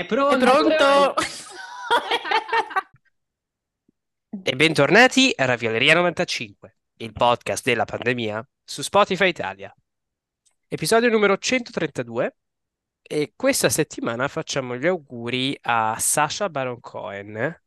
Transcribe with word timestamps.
È 0.00 0.06
pronto? 0.06 0.34
È 0.34 0.38
pronto? 0.38 1.14
E 4.42 4.56
bentornati 4.56 5.30
a 5.36 5.44
Ravioleria 5.44 5.94
95, 5.94 6.76
il 6.96 7.12
podcast 7.12 7.62
della 7.64 7.84
pandemia 7.84 8.42
su 8.64 8.80
Spotify 8.80 9.28
Italia. 9.28 9.74
Episodio 10.68 11.10
numero 11.10 11.36
132 11.36 12.36
e 13.02 13.34
questa 13.36 13.68
settimana 13.68 14.26
facciamo 14.28 14.74
gli 14.76 14.86
auguri 14.86 15.54
a 15.60 15.96
Sasha 15.98 16.48
Baron 16.48 16.80
Cohen, 16.80 17.60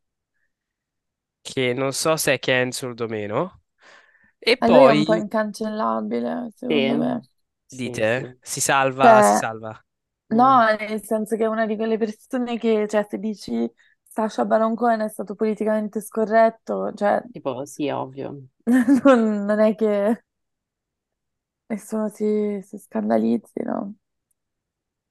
che 1.42 1.74
non 1.74 1.94
so 1.94 2.16
se 2.16 2.34
è 2.34 2.40
cancelled 2.40 3.00
o 3.00 3.08
meno, 3.08 3.62
e 4.40 4.58
E 4.58 4.68
lui 4.70 4.86
è 4.86 4.90
un 4.90 5.04
po' 5.04 5.14
poi 5.14 5.20
incancellabile, 5.20 6.50
Sì, 6.68 6.74
secondo 6.74 6.96
me. 6.96 7.28
sì, 7.66 7.78
dite, 7.78 8.10
sì. 8.16 8.38
si 8.42 8.60
salva, 8.62 9.22
si 9.22 9.34
Cioè, 9.34 9.38
salva. 9.38 9.86
Mm. 10.34 10.36
no, 10.36 10.66
nel 10.78 11.04
senso 11.04 11.36
che 11.36 11.44
è 11.44 11.48
una 11.48 11.66
di 11.66 11.76
quelle 11.76 11.98
persone 11.98 12.58
che, 12.58 12.88
cioè, 12.88 13.06
se 13.10 13.18
dici 13.20 13.70
Sacha 14.08 14.46
Baron 14.46 14.76
Cohen 14.76 15.02
è 15.02 15.10
stato 15.10 15.36
politicamente 15.36 16.02
scorretto, 16.02 16.94
cioè, 16.94 17.22
Tipo, 17.32 17.66
sì, 17.66 17.90
ovvio. 17.90 18.48
non, 19.04 19.46
non 19.46 19.60
è 19.60 19.76
che 19.76 20.24
nessuno 21.70 22.08
si, 22.10 22.62
si 22.64 22.78
scandalizzi, 22.78 23.62
no? 23.64 23.96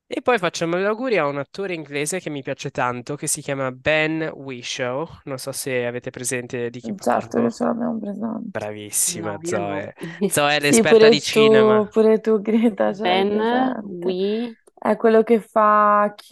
E 0.07 0.21
poi 0.21 0.39
facciamo 0.39 0.79
gli 0.79 0.83
auguri 0.85 1.17
a 1.17 1.27
un 1.27 1.39
attore 1.39 1.73
inglese 1.75 2.21
che 2.21 2.29
mi 2.31 2.43
piace 2.43 2.71
tanto, 2.71 3.17
che 3.17 3.27
si 3.27 3.41
chiama 3.41 3.73
Ben 3.73 4.31
Whishaw, 4.35 5.09
non 5.25 5.39
so 5.39 5.53
se 5.53 5.87
avete 5.87 6.11
presente 6.11 6.69
di 6.71 6.81
chi 6.81 6.93
Certo 6.97 7.41
che 7.41 7.51
parlo. 7.51 7.51
ce 7.51 7.65
l'abbiamo 7.65 7.99
presente. 7.99 8.51
Bravissima 8.53 9.39
No, 9.39 9.41
io 9.43 9.61
no. 9.61 9.91
Zoe. 9.91 9.95
Zoe 10.27 10.57
è 10.57 10.61
Sì, 10.69 10.83
l'esperta 10.83 10.87
pure 10.87 11.11
di 11.11 11.21
cinema. 11.21 11.81
tu, 11.81 11.89
pure 11.91 12.21
tu, 12.21 12.41
Greta, 12.41 12.93
ce 12.95 13.05
l'hai 13.07 13.25
Ben 13.25 13.27
presente. 13.27 13.83
Wee. 13.83 14.57
È 14.85 14.97
quello 14.97 15.23
che 15.23 15.41
fa 15.41 16.13
Q 16.17 16.31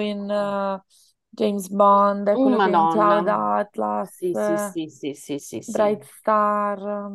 in 0.00 0.30
eh, 0.30 0.82
James 1.28 1.68
Bond, 1.68 2.28
è 2.28 2.38
Oh, 2.38 2.40
quello 2.40 2.60
che 2.60 2.70
in 2.70 2.86
Cloud 2.86 3.26
Madonna. 3.26 3.28
Atlas, 3.28 4.20
Sì, 4.20 4.34
sì, 4.34 4.56
eh, 4.62 4.74
sì, 4.88 4.88
sì, 4.88 5.14
sì, 5.14 5.38
sì, 5.38 5.62
sì. 5.62 5.98
Bright 5.98 6.04
Star. 6.04 7.10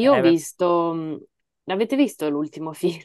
Io 0.00 0.12
ho 0.14 0.16
Eh, 0.16 0.22
beh, 0.22 0.34
visto... 0.34 0.92
mm, 0.94 1.16
L'avete 1.66 1.96
visto 1.96 2.28
l'ultimo 2.28 2.72
film? 2.74 3.00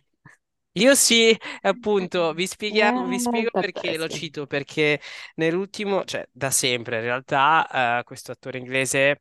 Io 0.73 0.95
sì, 0.95 1.35
appunto, 1.61 2.33
vi 2.33 2.47
spieghiamo, 2.47 3.03
vi 3.05 3.19
Eh, 3.19 3.19
spiego 3.19 3.49
perché 3.57 3.97
lo 3.97 4.07
pazzesco. 4.07 4.07
cito, 4.07 4.45
perché 4.47 5.01
nell'ultimo, 5.35 6.05
cioè 6.05 6.27
da 6.31 6.51
sempre 6.51 6.97
in 6.97 7.01
realtà, 7.03 7.99
eh, 7.99 8.03
questo 8.03 8.31
attore 8.31 8.59
inglese 8.59 9.19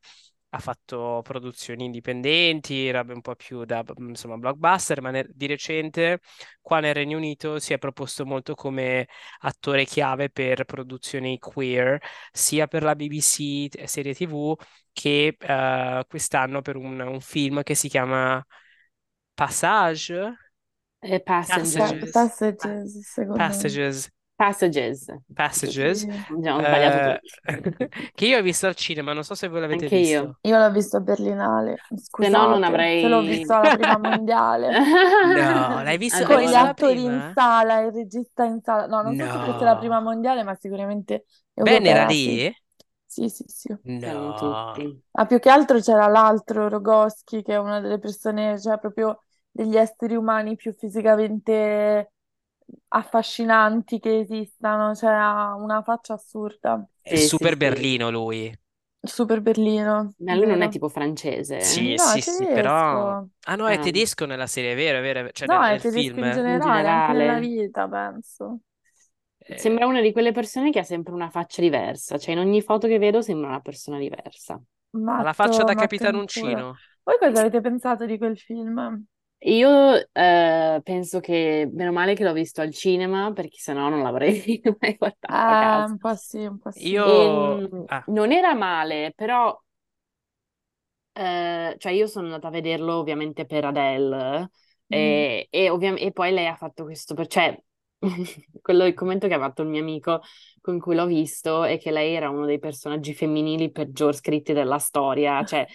ha 0.51 0.59
fatto 0.59 1.21
produzioni 1.23 1.85
indipendenti, 1.85 2.91
robe 2.91 3.13
un 3.13 3.21
po' 3.21 3.35
più 3.35 3.65
da, 3.65 3.85
insomma, 3.99 4.37
blockbuster, 4.39 5.01
ma 5.03 5.11
nel- 5.11 5.31
di 5.35 5.47
recente 5.47 6.21
qua 6.61 6.81
nel 6.81 6.95
Regno 6.95 7.17
Unito 7.19 7.59
si 7.59 7.73
è 7.75 7.79
proposto 7.79 8.25
molto 8.27 8.55
come 8.55 9.09
attore 9.41 9.85
chiave 9.85 10.31
per 10.31 10.65
produzioni 10.65 11.39
queer, 11.39 11.99
sia 12.33 12.67
per 12.67 12.83
la 12.83 12.95
BBC 12.95 13.69
t- 13.69 13.85
serie 13.85 14.15
TV 14.15 14.55
che 14.93 15.37
eh, 15.39 16.05
quest'anno 16.09 16.63
per 16.63 16.77
un, 16.77 16.99
un 17.01 17.21
film 17.21 17.63
che 17.63 17.75
si 17.75 17.89
chiama 17.89 18.45
Passage? 19.35 20.37
Eh. 21.03 21.19
Passages. 21.21 22.13
Passages, 22.13 23.19
me. 23.19 23.33
Passages. 23.35 24.11
Passages. 24.39 25.11
Passages. 25.35 26.07
Sì. 26.07 26.09
Abbiamo 26.31 26.63
sbagliato 26.63 27.09
eh, 27.09 27.21
che 28.15 28.27
io 28.27 28.39
ho 28.39 28.43
visto 28.43 28.67
al 28.67 28.75
cinema, 28.77 29.13
non 29.13 29.25
so 29.25 29.35
se 29.35 29.49
voi 29.49 29.61
l'avete 29.61 29.85
Anche 29.85 29.97
io. 29.97 30.23
visto. 30.23 30.39
Io 30.43 30.59
l'ho 30.59 30.71
visto 30.71 30.97
a 30.97 31.01
Berlinale, 31.01 31.85
Se 32.17 32.29
no 32.29 32.47
non 32.47 32.65
scusate, 32.65 32.95
se 32.95 33.09
l'ho 33.09 33.23
visto 33.23 33.53
alla 33.55 33.71
prima 33.71 33.97
avrei... 33.97 34.13
mondiale. 34.17 34.71
No, 35.35 35.83
l'hai 35.83 35.99
visto, 35.99 36.25
Con 36.25 36.41
gli 36.43 36.55
attori 36.55 37.05
in 37.05 37.31
sala, 37.35 37.81
il 37.81 37.93
regista 37.93 38.45
in 38.45 38.61
sala. 38.63 38.87
No, 38.87 39.03
non 39.03 39.17
so 39.17 39.27
se 39.29 39.39
fosse 39.41 39.65
la 39.65 39.77
prima 39.77 39.99
No. 39.99 40.01
mondiale, 40.01 40.43
ma 40.45 40.55
sicuramente 40.55 41.25
Ben 41.55 41.87
era 41.87 42.07
lì? 42.07 42.53
Sì, 43.07 43.29
sì, 43.29 43.45
sì. 43.49 43.75
siamo 43.97 44.33
No. 44.33 44.35
tutti. 44.35 45.03
Ma 45.13 45.27
più 45.27 45.39
che 45.39 45.51
altro 45.51 45.81
c'era 45.81 46.07
l'altro, 46.07 46.69
Rogoschi, 46.69 47.43
che 47.43 47.55
è 47.55 47.59
una 47.59 47.81
delle 47.81 47.99
persone, 47.99 48.61
cioè 48.61 48.79
proprio 48.79 49.25
degli 49.51 49.77
esseri 49.77 50.15
umani 50.15 50.57
più 50.57 50.73
fisicamente 50.73 52.13
affascinanti 52.89 53.99
che 53.99 54.21
esistano, 54.21 54.95
cioè 54.95 55.11
ha 55.13 55.55
una 55.55 55.83
faccia 55.83 56.15
assurda. 56.15 56.85
È 57.03 57.17
Sì, 57.17 57.17
super 57.17 57.57
sì. 57.57 57.57
Berlino 57.57 58.09
lui. 58.11 58.57
Super 59.03 59.41
Berlino, 59.41 60.15
Ma 60.19 60.35
lui 60.35 60.47
non 60.47 60.63
è 60.63 60.69
tipo 60.69 60.89
francese? 60.89 61.61
Sì, 61.61 61.95
No, 61.95 62.13
sì, 62.13 62.19
è 62.19 62.21
sì, 62.21 62.49
però... 62.51 63.13
tedesco. 63.13 63.29
Ah 63.45 63.57
no, 63.57 63.69
è 63.69 63.79
Ah, 63.79 63.79
tedesco 63.79 64.27
nella 64.27 64.47
serie, 64.47 64.73
è 64.73 64.75
vero, 64.77 64.99
è 64.99 65.01
vero, 65.03 65.31
cioè 65.33 65.47
No, 65.47 65.61
nel, 65.61 65.65
è 65.65 65.79
nel 65.79 65.81
tedesco 65.81 66.13
film. 66.13 66.19
in 66.21 66.31
in 66.49 66.61
generale, 66.61 66.89
anche 66.89 67.13
nella 67.13 67.39
vita, 67.39 67.89
penso. 67.89 68.61
Eh, 69.39 69.55
Sembra 69.55 69.87
una 69.87 70.01
di 70.01 70.13
quelle 70.13 70.33
persone 70.33 70.71
che 70.71 70.79
ha 70.79 70.83
sempre 70.85 71.13
una 71.15 71.31
faccia 71.31 71.61
diversa. 71.63 72.19
Cioè 72.19 72.33
in 72.35 72.39
ogni 72.41 72.63
foto 72.63 72.87
che 72.87 72.99
vedo 72.99 73.23
sembra 73.23 73.49
una 73.49 73.61
persona 73.61 73.99
diversa. 73.99 74.61
ha 75.17 75.23
la 75.23 75.33
faccia 75.35 75.63
Matto, 75.63 75.65
da 75.65 75.75
matto 75.75 75.75
Capitan 75.75 76.15
in 76.15 76.25
culo. 76.33 76.61
Uncino. 76.61 76.83
Voi 77.03 77.19
cosa 77.19 77.41
avete 77.41 77.61
pensato 77.61 78.07
di 78.07 78.19
quel 78.19 78.39
film? 78.39 79.05
Io 79.41 79.95
eh, 80.13 80.81
penso 80.83 81.21
che, 81.21 81.69
meno 81.73 81.93
male 81.93 82.15
che 82.15 82.25
l'ho 82.25 82.33
visto 82.33 82.61
al 82.61 82.73
cinema, 82.75 83.33
perché 83.33 83.59
sennò 83.59 83.89
non 83.89 84.03
l'avrei 84.03 84.61
mai 84.81 84.97
guardato 84.97 85.53
a 85.53 85.57
Eh, 85.57 85.57
casa. 85.57 85.93
un 85.93 85.99
po' 85.99 86.15
sì, 86.15 86.45
un 86.47 86.59
po' 86.59 86.71
sì. 86.71 86.97
E, 87.03 87.57
Io... 87.57 87.85
Ah, 87.89 88.05
non 88.07 88.33
era 88.33 88.55
male, 88.55 89.13
però 89.15 89.59
Eh, 91.13 91.75
cioè 91.79 91.93
io 91.93 92.07
sono 92.07 92.27
andata 92.27 92.47
a 92.49 92.51
vederlo 92.51 92.95
ovviamente 92.99 93.45
per 93.45 93.65
Adele 93.65 94.51
Mm. 94.91 95.27
e, 95.27 95.49
e, 95.51 95.69
ovvia- 95.71 95.95
e 95.97 96.13
poi 96.13 96.31
lei 96.33 96.47
ha 96.47 96.55
fatto 96.55 96.85
questo, 96.85 97.15
per- 97.15 97.27
cioè 97.27 97.61
quello, 98.63 98.85
il 98.87 98.95
commento 98.95 99.27
che 99.27 99.35
ha 99.35 99.39
fatto 99.39 99.63
il 99.63 99.69
mio 99.69 99.81
amico 99.81 100.21
con 100.61 100.79
cui 100.79 100.95
l'ho 100.95 101.07
visto 101.07 101.65
è 101.65 101.79
che 101.79 101.91
lei 101.91 102.15
era 102.15 102.31
uno 102.31 102.47
dei 102.47 102.59
personaggi 102.59 103.15
femminili 103.15 103.71
peggior 103.71 104.15
scritti 104.15 104.53
della 104.53 104.79
storia, 104.79 105.45
cioè 105.45 105.67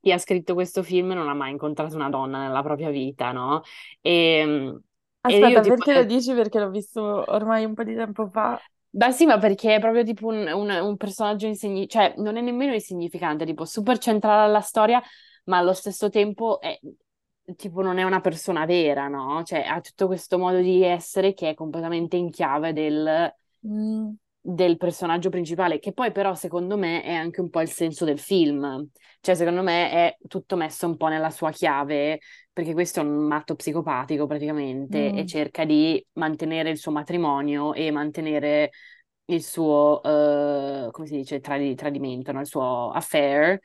chi 0.00 0.12
ha 0.12 0.18
scritto 0.18 0.54
questo 0.54 0.82
film 0.82 1.08
non 1.12 1.28
ha 1.28 1.34
mai 1.34 1.50
incontrato 1.52 1.94
una 1.96 2.08
donna 2.10 2.40
nella 2.46 2.62
propria 2.62 2.90
vita, 2.90 3.32
no? 3.32 3.62
E, 4.00 4.78
e 5.24 5.38
io 5.44 5.60
Aspetta, 5.60 5.60
tipo... 5.60 5.82
perché 5.82 5.92
lo 5.94 6.02
eh, 6.02 6.04
dici? 6.04 6.32
Perché 6.34 6.58
l'ho 6.60 6.70
visto 6.70 7.00
ormai 7.32 7.64
un 7.64 7.74
po' 7.74 7.82
di 7.84 7.94
tempo 7.94 8.28
fa. 8.28 8.62
Beh 8.94 9.10
sì, 9.12 9.24
ma 9.24 9.38
perché 9.38 9.76
è 9.76 9.80
proprio 9.80 10.04
tipo 10.04 10.26
un, 10.26 10.46
un- 10.52 10.68
un 10.70 10.96
personaggio 10.98 11.46
insignificante, 11.46 12.14
cioè 12.16 12.22
non 12.22 12.36
è 12.36 12.42
nemmeno 12.42 12.74
insignificante, 12.74 13.46
tipo 13.46 13.64
super 13.64 13.96
centrale 13.98 14.44
alla 14.44 14.60
storia, 14.60 15.02
ma 15.44 15.56
allo 15.58 15.72
stesso 15.72 16.10
tempo 16.10 16.60
è, 16.60 16.78
tipo 17.56 17.82
non 17.82 17.98
è 17.98 18.02
una 18.04 18.20
persona 18.20 18.64
vera, 18.66 19.08
no? 19.08 19.42
Cioè 19.44 19.60
ha 19.62 19.80
tutto 19.80 20.06
questo 20.06 20.38
modo 20.38 20.58
di 20.60 20.82
essere 20.82 21.34
che 21.34 21.50
è 21.50 21.54
completamente 21.54 22.16
in 22.16 22.30
chiave 22.30 22.72
del, 22.72 23.32
Mm. 23.64 24.16
del 24.44 24.76
personaggio 24.76 25.30
principale, 25.30 25.78
che 25.78 25.92
poi 25.92 26.10
però 26.10 26.34
secondo 26.34 26.76
me 26.76 27.02
è 27.02 27.12
anche 27.14 27.40
un 27.40 27.48
po' 27.48 27.60
il 27.60 27.68
senso 27.70 28.04
del 28.04 28.18
film, 28.18 28.88
cioè 29.20 29.34
secondo 29.36 29.62
me 29.62 29.90
è 29.90 30.16
tutto 30.26 30.56
messo 30.56 30.86
un 30.86 30.96
po' 30.96 31.06
nella 31.06 31.30
sua 31.30 31.50
chiave, 31.52 32.20
perché 32.52 32.72
questo 32.72 33.00
è 33.00 33.04
un 33.04 33.26
matto 33.26 33.54
psicopatico 33.54 34.26
praticamente 34.26 35.12
e 35.12 35.24
Mm. 35.24 35.26
cerca 35.26 35.64
di 35.64 36.04
mantenere 36.14 36.70
il 36.70 36.78
suo 36.78 36.90
matrimonio 36.90 37.72
e 37.72 37.90
mantenere 37.92 38.70
il 39.26 39.42
suo, 39.44 40.02
eh, 40.02 40.88
come 40.90 41.06
si 41.06 41.16
dice, 41.16 41.38
tradi- 41.40 41.74
tradimento, 41.76 42.32
no? 42.32 42.40
Il 42.40 42.46
suo 42.46 42.90
affair 42.90 43.58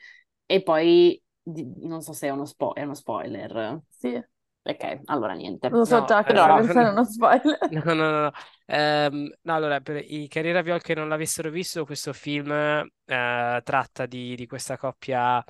e 0.45 0.61
poi 0.61 1.19
di- 1.51 1.65
non 1.87 2.01
so 2.01 2.13
se 2.13 2.27
è 2.27 2.29
uno, 2.31 2.45
spo- 2.45 2.73
è 2.75 2.83
uno 2.83 2.93
spoiler. 2.93 3.81
Sì, 3.89 4.21
Ok, 4.63 5.01
allora 5.05 5.33
niente. 5.33 5.77
lo 5.77 5.85
so 5.85 6.01
no, 6.01 6.37
già 6.39 6.53
Però 6.53 6.53
per 6.53 6.69
fare 6.69 6.89
uno 6.89 7.03
spoiler. 7.05 7.57
No, 7.69 7.81
no, 7.83 7.93
no, 7.95 8.21
no. 8.21 8.31
Ehm, 8.65 9.29
no, 9.41 9.53
allora, 9.55 9.81
per 9.81 9.97
i 10.09 10.27
cari 10.29 10.53
Raviol 10.53 10.81
che 10.81 10.95
non 10.95 11.09
l'avessero 11.09 11.49
visto, 11.49 11.83
questo 11.85 12.13
film 12.13 12.49
eh, 12.51 13.61
tratta 13.63 14.05
di, 14.05 14.35
di 14.37 14.45
questa 14.47 14.77
coppia, 14.77 15.43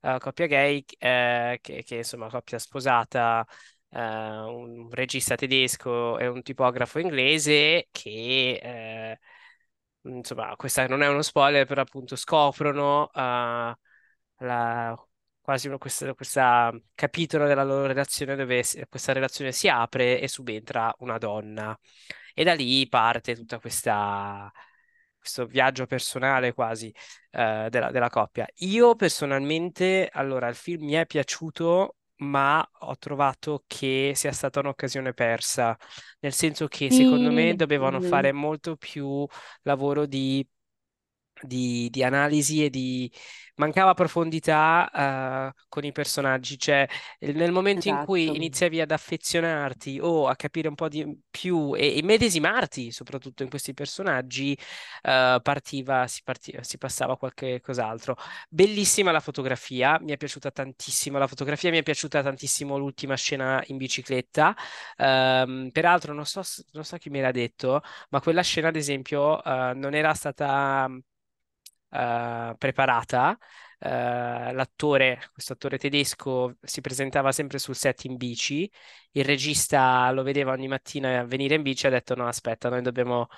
eh, 0.00 0.16
coppia 0.18 0.46
gay, 0.46 0.84
eh, 0.98 1.58
che, 1.62 1.84
che 1.84 1.96
insomma 1.96 2.28
coppia 2.28 2.58
sposata, 2.58 3.46
eh, 3.90 4.00
un 4.00 4.88
regista 4.90 5.36
tedesco 5.36 6.18
e 6.18 6.26
un 6.26 6.42
tipografo 6.42 6.98
inglese 6.98 7.86
che, 7.92 8.58
eh, 8.60 9.18
insomma, 10.02 10.56
questa 10.56 10.86
non 10.88 11.02
è 11.02 11.08
uno 11.08 11.22
spoiler, 11.22 11.66
però 11.66 11.82
appunto 11.82 12.16
scoprono 12.16 13.10
eh, 13.12 13.74
la- 14.38 15.06
quasi 15.40 15.68
questa 16.14 16.72
capitolo 16.94 17.46
della 17.46 17.64
loro 17.64 17.86
relazione 17.86 18.36
dove 18.36 18.62
questa 18.88 19.12
relazione 19.12 19.52
si 19.52 19.68
apre 19.68 20.20
e 20.20 20.28
subentra 20.28 20.94
una 20.98 21.18
donna. 21.18 21.78
E 22.34 22.44
da 22.44 22.54
lì 22.54 22.88
parte 22.88 23.36
questa, 23.60 24.50
questo 25.18 25.46
viaggio 25.46 25.86
personale 25.86 26.52
quasi 26.54 26.92
eh, 27.32 27.66
della, 27.70 27.90
della 27.90 28.08
coppia. 28.10 28.46
Io 28.58 28.94
personalmente, 28.94 30.08
allora, 30.12 30.48
il 30.48 30.54
film 30.54 30.84
mi 30.84 30.92
è 30.94 31.06
piaciuto, 31.06 31.96
ma 32.16 32.66
ho 32.80 32.96
trovato 32.98 33.64
che 33.66 34.12
sia 34.14 34.32
stata 34.32 34.60
un'occasione 34.60 35.12
persa, 35.14 35.76
nel 36.20 36.32
senso 36.32 36.68
che 36.68 36.90
secondo 36.90 37.32
me 37.32 37.54
Sì, 37.54 37.56
dovevano 37.56 37.98
Mhm. 37.98 38.00
fare 38.00 38.32
molto 38.32 38.76
più 38.76 39.26
lavoro 39.62 40.06
di 40.06 40.46
di, 41.42 41.88
di 41.90 42.02
analisi 42.04 42.64
e 42.64 42.70
di 42.70 43.10
mancava 43.60 43.94
profondità 43.94 45.50
uh, 45.52 45.60
con 45.68 45.84
i 45.84 45.92
personaggi, 45.92 46.58
cioè 46.58 46.88
nel 47.20 47.52
momento 47.52 47.88
in 47.88 48.02
cui 48.04 48.22
Esatto. 48.22 48.36
iniziavi 48.36 48.80
ad 48.80 48.90
affezionarti 48.90 49.98
o 50.00 50.26
a 50.26 50.34
capire 50.34 50.68
un 50.68 50.74
po' 50.74 50.88
di 50.88 51.06
più 51.30 51.74
e 51.76 51.98
immedesimarti 51.98 52.90
soprattutto 52.90 53.42
in 53.42 53.50
questi 53.50 53.74
personaggi, 53.74 54.56
uh, 55.02 55.40
partiva, 55.42 56.06
si, 56.06 56.22
partiva, 56.24 56.62
si 56.62 56.78
passava 56.78 57.12
a 57.12 57.16
qualche 57.16 57.60
cos'altro. 57.60 58.16
Bellissima 58.48 59.12
la 59.12 59.20
fotografia, 59.20 59.98
mi 60.00 60.12
è 60.12 60.16
piaciuta 60.16 60.50
tantissimo 60.50 61.18
la 61.18 61.26
fotografia, 61.26 61.70
mi 61.70 61.78
è 61.78 61.82
piaciuta 61.82 62.22
tantissimo 62.22 62.78
l'ultima 62.78 63.14
scena 63.14 63.62
in 63.66 63.76
bicicletta. 63.76 64.56
Um, 64.96 65.70
peraltro, 65.70 66.14
non 66.14 66.24
so, 66.24 66.42
non 66.72 66.84
so 66.84 66.96
chi 66.96 67.10
me 67.10 67.20
l'ha 67.20 67.30
detto, 67.30 67.82
ma 68.10 68.20
quella 68.20 68.42
scena, 68.42 68.68
ad 68.68 68.76
esempio, 68.76 69.40
uh, 69.44 69.72
non 69.74 69.94
era 69.94 70.14
stata 70.14 70.88
uh, 71.90 72.56
preparata. 72.56 73.36
Uh, 73.82 73.88
l'attore, 74.52 75.30
questo 75.32 75.54
attore 75.54 75.78
tedesco, 75.78 76.56
si 76.60 76.80
presentava 76.80 77.32
sempre 77.32 77.58
sul 77.58 77.74
set 77.76 78.04
in 78.04 78.16
bici. 78.16 78.70
Il 79.12 79.24
regista 79.24 80.10
lo 80.12 80.22
vedeva 80.22 80.52
ogni 80.52 80.68
mattina 80.68 81.24
venire 81.24 81.54
in 81.54 81.62
bici 81.62 81.86
e 81.86 81.88
ha 81.88 81.92
detto: 81.92 82.14
No, 82.14 82.26
aspetta, 82.26 82.68
noi 82.68 82.82
dobbiamo 82.82 83.28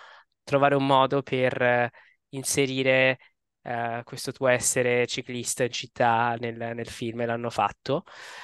trovare 0.43 0.75
un 0.75 0.87
modo 0.87 1.23
per 1.23 1.91
inserire 2.31 3.19
Uh, 3.65 4.03
questo 4.03 4.33
tuo 4.33 4.49
essere 4.49 5.07
ciclista 5.07 5.63
in 5.63 5.71
città 5.71 6.35
nel, 6.41 6.57
nel 6.57 6.89
film 6.89 7.21
e 7.21 7.27
l'hanno 7.27 7.49
fatto. 7.49 8.03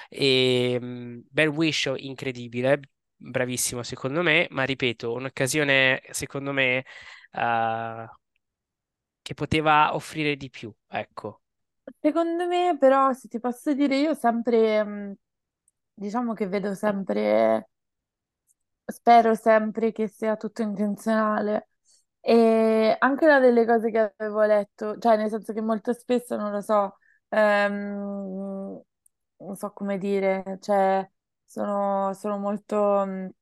E, 0.08 0.78
um, 0.81 1.20
Ben 1.28 1.49
Whishaw 1.49 1.96
incredibile, 1.96 2.81
bravissimo 3.16 3.82
secondo 3.82 4.22
me, 4.22 4.46
ma 4.50 4.62
ripeto, 4.62 5.12
un'occasione 5.12 6.02
secondo 6.10 6.52
me 6.52 6.84
uh, 7.32 8.06
che 9.29 9.35
poteva 9.35 9.95
offrire 9.95 10.37
di 10.39 10.49
più, 10.49 10.73
ecco. 10.87 11.43
Secondo 12.01 12.47
me, 12.47 12.79
però, 12.79 13.13
se 13.13 13.29
ti 13.29 13.39
posso 13.39 13.75
dire, 13.75 13.99
io 13.99 14.15
sempre, 14.15 14.83
mm, 14.83 15.13
diciamo 15.93 16.33
che 16.33 16.47
vedo 16.47 16.75
sempre, 16.75 17.69
spero 18.87 19.35
sempre 19.35 19.93
che 19.93 20.09
sia 20.09 20.37
tutto 20.37 20.63
intenzionale. 20.63 21.69
E 22.21 22.97
anche 22.99 23.25
una 23.25 23.39
delle 23.41 23.65
cose 23.67 23.91
che 23.91 24.13
avevo 24.17 24.43
letto, 24.45 24.99
cioè 24.99 25.17
nel 25.17 25.29
senso 25.31 25.53
che 25.53 25.61
molto 25.63 25.93
spesso, 25.93 26.37
non 26.37 26.51
lo 26.53 26.61
so, 26.61 26.99
ehm, 27.29 28.81
non 29.39 29.57
so 29.57 29.73
come 29.73 29.99
dire, 29.99 30.59
cioè 30.61 31.09
sono, 31.45 32.13
sono 32.15 32.39
molto... 32.39 33.33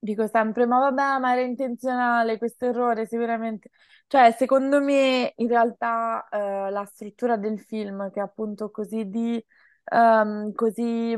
Dico 0.00 0.26
sempre, 0.28 0.64
ma 0.66 0.78
vabbè, 0.78 1.18
ma 1.18 1.32
era 1.32 1.40
intenzionale 1.42 2.38
questo 2.38 2.66
errore, 2.66 3.06
sicuramente. 3.06 3.70
Cioè, 4.06 4.30
secondo 4.32 4.80
me, 4.80 5.32
in 5.36 5.48
realtà, 5.48 6.28
eh, 6.28 6.70
la 6.70 6.84
struttura 6.84 7.36
del 7.36 7.58
film, 7.60 8.08
che 8.12 8.20
è 8.20 8.22
appunto 8.22 8.70
così 8.70 9.08
di, 9.08 9.44
ehm, 9.84 10.52
così, 10.52 11.12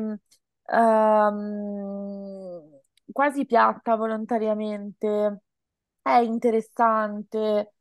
ehm, 0.67 2.81
quasi 3.13 3.45
piatta 3.47 3.97
volontariamente, 3.97 5.43
è 6.03 6.17
interessante 6.19 7.75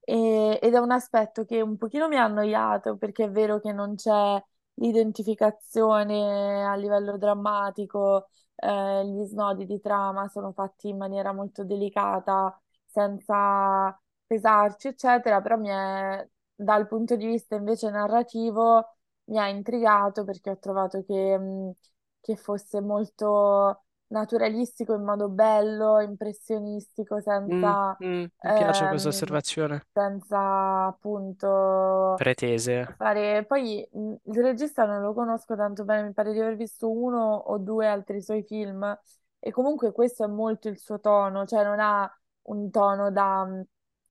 e- 0.00 0.58
ed 0.62 0.74
è 0.74 0.78
un 0.78 0.90
aspetto 0.92 1.44
che 1.44 1.60
un 1.60 1.76
pochino 1.76 2.08
mi 2.08 2.16
ha 2.16 2.24
annoiato, 2.24 2.96
perché 2.96 3.24
è 3.24 3.30
vero 3.30 3.60
che 3.60 3.72
non 3.72 3.94
c'è 3.96 4.42
l'identificazione 4.74 6.64
a 6.64 6.74
livello 6.76 7.16
drammatico 7.18 8.28
eh, 8.56 9.06
gli 9.06 9.24
snodi 9.26 9.66
di 9.66 9.80
trama 9.80 10.28
sono 10.28 10.52
fatti 10.52 10.88
in 10.88 10.96
maniera 10.96 11.32
molto 11.32 11.64
delicata, 11.64 12.58
senza 12.86 13.98
pesarci, 14.26 14.88
eccetera, 14.88 15.40
però 15.40 15.56
mi 15.56 15.68
è, 15.68 16.28
dal 16.54 16.86
punto 16.88 17.16
di 17.16 17.26
vista 17.26 17.54
invece 17.56 17.90
narrativo 17.90 18.96
mi 19.24 19.38
ha 19.38 19.48
intrigato 19.48 20.24
perché 20.24 20.50
ho 20.50 20.58
trovato 20.58 21.02
che, 21.04 21.38
mh, 21.38 21.72
che 22.20 22.36
fosse 22.36 22.80
molto 22.80 23.85
naturalistico 24.08 24.94
in 24.94 25.02
modo 25.04 25.28
bello, 25.28 26.00
impressionistico, 26.00 27.20
Mm, 27.50 27.72
senza, 27.72 27.98
mm, 28.04 28.24
mi 28.42 28.52
piace 28.52 28.86
questa 28.88 29.08
ehm, 29.08 29.08
osservazione. 29.08 29.82
senza 29.92 30.86
appunto 30.86 32.18
Pretese. 32.18 32.76
fare. 32.96 33.44
Poi 33.46 33.88
mh, 33.92 34.14
il 34.24 34.42
regista 34.42 34.84
non 34.86 35.02
lo 35.02 35.12
conosco 35.14 35.56
tanto 35.56 35.84
bene, 35.84 36.08
mi 36.08 36.12
pare 36.14 36.32
di 36.32 36.40
aver 36.40 36.56
visto 36.56 36.90
uno 36.90 37.34
o 37.34 37.58
due 37.58 37.86
altri 37.88 38.20
suoi 38.22 38.42
film 38.44 38.98
e 39.38 39.50
comunque 39.52 39.92
questo 39.92 40.24
è 40.24 40.26
molto 40.28 40.68
il 40.68 40.78
suo 40.78 41.00
tono, 41.00 41.46
cioè 41.46 41.64
non 41.64 41.80
ha 41.80 42.10
un 42.42 42.70
tono 42.70 43.10
da... 43.10 43.44
mh, 43.44 43.62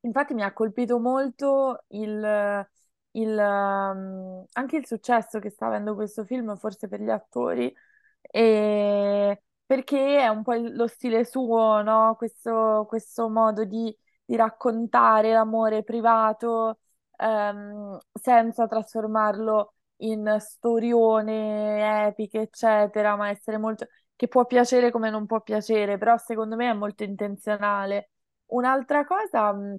Infatti 0.02 0.34
mi 0.36 0.44
ha 0.44 0.54
colpito 0.54 1.00
molto 1.00 1.86
il, 1.90 2.68
il, 3.12 3.40
anche 3.40 4.78
il 4.78 4.86
successo 4.86 5.40
che 5.40 5.50
sta 5.50 5.68
avendo 5.68 5.96
questo 5.96 6.24
film, 6.26 6.56
forse 6.58 6.88
per 6.88 7.02
gli 7.02 7.10
attori, 7.10 7.74
e 8.22 9.44
perché 9.66 10.20
è 10.20 10.28
un 10.28 10.44
po' 10.44 10.54
lo 10.54 10.88
stile 10.88 11.26
suo, 11.26 11.82
no? 11.82 12.16
Questo, 12.18 12.86
questo 12.88 13.30
modo 13.30 13.64
di, 13.66 13.96
di 14.24 14.36
raccontare 14.36 15.32
l'amore 15.34 15.84
privato 15.84 16.80
ehm, 17.18 17.98
senza 18.14 18.68
trasformarlo 18.68 19.74
in 19.98 20.36
storione 20.40 22.08
epiche, 22.08 22.42
eccetera, 22.42 23.16
ma 23.16 23.30
essere 23.30 23.58
molto... 23.58 23.88
che 24.16 24.28
può 24.28 24.46
piacere 24.46 24.92
come 24.92 25.10
non 25.10 25.26
può 25.26 25.42
piacere, 25.42 25.98
però 25.98 26.18
secondo 26.18 26.56
me 26.56 26.70
è 26.70 26.74
molto 26.74 27.04
intenzionale. 27.04 28.12
Un'altra 28.48 29.06
cosa 29.06 29.52
mh, 29.54 29.78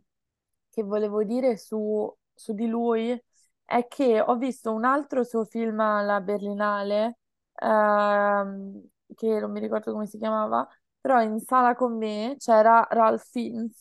che 0.70 0.82
volevo 0.82 1.22
dire 1.24 1.56
su, 1.56 2.12
su 2.34 2.52
di 2.54 2.66
lui 2.66 3.18
è 3.64 3.86
che 3.88 4.20
ho 4.20 4.36
visto 4.36 4.72
un 4.72 4.84
altro 4.84 5.24
suo 5.24 5.44
film 5.44 5.80
alla 5.80 6.20
Berlinale, 6.20 7.18
ehm, 7.54 8.82
che 9.14 9.40
non 9.40 9.50
mi 9.52 9.60
ricordo 9.60 9.92
come 9.92 10.06
si 10.06 10.18
chiamava, 10.18 10.66
però 11.00 11.20
in 11.22 11.38
sala 11.40 11.74
con 11.74 11.96
me 11.96 12.36
c'era 12.38 12.86
Ralph 12.90 13.24
Fiennes 13.30 13.80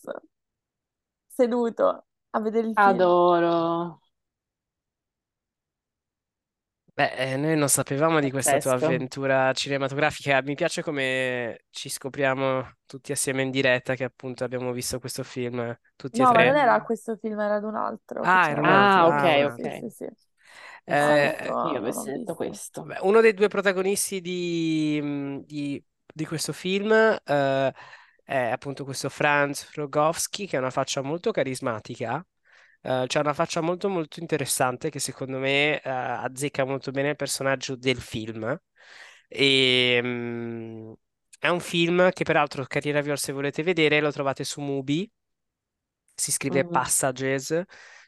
seduto 1.28 2.06
a 2.30 2.40
vedere 2.40 2.66
il 2.68 2.76
film. 2.76 3.08
Adoro. 3.08 4.00
Beh, 6.96 7.12
eh, 7.14 7.36
noi 7.36 7.56
non 7.58 7.68
sapevamo 7.68 8.20
di 8.20 8.30
questa 8.30 8.56
tua 8.58 8.72
Pazzesco. 8.72 8.88
avventura 8.88 9.52
cinematografica. 9.52 10.40
Mi 10.42 10.54
piace 10.54 10.82
come 10.82 11.64
ci 11.70 11.90
scopriamo 11.90 12.78
tutti 12.86 13.12
assieme 13.12 13.42
in 13.42 13.50
diretta 13.50 13.94
che 13.94 14.04
appunto 14.04 14.44
abbiamo 14.44 14.72
visto 14.72 14.98
questo 14.98 15.22
film, 15.22 15.78
tutti 15.94 16.22
e 16.22 16.24
No, 16.24 16.32
ma 16.32 16.42
non 16.42 16.56
tre. 16.56 16.56
era 16.56 16.80
questo 16.82 17.16
film, 17.16 17.38
era 17.40 17.56
ad 17.56 17.64
un 17.64 17.74
altro 17.76 18.26
che 18.28 18.38
Ah, 18.38 18.50
era 18.50 18.62
un 18.62 18.70
c'era 18.70 18.72
altro. 18.72 19.02
Ah, 19.02 19.08
ok, 19.08 19.22
Ah. 19.44 19.50
Sì, 19.50 19.70
ok. 19.70 19.86
sì, 19.90 19.90
sì. 19.90 20.06
No, 20.88 21.18
Eh, 21.18 21.36
questo 21.36 21.68
io 21.68 21.78
avessi 21.78 22.10
detto 22.10 22.34
questo. 22.34 22.82
Beh, 22.84 22.98
uno 23.02 23.20
dei 23.20 23.34
due 23.34 23.48
protagonisti 23.48 24.20
di, 24.20 25.00
mh, 25.02 25.44
di- 25.46 25.84
di 26.14 26.24
questo 26.26 26.52
film 26.52 26.92
eh, 26.92 27.72
è 28.24 28.36
appunto 28.50 28.84
questo 28.84 29.08
Franz 29.08 29.72
Rogowski, 29.74 30.46
che 30.46 30.56
ha 30.56 30.60
una 30.60 30.70
faccia 30.70 31.02
molto 31.02 31.30
carismatica, 31.32 32.24
eh, 32.82 33.04
c'ha 33.08 33.20
una 33.20 33.32
faccia 33.34 33.60
molto 33.60 33.88
molto 33.88 34.20
interessante 34.20 34.90
che 34.90 35.00
secondo 35.00 35.38
me 35.38 35.80
eh, 35.80 35.88
azzecca 35.90 36.64
molto 36.64 36.90
bene 36.92 37.10
il 37.10 37.16
personaggio 37.16 37.76
del 37.76 37.98
film. 38.00 38.56
E, 39.28 40.00
mh, 40.02 40.92
è 41.40 41.48
un 41.48 41.60
film 41.60 42.10
che 42.12 42.24
peraltro, 42.24 42.64
Carriera 42.66 43.00
Viola, 43.00 43.16
se 43.16 43.32
volete 43.32 43.62
vedere, 43.62 44.00
lo 44.00 44.12
trovate 44.12 44.44
su 44.44 44.60
Mubi, 44.60 45.10
si 46.14 46.32
scrive 46.32 46.64
Mm. 46.64 46.68
Passages, 46.68 47.62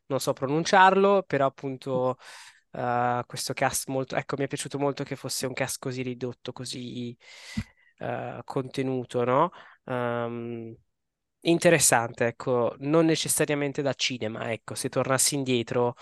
non 0.07 0.21
so 0.21 0.33
pronunciarlo, 0.33 1.23
però 1.27 1.47
appunto 1.47 2.17
eh, 2.73 3.23
questo 3.27 3.53
cast 3.55 3.89
molto, 3.89 4.17
ecco, 4.17 4.37
mi 4.39 4.45
è 4.45 4.47
piaciuto 4.49 4.79
molto 4.79 5.05
che 5.05 5.17
fosse 5.17 5.47
un 5.47 5.53
cast 5.55 5.79
così 5.79 6.03
ridotto, 6.03 6.53
così 6.53 7.17
eh, 7.99 8.41
contenuto, 8.45 9.25
no? 9.25 9.51
Ehm, 9.85 10.75
interessante, 11.41 12.27
ecco, 12.27 12.75
non 12.81 13.07
necessariamente 13.07 13.83
da 13.83 13.95
cinema, 13.95 14.51
ecco, 14.53 14.75
se 14.75 14.89
tornassi 14.89 15.35
indietro 15.35 15.95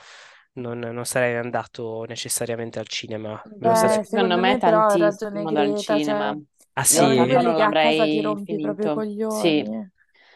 non, 0.54 0.78
non 0.78 1.04
sarei 1.04 1.36
andato 1.36 2.04
necessariamente 2.04 2.78
al 2.78 2.88
cinema. 2.88 3.40
Beh, 3.60 4.02
secondo 4.04 4.36
secondo 4.36 4.38
me 4.38 4.56
me 4.56 4.58
tantissimo 4.58 5.52
dal 5.52 5.74
Greta, 5.74 5.74
cinema. 5.74 6.36
cioè 6.36 6.36
Ah 6.74 6.84
Io 6.88 7.08
sì? 7.08 7.14
casa 7.14 7.40
quelli 7.40 7.42
non 7.42 7.54
che 7.54 7.62
a 7.62 7.74
casa 7.74 8.06
ti 8.08 8.20
l'avrei 8.20 8.20
rompi 8.20 8.58
proprio 8.58 8.88
finito. 8.88 9.08
Sì, 9.26 9.64
coglioni. 9.68 9.88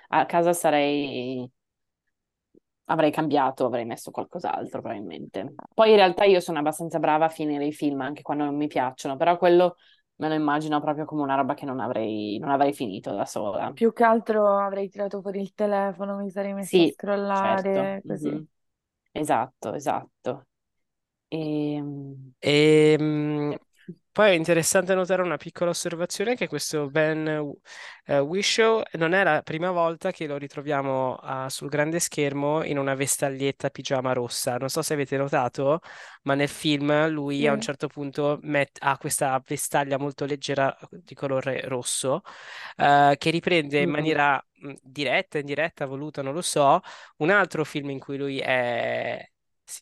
a 0.09 0.27
casa 0.27 0.53
sarei... 0.53 1.51
avrei 2.91 3.11
cambiato, 3.11 3.67
avrei 3.67 3.85
messo 3.85 4.11
qualcos'altro 4.11 4.81
probabilmente. 4.81 5.55
Poi 5.75 5.91
in 5.91 5.97
realtà 5.97 6.25
io 6.25 6.41
sono 6.41 6.59
abbastanza 6.59 6.99
brava 6.99 7.27
a 7.27 7.29
finire 7.29 7.67
i 7.67 7.73
film 7.73 8.01
anche 8.01 8.23
quando 8.23 8.45
non 8.45 8.57
mi 8.57 8.67
piacciono, 8.67 9.17
però 9.17 9.37
quello 9.39 9.77
me 10.17 10.29
lo 10.29 10.35
immagino 10.35 10.81
proprio 10.81 11.05
come 11.05 11.23
una 11.23 11.35
roba 11.37 11.55
che 11.55 11.65
non 11.67 11.81
avrei, 11.81 12.39
non 12.39 12.51
avrei 12.51 12.73
finito 12.75 13.15
da 13.15 13.25
sola. 13.25 13.73
Più 13.73 13.93
che 13.93 14.05
altro 14.05 14.47
avrei 14.59 14.89
tirato 14.89 15.21
fuori 15.21 15.41
il 15.41 15.55
telefono, 15.55 16.17
mi 16.17 16.31
sarei 16.31 16.53
messa 16.55 16.83
a 16.83 16.87
Sì, 16.87 16.97
certo. 17.33 17.93
scrollare, 17.93 18.05
così. 18.07 18.41
mhm. 18.41 18.47
Esatto, 19.13 19.75
esatto. 19.75 20.49
Ehm, 21.29 22.35
Ehm, 22.43 23.55
Poi 24.13 24.31
è 24.31 24.33
interessante 24.35 24.95
notare 24.95 25.23
una 25.23 25.37
piccola 25.37 25.71
osservazione 25.71 26.35
che 26.35 26.49
questo 26.49 26.89
Ben 26.91 27.27
eh, 28.07 28.19
Whishaw 28.19 28.83
non 28.95 29.13
è 29.15 29.23
la 29.23 29.41
prima 29.43 29.71
volta 29.71 30.11
che 30.11 30.27
lo 30.27 30.37
ritroviamo 30.37 31.15
ah, 31.17 31.49
sul 31.49 31.69
grande 31.69 32.01
schermo 32.01 32.65
in 32.65 32.77
una 32.79 32.95
vestaglietta 32.95 33.71
pigiama 33.71 34.13
rossa. 34.13 34.57
Non 34.57 34.69
so 34.69 34.83
se 34.83 34.95
avete 34.95 35.17
notato, 35.17 35.81
ma 36.23 36.35
nel 36.35 36.49
film 36.49 37.09
lui 37.09 37.47
a 37.47 37.53
un 37.53 37.61
Sì. 37.61 37.67
certo 37.67 37.87
punto 37.87 38.39
met- 38.43 38.79
ha 38.83 38.99
questa 38.99 39.41
vestaglia 39.47 39.97
molto 39.97 40.25
leggera 40.25 40.77
di 40.91 41.15
colore 41.15 41.61
rosso 41.69 42.23
eh, 42.77 43.15
che 43.19 43.31
riprende 43.31 43.79
in 43.81 43.87
Mhm. 43.87 43.91
maniera 43.91 44.45
mh, 44.63 44.73
diretta, 44.83 45.39
indiretta, 45.39 45.87
voluta, 45.87 46.23
non 46.23 46.35
lo 46.35 46.43
so, 46.43 46.81
un 47.19 47.31
altro 47.31 47.65
film 47.65 47.91
in 47.91 47.99
cui 48.01 48.17
lui 48.19 48.39
è 48.41 49.25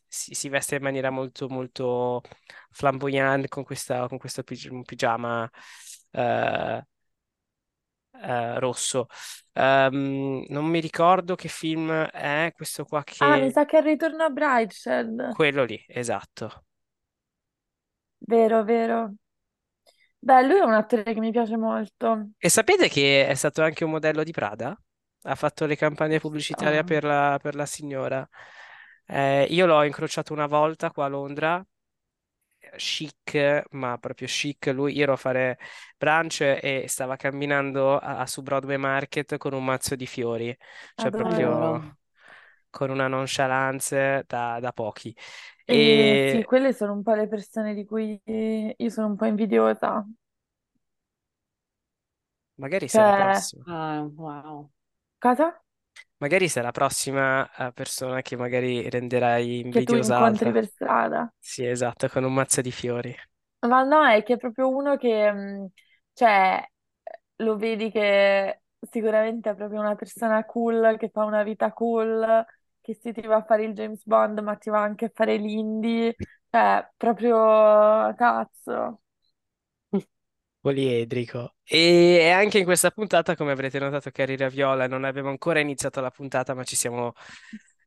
si, 0.08 0.34
si- 0.34 0.48
veste 0.48 0.76
in 0.76 0.82
maniera 0.82 1.10
molto, 1.10 1.48
molto 1.48 2.22
flamboyant 2.70 3.48
con, 3.48 3.64
questa, 3.64 4.06
con 4.08 4.18
questo 4.18 4.42
pig- 4.42 4.84
pigiama 4.84 5.50
eh, 6.12 6.82
eh, 8.12 8.58
rosso. 8.58 9.06
Ehm, 9.52 10.44
non 10.48 10.64
mi 10.66 10.80
ricordo 10.80 11.34
che 11.34 11.48
film 11.48 11.90
è 11.92 12.52
questo 12.54 12.84
qua 12.84 13.02
Ah, 13.20 13.36
mi 13.38 13.50
che... 13.50 13.56
sa 13.56 13.64
che 13.64 13.80
ritorna 13.80 14.24
a 14.26 14.30
Brideshead. 14.30 15.16
Quello 15.26 15.64
lì, 15.64 15.82
esatto. 15.88 16.66
Vero, 18.32 18.62
vero. 18.64 19.14
Beh, 20.20 20.42
lui 20.46 20.58
è 20.58 20.62
un 20.64 20.72
attore 20.74 21.02
che 21.02 21.18
mi 21.20 21.30
piace 21.32 21.56
molto. 21.56 22.30
E 22.40 22.48
sapete 22.50 22.88
che 22.88 23.26
è 23.26 23.34
stato 23.34 23.62
anche 23.62 23.84
un 23.84 23.90
modello 23.90 24.22
di 24.22 24.30
Prada? 24.32 24.78
Ha 25.22 25.34
fatto 25.34 25.66
le 25.66 25.76
campagne 25.76 26.20
pubblicitarie 26.20 26.84
Ah, 26.84 26.84
per 26.84 27.02
la, 27.04 27.38
per 27.42 27.54
la 27.54 27.66
signora. 27.66 28.28
Eh, 29.08 29.46
io 29.50 29.66
l'ho 29.66 29.82
incrociato 29.84 30.32
una 30.32 30.46
volta 30.46 30.90
qua 30.90 31.06
a 31.06 31.08
Londra 31.08 31.66
chic, 32.76 33.64
ma 33.72 33.98
proprio 33.98 34.26
chic. 34.28 34.66
Lui, 34.74 34.94
io 34.96 35.02
ero 35.04 35.12
a 35.14 35.16
fare 35.16 35.58
brunch 35.96 36.40
e 36.42 36.84
stava 36.88 37.16
camminando 37.16 37.98
a- 37.98 38.26
su 38.26 38.42
Broadway 38.42 38.76
Market 38.76 39.36
con 39.38 39.52
un 39.54 39.64
mazzo 39.64 39.94
di 39.96 40.06
fiori, 40.06 40.56
cioè 40.94 41.12
adoro. 41.12 41.30
Adoro. 41.36 41.80
proprio 41.80 41.98
con 42.70 42.90
una 42.90 43.08
nonchalance 43.08 44.24
da, 44.26 44.58
da 44.60 44.72
pochi. 44.72 45.14
E 45.64 46.18
sì, 46.24 46.42
E 46.42 46.44
quelle 46.44 46.72
sono 46.72 46.92
un 46.94 47.02
po' 47.02 47.12
le 47.14 47.28
persone 47.28 47.74
di 47.74 47.84
cui 47.84 48.20
io 48.24 48.90
sono 48.90 49.08
un 49.08 49.16
po' 49.16 49.26
invidiosa. 49.26 50.04
magari 52.56 52.88
sei 52.88 53.04
la 53.04 53.12
Cioè, 53.12 53.14
prossima. 53.14 53.64
Ah, 53.66 54.02
wow. 54.16 54.70
cosa? 55.20 55.62
Magari 56.18 56.48
sei 56.48 56.62
la 56.62 56.70
prossima 56.72 57.48
eh, 57.56 57.72
persona 57.72 58.22
che 58.22 58.36
magari 58.36 58.88
renderai 58.90 59.60
Che 59.70 59.82
tu 59.82 59.94
invidiosa 59.94 59.94
incontri 59.94 60.50
per 60.52 60.66
strada. 60.66 61.32
Sì, 61.40 61.66
esatto, 61.66 62.08
con 62.08 62.22
un 62.24 62.32
mazzo 62.34 62.60
di 62.60 62.70
fiori. 62.70 63.12
Ma 63.60 63.82
no, 63.82 64.04
è 64.06 64.22
che 64.22 64.34
è 64.34 64.36
proprio 64.36 64.68
uno 64.68 64.96
che, 64.96 65.32
mh, 65.32 65.68
cioè, 66.12 66.64
lo 67.36 67.56
vedi 67.56 67.90
che 67.90 68.62
sicuramente 68.80 69.50
è 69.50 69.54
proprio 69.56 69.80
una 69.80 69.96
persona 69.96 70.44
cool, 70.44 70.96
che 70.98 71.08
fa 71.10 71.24
una 71.24 71.42
vita 71.42 71.72
cool, 71.72 72.44
che 72.80 72.94
sì, 73.00 73.12
ti 73.12 73.22
va 73.26 73.36
a 73.36 73.44
fare 73.44 73.64
il 73.64 73.74
James 73.74 74.04
Bond, 74.04 74.38
ma 74.40 74.54
ti 74.56 74.70
va 74.70 74.80
anche 74.82 75.06
a 75.06 75.10
fare 75.12 75.36
l'indie. 75.36 76.16
Cioè, 76.50 76.88
proprio 76.96 78.14
cazzo. 78.16 79.00
Poliedrico. 80.60 81.54
E 81.64 82.30
anche 82.30 82.58
in 82.58 82.64
questa 82.64 82.90
puntata, 82.90 83.36
come 83.36 83.52
avrete 83.52 83.78
notato, 83.78 84.10
Carri 84.10 84.36
Raviola, 84.36 84.86
non 84.86 85.04
abbiamo 85.04 85.28
ancora 85.28 85.60
iniziato 85.60 86.00
la 86.00 86.10
puntata, 86.10 86.54
ma 86.54 86.64
ci 86.64 86.76
siamo 86.76 87.12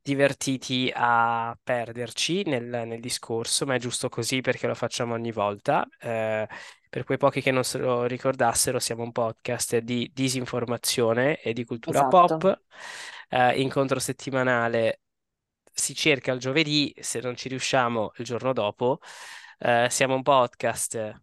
divertiti 0.02 0.92
a 0.94 1.56
perderci 1.62 2.44
nel, 2.46 2.64
nel 2.64 3.00
discorso, 3.00 3.66
ma 3.66 3.76
è 3.76 3.80
giusto 3.80 4.10
così 4.10 4.42
perché 4.42 4.68
lo 4.68 4.76
facciamo 4.76 5.14
ogni 5.14 5.32
volta. 5.32 5.88
Eh, 6.00 6.48
per 6.90 7.04
quei 7.04 7.18
pochi 7.18 7.42
che 7.42 7.52
non 7.52 7.64
se 7.64 7.78
lo 7.78 8.06
ricordassero, 8.06 8.80
siamo 8.80 9.04
un 9.04 9.12
podcast 9.12 9.78
di 9.78 10.10
disinformazione 10.14 11.40
e 11.40 11.54
di 11.54 11.64
cultura 11.66 12.00
Esatto. 12.00 12.38
pop. 12.38 12.62
Eh, 13.30 13.62
incontro 13.62 14.00
settimanale 14.00 15.02
si 15.74 15.96
cerca 15.96 16.32
il 16.34 16.40
giovedì, 16.40 16.94
se 17.00 17.22
non 17.22 17.36
ci 17.36 17.48
riusciamo 17.50 18.12
il 18.18 18.26
giorno 18.26 18.54
dopo. 18.54 19.00
Eh, 19.60 19.88
siamo 19.90 20.16
un 20.16 20.22
podcast 20.22 21.22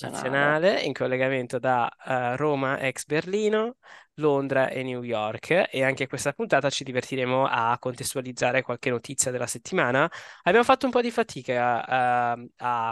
Internazionale. 0.00 0.68
nazionale 0.68 0.80
in 0.82 0.92
collegamento 0.92 1.58
da 1.58 1.88
eh, 2.06 2.36
Roma, 2.36 2.78
ex 2.80 3.04
Berlino, 3.04 3.76
Londra 4.14 4.68
e 4.68 4.82
New 4.82 5.02
York 5.02 5.68
e 5.70 5.82
anche 5.84 6.06
questa 6.06 6.32
puntata 6.32 6.70
ci 6.70 6.84
divertiremo 6.84 7.46
a 7.46 7.76
contestualizzare 7.78 8.62
qualche 8.62 8.90
notizia 8.90 9.30
della 9.30 9.46
settimana. 9.46 10.10
Abbiamo 10.42 10.64
fatto 10.64 10.86
un 10.86 10.92
po' 10.92 11.00
di 11.00 11.10
fatica 11.10 11.84
a, 11.86 12.30
a- 12.56 12.90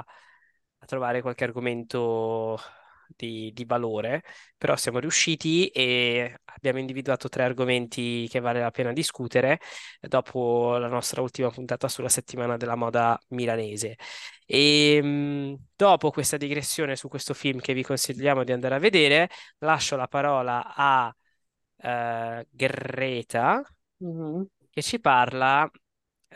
a 0.81 0.87
trovare 0.87 1.21
qualche 1.23 1.45
argomento 1.45 2.59
di, 3.17 3.53
di 3.53 3.65
valore, 3.65 4.23
però 4.57 4.77
siamo 4.77 4.99
riusciti 4.99 5.69
e 5.69 6.41
abbiamo 6.45 6.79
individuato 6.79 7.29
tre 7.29 7.45
argomenti 7.45 8.27
che 8.29 8.41
vale 8.41 8.61
la 8.61 8.71
pena 8.71 8.93
discutere 8.93 9.61
dopo 10.01 10.77
la 10.79 10.89
nostra 10.89 11.21
ultima 11.23 11.51
puntata 11.51 11.89
sulla 11.89 12.09
settimana 12.09 12.57
della 12.57 12.75
moda 12.77 13.19
milanese. 13.29 13.97
E 14.47 15.01
mh, 15.03 15.67
dopo 15.77 16.11
questa 16.11 16.37
digressione 16.37 16.97
su 16.97 17.09
questo 17.09 17.35
film 17.35 17.61
che 17.61 17.75
vi 17.75 17.83
consigliamo 17.83 18.45
di 18.45 18.53
andare 18.53 18.75
a 18.77 18.79
vedere, 18.79 19.29
lascio 19.59 19.97
la 19.97 20.09
parola 20.09 20.75
a 20.75 21.15
eh, 21.79 22.47
Greta 22.51 23.63
Mhm. 24.01 24.49
che 24.71 24.83
ci 24.83 25.01
parla 25.01 25.69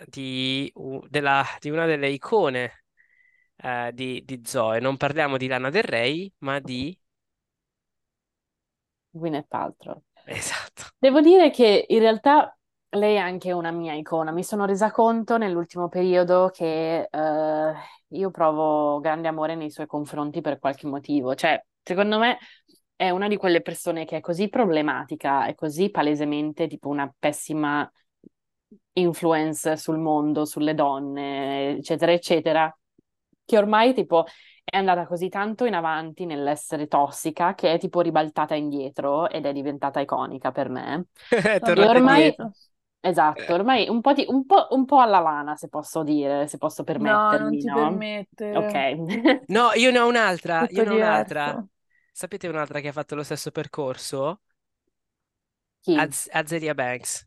di, 0.07 0.73
della- 1.09 1.45
di 1.61 1.71
una 1.71 1.87
delle 1.87 2.09
icone 2.11 2.81
eh, 3.62 3.90
di, 3.95 4.23
di 4.25 4.42
Zoe. 4.45 4.81
Non 4.81 4.97
parliamo 4.97 5.37
di 5.37 5.47
Lana 5.47 5.71
Del 5.71 5.85
Rey, 5.85 6.33
ma 6.38 6.59
di... 6.59 6.97
Gwyneth 9.11 9.47
Paltrow. 9.49 10.02
Esatto. 10.25 10.85
Devo 10.99 11.21
dire 11.21 11.50
che 11.50 11.85
in 11.88 11.99
realtà 11.99 12.57
lei 12.90 13.16
è 13.16 13.19
anche 13.19 13.52
una 13.52 13.71
mia 13.71 13.95
icona. 13.95 14.33
Mi 14.33 14.45
sono 14.45 14.64
resa 14.64 14.90
conto 14.90 15.37
nell'ultimo 15.37 15.88
periodo 15.88 16.50
che 16.52 17.09
eh, 17.11 17.73
io 18.09 18.31
provo 18.31 19.00
grande 19.00 19.28
amore 19.28 19.54
nei 19.54 19.71
suoi 19.71 19.87
confronti 19.87 20.40
per 20.40 20.59
qualche 20.59 20.87
motivo. 20.87 21.35
Cioè, 21.35 21.62
secondo 21.83 22.19
me 22.19 22.38
è 22.97 23.11
una 23.11 23.28
di 23.28 23.37
quelle 23.37 23.62
persone 23.62 24.04
che 24.04 24.19
è 24.19 24.21
così 24.21 24.49
problematica, 24.49 25.47
è 25.47 25.54
così 25.54 25.90
palesemente 25.90 26.66
tipo 26.66 26.88
una 26.88 27.12
pessima 27.19 27.90
influence 28.95 29.76
sul 29.76 29.99
mondo, 29.99 30.45
sulle 30.45 30.75
donne, 30.75 31.76
eccetera, 31.76 32.12
eccetera, 32.12 32.75
che 33.44 33.58
ormai 33.58 33.94
tipo 33.94 34.26
è 34.64 34.76
andata 34.76 35.06
così 35.06 35.28
tanto 35.28 35.64
in 35.64 35.75
avanti 35.75 36.25
nell'essere 36.26 36.87
tossica 36.87 37.54
che 37.54 37.72
è 37.75 37.78
tipo 37.78 38.00
ribaltata 38.00 38.54
indietro 38.54 39.28
ed 39.28 39.46
è 39.46 39.52
diventata 39.52 40.00
iconica 40.00 40.52
per 40.52 40.68
me. 40.68 41.06
È 41.30 41.61
tornata 41.62 41.99
ormai, 41.99 41.99
indietro. 41.99 42.52
esatto, 43.00 43.54
ormai 43.54 43.88
un 43.88 44.00
po', 44.00 44.12
di- 44.12 44.25
un 44.28 44.46
po', 44.46 44.68
un 44.70 44.84
po' 44.84 45.00
alla 45.00 45.18
Lana, 45.20 45.56
se 45.56 45.68
posso 45.68 46.02
dire, 46.02 46.46
se 46.49 46.58
posso 46.58 46.84
No, 46.96 47.37
non 47.38 47.56
permettermi, 47.56 47.58
ti 47.58 47.68
no? 47.70 48.06
Ok. 48.50 48.75
No, 49.49 49.72
io 49.75 49.90
ne 49.90 49.99
ho 49.99 50.06
un'altra, 50.08 50.66
io 50.70 50.82
Tutto 50.82 50.84
ne 50.84 50.90
ho 50.90 50.94
un'altra. 50.94 51.56
diverso. 51.56 51.68
Sapete 52.12 52.49
un'altra 52.49 52.80
che 52.80 52.88
ha 52.88 52.92
fatto 52.92 53.14
lo 53.14 53.22
stesso 53.22 53.50
percorso? 53.50 54.42
Chi? 55.82 55.99
Az- 56.02 56.28
Azealia 56.34 56.75
Banks. 56.75 57.26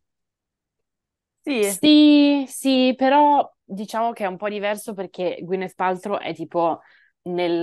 Sì, 1.46 1.80
Sì, 1.80 2.46
sì, 2.48 2.94
però 2.96 3.52
diciamo 3.66 4.12
che 4.14 4.24
è 4.26 4.28
un 4.28 4.38
po' 4.38 4.50
diverso 4.50 4.94
perché 4.94 5.40
Gwyneth 5.42 5.76
Paltrow 5.76 6.18
è 6.20 6.34
tipo 6.34 6.82
nel, 7.24 7.62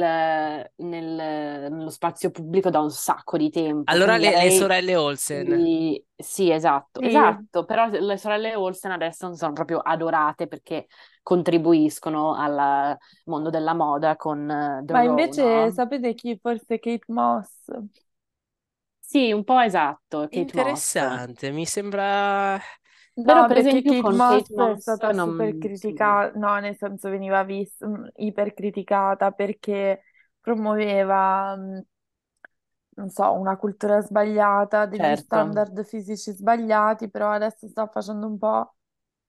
nel- 0.76 1.70
nello 1.72 1.90
spazio 1.90 2.30
pubblico 2.30 2.70
da 2.70 2.80
un 2.80 2.90
sacco 2.90 3.36
di 3.36 3.50
tempo, 3.50 4.00
Allora 4.00 4.16
quindi 4.16 4.18
le, 4.18 4.34
le 4.36 4.50
lei 4.50 4.50
sorelle 4.50 4.96
Olsen. 4.96 5.56
sì, 5.56 6.04
sì, 6.16 6.50
esatto, 6.50 7.00
sì. 7.00 7.02
esatto, 7.02 7.64
però 7.64 7.86
le 7.88 8.16
sorelle 8.18 8.54
Olsen 8.54 8.90
adesso 8.92 9.26
non 9.26 9.36
sono 9.36 9.52
proprio 9.52 9.78
adorate 9.80 10.46
perché 10.48 10.86
contribuiscono 11.22 12.34
al 12.34 12.96
mondo 13.24 13.50
della 13.50 13.74
moda 13.74 14.16
con 14.16 14.50
eh, 14.50 14.82
The 14.84 14.92
Ma 14.92 15.02
Row, 15.02 15.32
invece 15.32 15.32
no? 15.34 15.72
sapete 15.72 16.14
chi? 16.14 16.38
Forse 16.40 16.78
Kate 16.78 17.04
Moss. 17.12 17.68
Sì, 19.00 19.30
un 19.32 19.44
po' 19.44 19.60
esatto, 19.60 20.28
Kate 20.30 20.50
Moss. 20.54 20.96
Interessante, 20.98 21.50
mi 21.52 21.66
sembra... 21.66 22.58
Però 23.20 23.44
No, 23.44 23.46
per 23.46 23.56
perché 23.56 23.58
esempio 23.58 23.94
Kate 23.94 23.96
con 23.96 24.16
Moss 24.16 24.50
Kate 24.50 24.52
è 24.72 24.74
Moss 24.74 24.80
stata 24.80 25.12
non... 25.12 25.34
super 25.34 25.56
criticata, 25.58 26.36
no, 26.38 26.58
nel 26.60 26.76
senso 26.76 27.10
veniva 27.10 27.44
vista 27.44 27.86
mm, 27.86 28.06
ipercriticata 28.16 29.30
perché 29.32 30.02
promuoveva, 30.40 31.54
mm, 31.56 31.78
non 32.94 33.08
so, 33.10 33.32
una 33.32 33.56
cultura 33.56 34.00
sbagliata, 34.00 34.86
degli 34.86 35.16
Certo. 35.16 35.16
standard 35.16 35.82
fisici 35.84 36.32
sbagliati, 36.32 37.08
però 37.10 37.30
adesso 37.30 37.66
sta 37.68 37.86
facendo 37.88 38.26
un 38.26 38.38
po' 38.38 38.74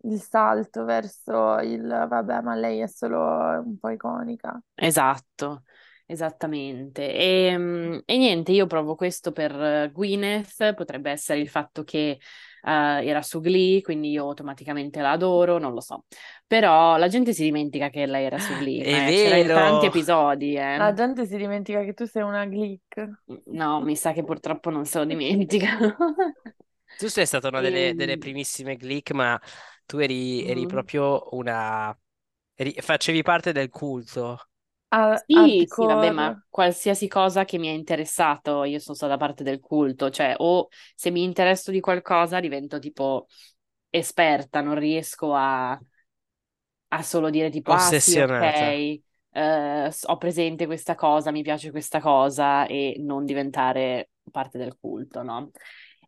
il 0.06 0.20
salto 0.22 0.84
verso 0.84 1.58
il, 1.60 1.82
vabbè, 1.88 2.42
ma 2.42 2.56
lei 2.56 2.80
è 2.82 2.88
solo 2.88 3.20
un 3.66 3.78
po' 3.80 3.90
iconica. 3.90 4.60
Esatto, 4.76 5.64
esattamente. 6.06 7.14
E, 7.14 7.58
mm, 7.58 8.00
e 8.06 8.18
niente, 8.18 8.52
io 8.52 8.68
provo 8.68 8.96
questo 8.96 9.32
per 9.32 9.52
eh, 9.62 9.92
Gwyneth, 9.94 10.74
potrebbe 10.74 11.12
essere 11.12 11.40
il 11.40 11.48
fatto 11.50 11.84
che 11.84 12.20
era 12.64 13.22
su 13.22 13.40
Glee, 13.42 13.82
quindi 13.82 14.12
io 14.12 14.24
automaticamente 14.24 15.02
la 15.02 15.12
adoro, 15.12 15.58
non 15.58 15.74
lo 15.74 15.82
so. 15.82 16.06
Però 16.48 16.98
la 16.98 17.08
gente 17.08 17.34
si 17.34 17.44
dimentica 17.44 17.90
che 17.90 18.06
lei 18.06 18.26
era 18.26 18.40
su 18.40 18.54
Glee, 18.56 18.84
È 18.84 18.92
ma 18.92 19.06
c'era 19.10 19.36
in 19.38 19.48
tanti 19.48 19.86
episodi, 19.88 20.56
eh. 20.56 20.78
La 20.78 20.94
gente 20.94 21.26
si 21.26 21.38
dimentica 21.38 21.84
che 21.84 21.94
tu 21.94 22.06
sei 22.06 22.24
una 22.24 22.46
glick. 22.46 23.24
No, 23.46 23.82
mi 23.82 23.96
sa 23.96 24.12
che 24.12 24.24
purtroppo 24.24 24.70
non 24.70 24.86
se 24.86 25.00
lo 25.00 25.06
dimentica. 25.06 25.78
Tu 26.96 27.08
sei 27.08 27.26
stata 27.26 27.48
una 27.48 27.60
delle, 27.60 27.94
delle 27.96 28.14
Ehm, 28.14 28.20
primissime 28.20 28.76
Glick, 28.76 29.12
ma 29.12 29.40
tu 29.86 29.98
eri, 29.98 30.46
eri 30.46 30.66
mm. 30.66 30.68
proprio 30.68 31.28
una... 31.36 31.98
eri- 32.56 32.76
facevi 32.80 33.24
parte 33.24 33.52
del 33.52 33.70
culto. 33.70 34.38
A- 34.96 35.24
Sì, 35.28 35.66
sì, 35.68 35.86
vabbè, 35.86 36.12
ma 36.12 36.36
hardcore. 36.36 36.44
qualsiasi 36.50 37.08
cosa 37.08 37.46
che 37.46 37.58
mi 37.58 37.68
ha 37.70 37.72
interessato, 37.72 38.64
io 38.64 38.78
sono 38.80 38.96
stata 38.96 39.18
parte 39.18 39.44
del 39.44 39.60
culto, 39.60 40.10
cioè 40.12 40.36
o 40.38 40.68
se 40.96 41.10
mi 41.12 41.24
interesso 41.24 41.72
di 41.72 41.80
qualcosa 41.80 42.40
divento 42.40 42.78
tipo 42.80 43.28
esperta, 43.90 44.62
non 44.62 44.76
riesco 44.78 45.34
a, 45.36 45.80
a 46.90 47.02
solo 47.04 47.30
dire 47.30 47.50
tipo, 47.50 47.72
ah 47.72 47.92
sì, 47.94 48.18
ok, 48.18 48.40
eh, 49.32 49.92
ho 50.06 50.18
presente 50.18 50.66
questa 50.68 50.96
cosa, 50.96 51.32
mi 51.32 51.42
piace 51.42 51.72
questa 51.72 52.00
cosa 52.00 52.68
e 52.68 52.96
non 53.00 53.26
diventare 53.26 54.12
parte 54.32 54.58
del 54.58 54.78
culto, 54.80 55.24
no? 55.24 55.50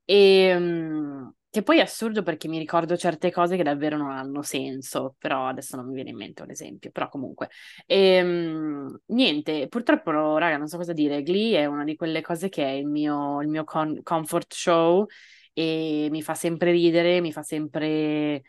E, 0.06 0.56
mm, 0.58 1.28
che 1.56 1.64
poi 1.64 1.78
è 1.80 1.82
assurdo 1.82 2.22
perché 2.24 2.48
mi 2.48 2.58
ricordo 2.58 2.98
certe 2.98 3.32
cose 3.32 3.56
che 3.56 3.64
davvero 3.64 3.98
non 3.98 4.12
hanno 4.12 4.42
senso, 4.42 5.16
però 5.18 5.48
adesso 5.48 5.76
non 5.76 5.88
mi 5.88 5.94
viene 5.94 6.10
in 6.12 6.18
mente 6.18 6.42
un 6.44 6.50
esempio, 6.52 6.92
però 6.92 7.10
comunque. 7.10 7.50
E, 7.86 8.22
mm, 8.24 8.96
niente, 9.08 9.68
purtroppo, 9.68 10.38
raga, 10.38 10.58
non 10.58 10.68
so 10.68 10.78
cosa 10.78 10.94
dire, 10.94 11.24
Glee 11.24 11.58
è 11.60 11.66
una 11.66 11.84
di 11.84 11.96
quelle 11.96 12.22
cose 12.22 12.50
che 12.50 12.64
è 12.66 12.70
il 12.72 12.88
mio, 12.88 13.42
il 13.42 13.48
mio 13.48 13.64
con- 13.64 14.02
comfort 14.04 14.54
show 14.54 15.06
e 15.54 16.08
mi 16.12 16.22
fa 16.22 16.34
sempre 16.36 16.72
ridere, 16.72 17.22
mi 17.22 17.32
fa 17.32 17.42
sempre 17.42 18.42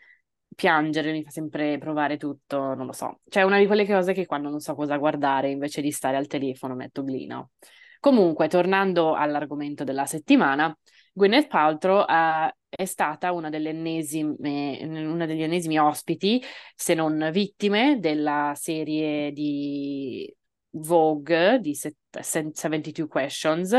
piangere, 0.55 1.11
mi 1.11 1.23
fa 1.23 1.29
sempre 1.29 1.77
provare 1.77 2.17
tutto, 2.17 2.73
non 2.73 2.85
lo 2.85 2.91
so. 2.93 3.21
Cioè, 3.29 3.43
è 3.43 3.45
una 3.45 3.57
di 3.59 3.65
quelle 3.67 3.85
cose 3.85 4.13
che 4.13 4.25
quando 4.25 4.49
non 4.49 4.59
so 4.59 4.75
cosa 4.75 4.97
guardare, 4.97 5.49
invece 5.49 5.81
di 5.81 5.91
stare 5.91 6.17
al 6.17 6.27
telefono, 6.27 6.75
metto 6.75 7.03
Glee, 7.03 7.25
no? 7.27 7.51
Comunque, 7.99 8.47
tornando 8.47 9.13
all'argomento 9.13 9.83
della 9.83 10.05
settimana, 10.05 10.75
Gwyneth 11.13 11.47
Paltrow 11.47 12.05
eh, 12.07 12.55
è 12.77 12.85
stata 12.85 13.31
una 13.31 13.49
ennesime, 13.51 14.77
una 14.83 15.25
degli 15.25 15.41
ennesimi 15.41 15.79
ospiti, 15.79 16.39
se 16.75 16.93
non 16.93 17.29
vittime, 17.33 17.97
della 17.99 18.53
serie 18.55 19.31
di 19.31 20.31
Vogue 20.69 21.57
di 21.59 21.73
set- 21.73 22.19
72 22.19 23.07
Questions, 23.07 23.75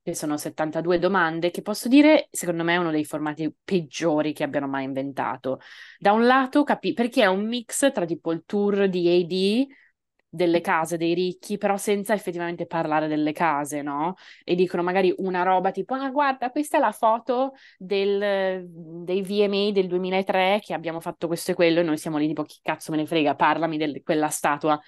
che 0.00 0.14
sono 0.14 0.36
72 0.36 1.00
domande, 1.00 1.50
che 1.50 1.62
posso 1.62 1.88
dire, 1.88 2.28
secondo 2.30 2.62
me, 2.62 2.74
è 2.74 2.76
uno 2.76 2.92
dei 2.92 3.04
formati 3.04 3.52
peggiori 3.64 4.32
che 4.32 4.44
abbiano 4.44 4.68
mai 4.68 4.84
inventato. 4.84 5.58
Da 5.98 6.12
un 6.12 6.24
lato, 6.24 6.62
capi- 6.62 6.92
perché 6.92 7.22
è 7.22 7.26
un 7.26 7.44
mix 7.44 7.90
tra 7.92 8.04
tipo 8.04 8.30
il 8.30 8.44
tour 8.46 8.88
di 8.88 9.08
AD 9.08 9.66
delle 10.30 10.60
case 10.60 10.96
dei 10.96 11.14
ricchi, 11.14 11.56
però 11.58 11.76
senza 11.76 12.12
effettivamente 12.14 12.66
parlare 12.66 13.08
delle 13.08 13.32
case, 13.32 13.82
no? 13.82 14.14
E 14.44 14.54
dicono 14.54 14.82
magari 14.82 15.12
una 15.18 15.42
roba 15.42 15.70
tipo, 15.70 15.94
ah, 15.94 16.10
guarda, 16.10 16.50
questa 16.50 16.76
è 16.76 16.80
la 16.80 16.92
foto 16.92 17.52
del, 17.78 18.64
dei 18.68 19.22
VMA 19.22 19.70
del 19.72 19.86
2003 19.88 20.60
che 20.62 20.74
abbiamo 20.74 21.00
fatto 21.00 21.26
questo 21.26 21.52
e 21.52 21.54
quello, 21.54 21.80
e 21.80 21.82
noi 21.82 21.98
siamo 21.98 22.18
lì 22.18 22.26
tipo, 22.26 22.42
chi 22.42 22.58
cazzo 22.62 22.90
me 22.90 22.98
ne 22.98 23.06
frega, 23.06 23.34
parlami 23.34 23.76
di 23.78 24.02
quella 24.02 24.28
statua 24.28 24.78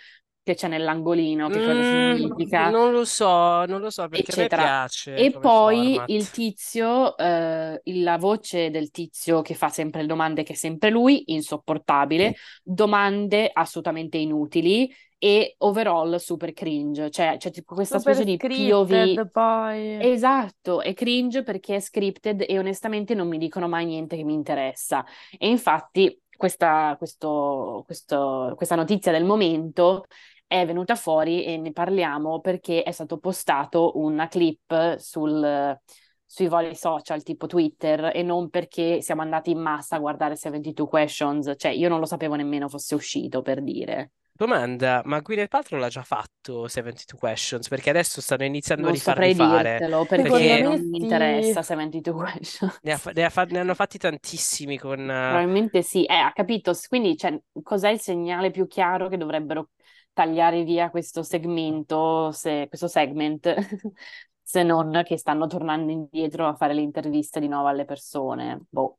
che 0.43 0.55
c'è 0.55 0.69
nell'angolino, 0.69 1.49
che 1.49 1.61
cosa 1.61 1.83
Mm, 1.83 1.83
significa 1.83 2.71
non 2.71 2.93
lo 2.93 3.05
so, 3.05 3.65
non 3.67 3.81
lo 3.81 3.91
so 3.91 4.09
perché 4.09 4.33
eccetera. 4.33 4.49
piace 4.51 5.11
E 5.13 5.39
poi 5.39 6.03
format. 6.03 6.11
il 6.13 6.31
tizio, 6.31 7.17
eh, 7.17 7.81
la 7.85 8.17
voce 8.19 8.71
del 8.71 8.91
tizio 8.91 9.43
che 9.43 9.55
fa 9.55 9.69
sempre 9.69 10.03
le 10.03 10.07
domande, 10.07 10.43
che 10.45 10.53
è 10.53 10.57
sempre 10.57 10.91
lui, 10.91 11.33
insopportabile, 11.33 12.37
domande 12.63 13.51
assolutamente 13.53 14.17
inutili 14.19 14.93
e 15.23 15.55
overall 15.59 16.17
super 16.17 16.53
cringe. 16.55 17.11
Cioè, 17.11 17.37
c'è 17.37 17.51
tipo 17.51 17.75
questa 17.75 17.99
Super 17.99 18.15
specie 18.15 18.31
di 18.31 18.37
POV. 18.39 19.31
poi. 19.31 19.99
Esatto, 20.11 20.81
è 20.81 20.95
cringe 20.95 21.43
perché 21.43 21.77
è 21.77 21.81
scripted 21.81 22.43
e 22.49 22.59
onestamente 22.59 23.15
non 23.15 23.29
mi 23.29 23.37
dicono 23.37 23.69
mai 23.69 23.85
niente 23.85 24.17
che 24.17 24.25
mi 24.25 24.33
interessa. 24.33 25.05
E 25.39 25.47
infatti 25.49 26.19
questa, 26.35 26.95
questo- 26.97 27.83
questo- 27.85 28.55
questa 28.57 28.75
notizia 28.77 29.13
del 29.13 29.25
momento 29.25 30.07
è 30.47 30.65
venuta 30.65 30.95
fuori 30.95 31.45
e 31.45 31.59
ne 31.59 31.71
parliamo 31.73 32.41
perché 32.41 32.83
è 32.83 32.91
stato 32.91 33.19
postato 33.19 33.99
una 33.99 34.27
clip 34.27 34.97
sul- 34.97 35.79
sui 36.25 36.49
vari 36.49 36.75
social 36.75 37.23
tipo 37.23 37.47
Twitter 37.47 38.11
e 38.15 38.23
non 38.23 38.49
perché 38.49 39.03
siamo 39.03 39.21
andati 39.21 39.51
in 39.51 39.59
massa 39.59 39.97
a 39.97 39.99
guardare 39.99 40.35
72 40.37 40.87
Questions, 40.89 41.53
cioè 41.57 41.73
io 41.73 41.89
non 41.91 41.99
lo 42.01 42.07
sapevo 42.07 42.37
nemmeno 42.37 42.69
fosse 42.71 42.95
uscito 42.95 43.43
per 43.43 43.63
dire. 43.63 44.13
Domanda, 44.41 45.03
ma 45.05 45.21
Gwyneth 45.21 45.49
Paltrow 45.49 45.79
l'ha 45.79 45.89
già 45.91 46.03
fatto 46.03 46.67
72 46.67 47.19
Questions? 47.19 47.69
Perché 47.69 47.91
adesso 47.91 48.21
stanno 48.23 48.45
iniziando 48.45 48.89
a 48.89 48.91
Non 48.91 48.95
rifarli 48.95 49.29
saprei 49.29 49.35
fare. 49.35 49.85
dirtelo 49.85 50.07
Secondo 50.15 50.39
perché 50.39 50.39
Perché 50.39 50.59
me 50.59 50.61
non 50.61 50.89
mi 50.89 50.97
sì. 50.97 50.99
interessa 50.99 51.63
72 51.63 52.15
Questions. 52.15 52.81
ne, 52.83 52.93
ha 52.93 52.99
fa- 52.99 53.13
ne 53.13 53.25
ha 53.25 53.31
fa- 53.31 53.45
ne 53.45 53.59
hanno 53.59 53.75
fatti 53.75 53.99
tantissimi 53.99 54.79
con... 54.79 55.09
eh, 55.11 55.47
Probabilmente 55.47 55.83
sì, 55.83 56.05
eh, 56.05 56.15
ha 56.15 56.33
capito. 56.33 56.73
S- 56.75 56.89
Quindi 56.89 57.17
cioè, 57.17 57.39
cos'è 57.63 57.91
il 57.91 58.01
segnale 58.01 58.51
più 58.51 58.67
chiaro 58.67 59.09
che 59.09 59.17
dovrebbero 59.17 59.71
tagliare 60.13 60.65
via 60.65 60.91
questo 60.91 61.23
segmento, 61.23 62.33
se- 62.33 62.67
questo 62.69 62.89
segment, 62.89 63.55
se 64.43 64.63
non 64.65 65.03
che 65.05 65.17
stanno 65.19 65.47
tornando 65.47 65.93
indietro 65.93 66.49
a 66.49 66.55
fare 66.57 66.75
le 66.75 66.81
interviste 66.81 67.39
di 67.41 67.47
nuovo 67.49 67.69
alle 67.69 67.85
persone? 67.85 68.61
Boh. 68.69 68.99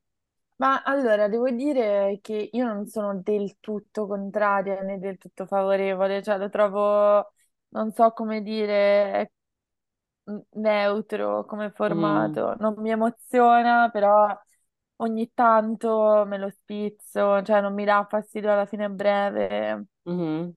Ma 0.62 0.84
allora, 0.84 1.28
devo 1.28 1.50
dire 1.50 2.20
che 2.22 2.50
io 2.54 2.66
non 2.68 2.86
sono 2.86 3.20
del 3.20 3.58
tutto 3.60 4.06
contraria 4.06 4.82
né 4.84 5.00
del 5.00 5.18
tutto 5.18 5.48
favorevole, 5.48 6.22
cioè 6.22 6.38
lo 6.38 6.50
trovo, 6.50 7.34
non 7.70 7.92
so 7.94 8.12
come 8.12 8.44
dire, 8.44 9.32
neutro 10.52 11.46
come 11.46 11.72
Mm, 11.88 12.42
formato. 12.42 12.56
Non 12.60 12.76
mi 12.78 12.92
emoziona, 12.92 13.90
però 13.90 14.38
ogni 14.98 15.32
tanto 15.34 16.24
me 16.28 16.38
lo 16.38 16.50
spizzo, 16.50 17.42
cioè 17.44 17.62
non 17.62 17.74
mi 17.74 17.86
dà 17.86 18.06
fastidio 18.10 18.52
alla 18.52 18.66
fine 18.66 18.90
breve. 18.90 19.86
mhm. 20.06 20.54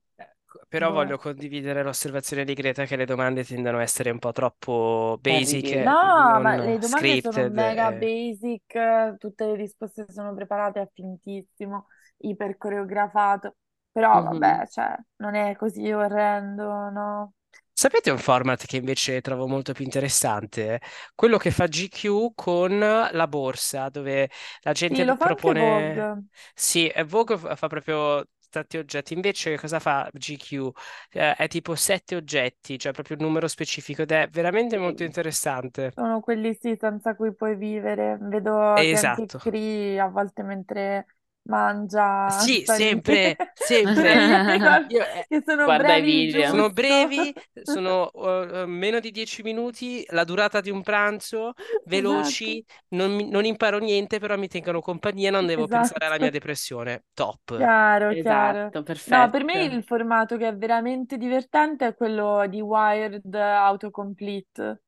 Però 0.69 0.91
Boh. 0.91 0.93
voglio 0.93 1.19
condividere 1.19 1.83
l'osservazione 1.83 2.45
di 2.45 2.55
Greta 2.55 2.85
che 2.87 2.97
le 2.97 3.05
domande 3.07 3.45
tendono 3.45 3.79
a 3.79 3.83
essere 3.83 4.11
un 4.11 4.19
po' 4.19 4.33
troppo 4.33 5.19
basic, 5.21 5.73
Terribili. 5.73 5.73
e 5.73 5.83
No, 5.83 6.39
ma 6.41 6.57
le 6.57 6.79
domande 6.79 7.17
sono 7.19 7.45
scripted. 7.45 7.49
mega 7.49 7.91
e- 7.91 7.93
basic, 7.93 9.17
tutte 9.19 9.47
le 9.47 9.55
risposte 9.57 10.05
sono 10.11 10.35
preparate 10.35 10.81
a 10.81 10.89
fintissimo, 10.93 11.87
iper 12.19 12.57
coreografato. 12.59 13.57
Però 13.91 14.23
Mhm. 14.23 14.23
vabbè, 14.23 14.67
cioè, 14.69 14.95
non 15.17 15.35
è 15.35 15.57
così 15.57 15.91
orrendo, 15.93 16.91
no? 16.91 17.33
Sapete 17.77 18.11
un 18.11 18.19
format 18.19 18.65
che 18.67 18.77
invece 18.77 19.21
trovo 19.21 19.47
molto 19.49 19.73
più 19.73 19.85
interessante? 19.85 20.81
Quello 21.15 21.39
che 21.39 21.51
fa 21.51 21.67
GQ 21.67 22.33
con 22.35 22.79
la 22.79 23.27
borsa, 23.29 23.89
dove 23.89 24.31
la 24.63 24.73
gente 24.73 25.05
Sì, 25.05 25.17
propone... 25.17 25.53
Vogue. 25.53 26.25
Sì, 26.55 26.89
eh, 26.89 27.05
Vogue 27.05 27.37
fa 27.39 27.67
proprio 27.69 28.25
tanti 28.55 28.77
oggetti, 28.79 29.15
invece 29.15 29.57
cosa 29.59 29.79
fa 29.81 30.09
GQ? 30.13 30.71
Eh, 31.11 31.35
è 31.35 31.49
tipo 31.49 31.75
sette 31.75 32.17
oggetti, 32.17 32.79
cioè 32.79 32.93
proprio 32.93 33.17
un 33.19 33.25
numero 33.25 33.49
specifico 33.49 34.03
ed 34.03 34.13
è 34.13 34.29
veramente 34.31 34.79
molto 34.79 35.03
interessante. 35.05 35.93
Sono 35.95 36.21
quelli 36.21 36.55
sì 36.61 36.77
senza 36.79 37.15
cui 37.15 37.33
puoi 37.35 37.55
vivere. 37.57 38.19
Vedo 38.21 38.85
che 38.89 38.97
anche 38.97 39.31
Esatto. 39.31 39.39
Cree 39.41 40.01
a 40.01 40.09
volte 40.09 40.43
mentre 40.43 41.07
mangia 41.45 41.99
Sì, 42.27 42.63
sempre, 42.67 43.37
sempre. 43.55 44.15
Io, 44.89 45.03
eh, 45.03 45.27
che 45.29 45.43
sono 45.45 45.73
Guarda 45.73 45.95
i 45.95 46.03
brevi 46.03 46.03
video. 46.03 46.43
sono 46.43 46.71
giusto. 46.73 46.73
brevi, 46.73 47.35
sono 47.63 48.11
uh, 48.13 48.67
meno 48.67 49.01
di 49.01 49.11
10 49.11 49.43
minuti, 49.43 50.05
la 50.11 50.25
durata 50.25 50.61
di 50.61 50.71
un 50.71 50.83
pranzo, 50.83 51.53
Esatto, 51.93 52.45
veloci, 52.45 52.65
non, 52.89 53.15
mi- 53.15 53.29
non 53.29 53.45
imparo 53.45 53.79
niente, 53.79 54.19
però 54.19 54.37
mi 54.37 54.49
tengono 54.49 54.81
compagnia, 54.81 55.31
non 55.31 55.47
devo 55.47 55.69
pensare 55.69 56.07
alla 56.07 56.19
mia 56.19 56.31
esatto. 56.31 56.31
depressione. 56.31 57.05
Top. 57.15 57.51
Chiaro, 57.57 58.17
chiaro. 58.17 58.75
Esatto, 58.75 58.83
No, 59.05 59.29
per 59.31 59.45
me 59.45 59.63
perfetto. 59.63 59.65
il 59.65 59.85
formato 59.85 60.37
che 60.37 60.49
è 60.49 60.57
veramente 60.57 61.17
divertente 61.19 61.87
è 61.89 61.95
quello 61.95 62.47
di 62.49 62.61
Wired 62.61 63.35
Autocomplete. 63.35 64.84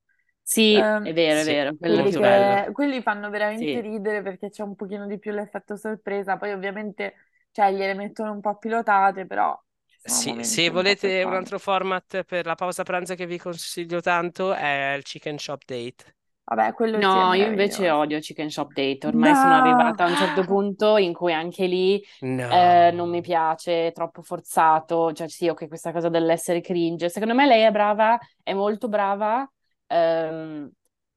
Sì, 0.49 0.79
Ehm, 0.79 1.03
è 1.03 1.13
vero, 1.13 1.41
è 1.41 1.45
Sì, 1.45 1.45
vero, 1.45 1.75
quello 1.77 2.07
quelli 2.07 2.13
sì. 2.13 2.21
bello. 2.21 2.63
che 2.63 2.71
quelli 2.73 3.03
fanno 3.03 3.31
veramente 3.31 3.81
Sì. 3.81 3.83
ridere 3.83 4.23
perché 4.23 4.49
c'è 4.51 4.63
un 4.63 4.77
pochino 4.77 5.07
di 5.07 5.19
più 5.19 5.33
l'effetto 5.33 5.77
sorpresa, 5.77 6.37
poi 6.37 6.53
ovviamente 6.53 7.15
cioè, 7.51 7.73
gliele 7.73 7.95
mettono 7.95 8.31
un 8.33 8.41
po' 8.41 8.57
pilotate, 8.57 9.27
però 9.27 9.61
ci 9.87 9.99
sono 10.01 10.21
Sì, 10.21 10.23
momenti 10.23 10.71
se 10.71 10.71
un 10.71 10.83
po' 10.83 10.95
volete 10.95 11.23
un 11.25 11.35
altro 11.35 11.59
format 11.59 12.23
per 12.25 12.47
la 12.47 12.55
pausa 12.55 12.83
pranzo 12.85 13.15
che 13.17 13.27
vi 13.27 13.39
consiglio 13.39 14.01
tanto 14.01 14.55
è 14.55 14.95
il 14.97 15.03
Chicken 15.03 15.37
Shop 15.39 15.63
Date. 15.65 16.17
Vabbè, 16.45 16.75
quello 16.75 17.03
sì 17.03 17.19
è 17.19 17.25
No, 17.25 17.35
io 17.35 17.47
invece 17.47 17.91
meraviglioso. 17.91 17.91
odio 17.91 18.21
Chicken 18.21 18.51
Shop 18.51 18.73
Date. 18.73 19.07
Ormai 19.07 19.35
sono 19.37 19.55
No! 19.55 19.57
arrivata 19.57 20.05
a 20.05 20.07
un 20.09 20.15
certo 20.15 20.45
punto 20.45 20.97
in 20.97 21.13
cui 21.13 21.33
anche 21.33 21.67
lì 21.67 22.03
eh, 22.47 22.91
non 22.93 23.11
mi 23.11 23.21
No. 23.21 23.23
piace, 23.23 23.89
è 23.89 23.93
troppo 23.93 24.23
forzato. 24.23 25.13
Cioè, 25.13 25.29
sì, 25.29 25.49
ok, 25.49 25.67
questa 25.69 25.93
cosa 25.93 26.09
dell'essere 26.09 26.61
cringe. 26.61 27.09
Secondo 27.09 27.35
me 27.35 27.47
lei 27.47 27.63
è 27.63 27.71
brava, 27.73 28.17
è 28.43 28.55
molto 28.55 28.89
brava 28.89 29.49
ehm, 29.87 30.71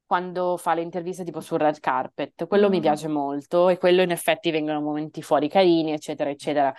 quando 0.06 0.58
fa 0.58 0.74
le 0.74 0.82
interviste 0.82 1.24
tipo 1.24 1.40
sul 1.42 1.60
red 1.60 1.80
carpet, 1.80 2.48
quello 2.48 2.68
mm. 2.68 2.70
mi 2.70 2.80
piace 2.80 3.08
molto 3.08 3.70
e 3.70 3.78
quello 3.78 4.02
in 4.02 4.12
effetti 4.12 4.52
vengono 4.52 4.82
momenti 4.82 5.22
fuori 5.22 5.48
carini, 5.50 5.92
eccetera, 5.94 6.30
eccetera. 6.30 6.74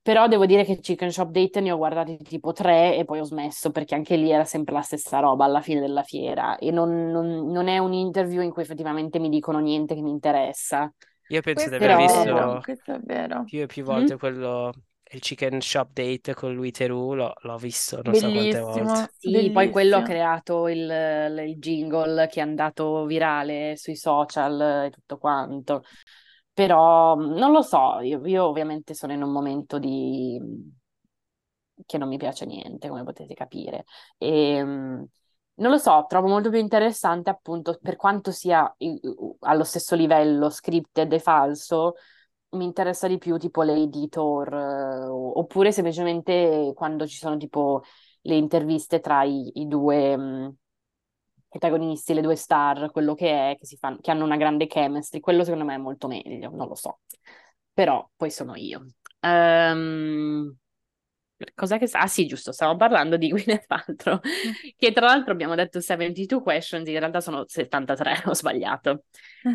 Però 0.00 0.26
devo 0.28 0.46
dire 0.46 0.64
che 0.64 0.78
Chicken 0.78 1.10
Shop 1.10 1.28
Date 1.30 1.60
ne 1.60 1.70
ho 1.72 1.76
guardati 1.76 2.16
tipo 2.18 2.52
tre 2.52 2.96
e 2.96 3.04
poi 3.04 3.18
ho 3.20 3.24
smesso 3.24 3.70
perché 3.70 3.94
anche 3.94 4.16
lì 4.16 4.30
era 4.30 4.44
sempre 4.44 4.74
la 4.74 4.80
stessa 4.80 5.18
roba 5.18 5.44
alla 5.44 5.60
fine 5.60 5.80
della 5.80 6.02
fiera 6.02 6.56
e 6.56 6.70
non, 6.70 7.10
non, 7.10 7.50
non 7.50 7.68
è 7.68 7.78
un 7.78 7.92
interview 7.92 8.40
in 8.42 8.50
cui 8.50 8.62
effettivamente 8.62 9.18
mi 9.18 9.28
dicono 9.28 9.58
niente 9.58 9.94
che 9.94 10.00
mi 10.02 10.10
interessa. 10.10 10.90
Io 11.28 11.40
penso 11.42 11.68
Questo 11.68 11.70
di 11.70 11.76
aver 11.76 11.92
è 11.92 11.94
visto 11.94 12.20
vero, 12.22 12.60
questo 12.62 12.92
è 12.94 13.00
vero. 13.00 13.44
più 13.44 13.60
e 13.62 13.66
più 13.66 13.84
volte 13.84 14.16
Mm? 14.16 14.18
quello, 14.18 14.72
il 15.12 15.20
chicken 15.20 15.60
shop 15.60 15.92
date 15.92 16.34
con 16.34 16.54
lui 16.54 16.70
Teru, 16.70 17.14
l'ho, 17.14 17.32
l'ho 17.42 17.56
visto 17.58 18.00
non 18.02 18.14
so 18.14 18.30
quante 18.30 18.58
volte. 18.60 18.92
Bellissimo, 18.92 19.10
Sì, 19.18 19.50
poi 19.52 19.68
quello 19.68 19.96
ha 19.98 20.00
bellissimo. 20.00 20.02
creato 20.02 20.66
il, 20.68 20.78
il 21.46 21.58
jingle 21.58 22.26
che 22.28 22.40
è 22.40 22.42
andato 22.42 23.04
virale 23.04 23.76
sui 23.76 23.96
social 23.96 24.86
e 24.86 24.90
tutto 24.90 25.18
quanto. 25.18 25.82
Però 26.52 27.14
non 27.16 27.52
lo 27.52 27.60
so, 27.62 28.00
io, 28.00 28.24
io 28.26 28.44
ovviamente 28.46 28.94
sono 28.94 29.12
in 29.12 29.22
un 29.22 29.30
momento 29.30 29.78
di... 29.78 30.40
che 31.86 31.98
non 31.98 32.08
mi 32.08 32.16
piace 32.18 32.44
niente, 32.44 32.88
come 32.88 33.04
potete 33.04 33.34
capire. 33.34 33.84
E, 34.16 34.62
mm, 34.64 35.02
non 35.54 35.70
lo 35.70 35.78
so, 35.78 36.04
trovo 36.08 36.28
molto 36.28 36.50
più 36.50 36.58
interessante 36.58 37.30
appunto 37.30 37.78
per 37.80 37.96
quanto 37.96 38.30
sia 38.30 38.72
allo 39.40 39.64
stesso 39.64 39.94
livello 39.96 40.50
scripted 40.50 41.12
e 41.12 41.18
falso, 41.18 41.94
mi 42.50 42.64
interessa 42.64 43.06
di 43.08 43.18
più 43.18 43.36
tipo 43.38 43.62
le 43.62 43.74
editor, 43.74 44.52
eh, 44.54 45.06
oppure 45.08 45.72
semplicemente 45.72 46.72
quando 46.74 47.06
ci 47.06 47.16
sono 47.16 47.36
tipo 47.36 47.82
le 48.22 48.34
interviste 48.36 49.00
tra 49.00 49.22
i, 49.24 49.50
i 49.60 49.66
due 49.68 50.16
mh, 50.16 50.56
protagonisti, 51.48 52.14
le 52.14 52.20
due 52.22 52.36
star, 52.36 52.90
quello 52.90 53.14
che 53.14 53.52
è, 53.52 53.58
che, 53.58 53.76
fanno, 53.76 53.98
che 54.00 54.10
hanno 54.10 54.24
una 54.24 54.36
grande 54.36 54.66
chemistry, 54.66 55.20
quello 55.20 55.44
secondo 55.44 55.64
me 55.64 55.74
è 55.74 55.78
molto 55.78 56.06
meglio, 56.08 56.50
non 56.50 56.68
lo 56.68 56.74
so. 56.74 57.00
Però 57.72 58.08
poi 58.16 58.30
sono 58.30 58.54
io. 58.56 58.86
Ehm, 59.20 60.56
Cos'è 61.54 61.78
che... 61.78 61.86
sa- 61.86 62.00
Ah 62.00 62.06
sì, 62.06 62.26
giusto, 62.26 62.52
stiamo 62.52 62.76
parlando 62.76 63.16
di 63.16 63.28
Gwyneth 63.30 63.66
Paltrow, 63.66 64.20
Mm. 64.46 64.52
che 64.76 64.92
tra 64.92 65.06
l'altro 65.06 65.32
abbiamo 65.32 65.54
detto 65.54 65.80
72 65.80 66.42
questions, 66.42 66.88
in 66.88 66.98
realtà 66.98 67.20
sono 67.20 67.44
73, 67.46 68.22
ho 68.26 68.34
sbagliato. 68.34 69.04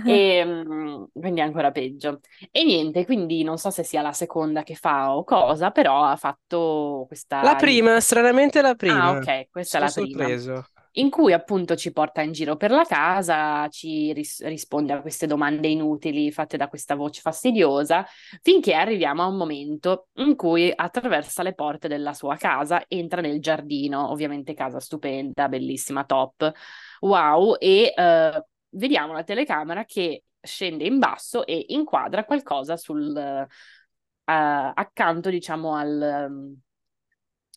E, 0.02 0.44
mm, 0.46 1.04
quindi 1.14 1.40
è 1.42 1.44
ancora 1.44 1.72
peggio. 1.72 2.20
E 2.52 2.64
niente, 2.64 3.06
quindi 3.06 3.44
non 3.44 3.58
so 3.58 3.70
se 3.70 3.84
sia 3.84 4.02
la 4.02 4.14
seconda 4.14 4.64
che 4.64 4.76
fa 4.76 5.16
o 5.16 5.24
cosa, 5.24 5.72
però 5.72 6.04
ha 6.04 6.16
fatto 6.18 7.06
La 7.42 7.54
questa... 7.54 7.56
prima, 7.56 8.00
stranamente 8.00 8.62
la 8.62 8.74
Ah, 8.86 9.10
prima. 9.10 9.12
ok, 9.12 9.50
questa 9.50 9.78
è 9.78 9.80
Sono 9.80 9.88
la 9.88 9.92
prima 9.92 10.30
sorpreso. 10.32 10.66
In 10.94 11.10
cui 11.10 11.34
appunto 11.34 11.76
ci 11.76 11.92
porta 11.92 12.22
in 12.22 12.32
giro 12.32 12.56
per 12.56 12.72
la 12.72 12.84
casa, 12.84 13.68
ci 13.70 14.14
ris- 14.14 14.44
risponde 14.46 14.94
a 14.94 15.02
queste 15.02 15.28
domande 15.28 15.68
inutili 15.68 16.32
fatte 16.32 16.58
da 16.58 16.68
questa 16.68 16.96
voce 16.96 17.22
fastidiosa, 17.22 18.06
finché 18.42 18.74
arriviamo 18.74 19.24
a 19.24 19.28
un 19.28 19.38
momento 19.38 20.08
in 20.16 20.36
cui 20.36 20.72
attraversa 20.76 21.44
le 21.44 21.54
porte 21.54 21.88
della 21.88 22.14
sua 22.14 22.36
casa, 22.36 22.84
entra 22.88 23.22
nel 23.22 23.40
giardino, 23.40 24.10
ovviamente 24.10 24.54
casa 24.54 24.80
stupenda, 24.80 25.50
bellissima, 25.50 26.04
top, 26.04 26.52
wow, 27.02 27.56
e 27.60 27.94
eh, 27.96 28.46
vediamo 28.70 29.14
la 29.14 29.24
telecamera 29.24 29.86
che 29.86 30.24
scende 30.42 30.86
in 30.86 31.00
basso 31.00 31.46
e 31.46 31.66
inquadra 31.70 32.26
qualcosa 32.26 32.78
sul, 32.78 33.16
eh, 33.18 33.48
accanto, 34.26 35.30
diciamo, 35.30 35.76
al... 35.76 36.58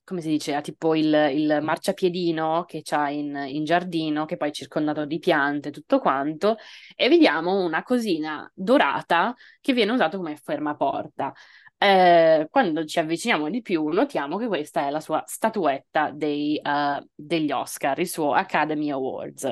come 0.06 0.20
si 0.20 0.28
dice, 0.28 0.54
ha 0.54 0.60
tipo 0.60 0.94
il, 0.94 1.12
il 1.34 1.58
marciapiedino 1.62 2.64
che 2.64 2.80
c'ha 2.82 3.10
in, 3.10 3.34
in 3.48 3.64
giardino, 3.64 4.24
che 4.24 4.36
poi 4.36 4.50
è 4.50 4.52
circondato 4.52 5.04
di 5.04 5.18
piante, 5.18 5.70
tutto 5.72 5.98
quanto, 5.98 6.56
e 6.94 7.08
vediamo 7.08 7.64
una 7.64 7.82
cosina 7.82 8.48
dorata 8.54 9.34
che 9.60 9.72
viene 9.72 9.90
usata 9.92 10.16
come 10.16 10.36
fermaporta. 10.36 11.34
Eh, 11.78 12.46
quando 12.50 12.84
ci 12.84 12.98
avviciniamo 13.00 13.50
di 13.50 13.60
più, 13.62 13.88
notiamo 13.88 14.38
che 14.38 14.46
questa 14.46 14.86
è 14.86 14.90
la 14.90 15.00
sua 15.00 15.22
statuetta 15.26 16.10
dei, 16.10 16.56
eh, 16.56 17.06
degli 17.14 17.50
Oscar, 17.50 17.98
il 17.98 18.08
suo 18.08 18.32
Academy 18.32 18.90
Awards. 18.90 19.44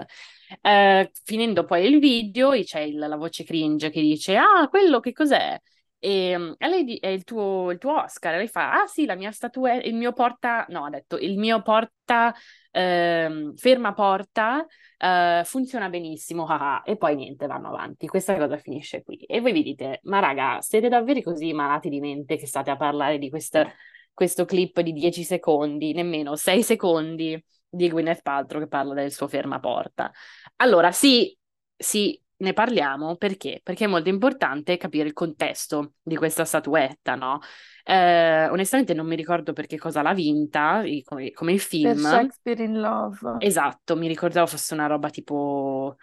Eh, 0.60 1.10
finendo 1.24 1.64
poi 1.64 1.84
il 1.86 1.98
video, 1.98 2.50
c'è 2.62 2.80
il- 2.80 2.98
la 2.98 3.16
voce 3.16 3.44
cringe 3.44 3.90
che 3.90 4.00
dice: 4.00 4.36
Ah, 4.36 4.68
quello 4.68 5.00
che 5.00 5.12
cos'è? 5.12 5.60
E, 6.04 6.36
mm, 6.38 6.52
e 6.58 6.68
lei 6.68 6.96
è 6.98 7.06
il 7.08 7.24
tuo, 7.24 7.70
il 7.70 7.78
tuo 7.78 8.02
Oscar. 8.02 8.34
E 8.34 8.36
lei 8.38 8.48
fa: 8.48 8.72
Ah, 8.82 8.86
sì, 8.86 9.06
la 9.06 9.14
mia 9.14 9.30
statuetta, 9.30 9.86
il 9.86 9.94
mio 9.94 10.12
porta. 10.12 10.66
No, 10.68 10.84
ha 10.84 10.90
detto 10.90 11.16
il 11.18 11.38
mio 11.38 11.62
porta. 11.62 12.34
ehm, 12.70 13.54
ferma 13.54 13.92
porta 13.94 14.66
eh, 14.98 15.42
funziona 15.44 15.88
benissimo. 15.88 16.44
ah, 16.46 16.76
ah." 16.76 16.82
E 16.84 16.96
poi 16.96 17.14
niente, 17.16 17.46
vanno 17.46 17.68
avanti. 17.68 18.06
Questa 18.06 18.36
cosa 18.36 18.56
finisce 18.58 19.02
qui. 19.02 19.16
E 19.18 19.40
voi 19.40 19.52
vi 19.52 19.62
dite: 19.62 20.00
Ma 20.04 20.18
raga, 20.20 20.60
siete 20.60 20.88
davvero 20.88 21.20
così 21.22 21.52
malati 21.52 21.88
di 21.88 22.00
mente 22.00 22.36
che 22.36 22.46
state 22.46 22.70
a 22.70 22.76
parlare 22.76 23.18
di 23.18 23.30
questa- 23.30 23.72
questo 24.12 24.44
clip 24.44 24.80
di 24.80 24.92
10 24.92 25.24
secondi, 25.24 25.92
nemmeno 25.92 26.36
6 26.36 26.62
secondi 26.62 27.42
di 27.68 27.88
Gwyneth 27.88 28.22
Paltrow 28.22 28.60
che 28.62 28.68
parla 28.68 28.94
del 28.94 29.10
suo 29.12 29.26
fermaporta? 29.28 30.12
Allora, 30.56 30.92
sì, 30.92 31.36
sì, 31.76 32.20
ne 32.38 32.52
parliamo 32.52 33.16
perché? 33.16 33.60
Perché 33.62 33.84
è 33.84 33.88
molto 33.88 34.08
importante 34.08 34.76
capire 34.76 35.06
il 35.08 35.12
contesto 35.14 35.94
di 36.02 36.16
questa 36.16 36.44
statuetta, 36.44 37.14
no? 37.14 37.40
Eh, 37.84 38.48
onestamente 38.50 38.94
non 38.94 39.06
mi 39.06 39.16
ricordo 39.16 39.52
per 39.52 39.66
che 39.66 39.78
cosa 39.78 40.02
l'ha 40.02 40.14
vinta, 40.14 40.82
i- 40.84 41.02
come, 41.02 41.32
come 41.32 41.52
il 41.52 41.60
Per 41.80 41.96
film. 41.96 42.06
Shakespeare 42.06 42.64
in 42.64 42.80
Love. 42.80 43.20
Esatto, 43.36 43.96
mi 43.96 44.06
ricordavo 44.08 44.46
fosse 44.46 44.72
una 44.74 44.86
roba 44.86 45.10
tipo 45.10 45.96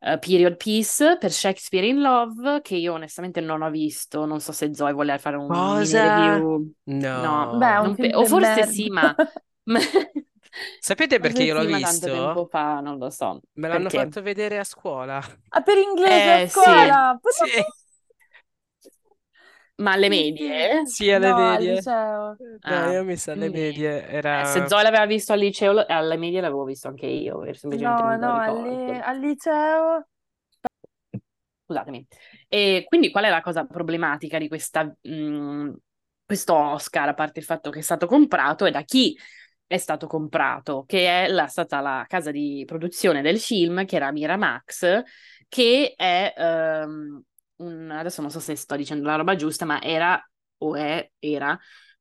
eh, 0.00 0.18
Period 0.18 0.56
Piece 0.56 1.16
per 1.18 1.32
Shakespeare 1.32 1.86
in 1.86 2.00
Love, 2.00 2.60
che 2.62 2.76
io 2.76 2.92
onestamente 2.94 3.40
non 3.40 3.62
ho 3.62 3.70
visto. 3.70 4.24
Non 4.26 4.40
so 4.40 4.52
se 4.52 4.74
Zoe 4.74 4.92
vuole 4.92 5.18
fare 5.18 5.36
un 5.36 5.74
mini 5.74 6.00
Cosa? 6.00 6.00
review. 6.00 6.70
No, 6.84 7.48
Beh, 7.50 7.72
è 7.74 7.78
un 7.78 7.98
pe- 7.98 8.14
o 8.14 8.24
forse 8.24 8.64
merda. 8.64 8.64
sì, 8.64 8.90
ma... 8.90 9.16
Sapete 10.78 11.20
perché 11.20 11.42
io 11.44 11.54
l'ho 11.54 11.62
sì, 11.62 11.68
ma 11.68 11.78
tanto 11.80 12.08
visto? 12.08 12.08
tempo 12.08 12.46
fa, 12.46 12.80
non 12.80 12.98
lo 12.98 13.10
so. 13.10 13.40
Me 13.54 13.68
l'hanno 13.68 13.90
Perché? 13.90 13.90
fatto 13.90 14.22
vedere 14.22 14.58
a 14.58 14.64
scuola. 14.64 15.20
Ah, 15.50 15.62
per 15.62 15.76
inglese 15.78 16.30
a 16.30 16.38
Eh, 16.38 16.48
sì. 16.50 16.72
scuola! 16.78 17.18
Sì, 17.26 17.46
Ma 19.76 19.92
alle 19.92 20.08
Sì, 20.08 20.12
sì. 20.12 20.32
medie? 20.32 20.82
sì, 20.82 21.10
alle 21.10 21.32
No, 21.32 21.46
al 21.48 21.64
medie. 21.64 21.64
liceo. 21.64 22.36
No, 22.64 22.84
Ah, 22.84 22.88
io 22.88 23.04
mi 23.04 23.16
sa 23.16 23.32
alle 23.32 23.50
medie. 23.50 24.06
eh, 24.06 24.08
Era... 24.08 24.36
se 24.44 24.66
Zoe 24.66 24.82
l'aveva 24.82 25.06
visto 25.06 25.32
al 25.32 25.38
liceo, 25.40 25.84
alle 25.86 26.16
medie 26.16 26.40
l'avevo 26.40 26.64
visto 26.64 26.88
anche 26.88 27.06
io, 27.06 27.42
semplicemente 27.54 28.02
No, 28.02 28.16
no, 28.18 28.32
al, 28.40 28.56
ricordo. 28.62 29.04
al 29.10 29.18
liceo. 29.20 30.04
Scusatemi. 31.64 32.06
E 32.48 32.84
quindi 32.88 33.10
qual 33.10 33.24
è 33.24 33.30
la 33.30 33.42
cosa 33.42 33.66
problematica 33.66 34.38
di 34.38 34.48
questa, 34.48 34.84
mh, 35.02 35.72
questo 36.24 36.54
Oscar, 36.54 37.08
a 37.08 37.14
parte 37.14 37.40
il 37.40 37.44
fatto 37.44 37.70
che 37.70 37.80
è 37.80 37.82
stato 37.82 38.06
comprato 38.06 38.64
e 38.64 38.70
da 38.70 38.82
chi 38.82 39.16
è 39.68 39.76
stato 39.76 40.08
comprato, 40.08 40.84
che 40.86 41.26
è 41.26 41.28
la- 41.28 41.46
stata 41.46 41.80
la 41.80 42.04
casa 42.08 42.32
di 42.32 42.64
produzione 42.66 43.22
del 43.22 43.38
film, 43.38 43.84
che 43.84 43.96
era 43.96 44.10
Miramax, 44.10 45.02
che 45.48 45.94
è, 45.94 46.34
ehm, 46.36 47.22
un, 47.56 47.90
adesso 47.90 48.20
non 48.22 48.30
so 48.30 48.40
se 48.40 48.56
sto 48.56 48.74
dicendo 48.76 49.06
la 49.06 49.16
roba 49.16 49.36
giusta, 49.36 49.64
ma 49.64 49.80
era 49.80 50.20
o 50.60 50.74
è, 50.74 51.10
era 51.20 51.56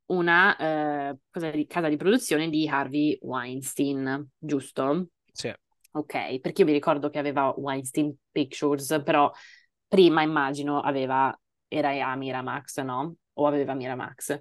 una 0.06 1.10
eh, 1.12 1.18
cosa 1.30 1.50
di, 1.50 1.66
casa 1.68 1.90
di 1.90 1.98
produzione 1.98 2.50
di 2.50 2.68
Harvey 2.68 3.18
Weinstein, 3.22 4.30
giusto? 4.38 5.10
Sì. 5.32 5.54
Ok, 5.92 6.40
perché 6.40 6.62
io 6.62 6.68
mi 6.68 6.74
ricordo 6.74 7.10
che 7.10 7.20
aveva 7.20 7.54
Weinstein 7.58 8.16
Pictures, 8.32 9.02
però 9.04 9.30
prima 9.88 10.22
immagino 10.22 10.80
aveva, 10.80 11.38
era 11.68 11.90
a 12.12 12.16
Miramax, 12.16 12.80
no? 12.82 13.16
O 13.38 13.48
aveva 13.48 13.74
Miramax. 13.74 14.40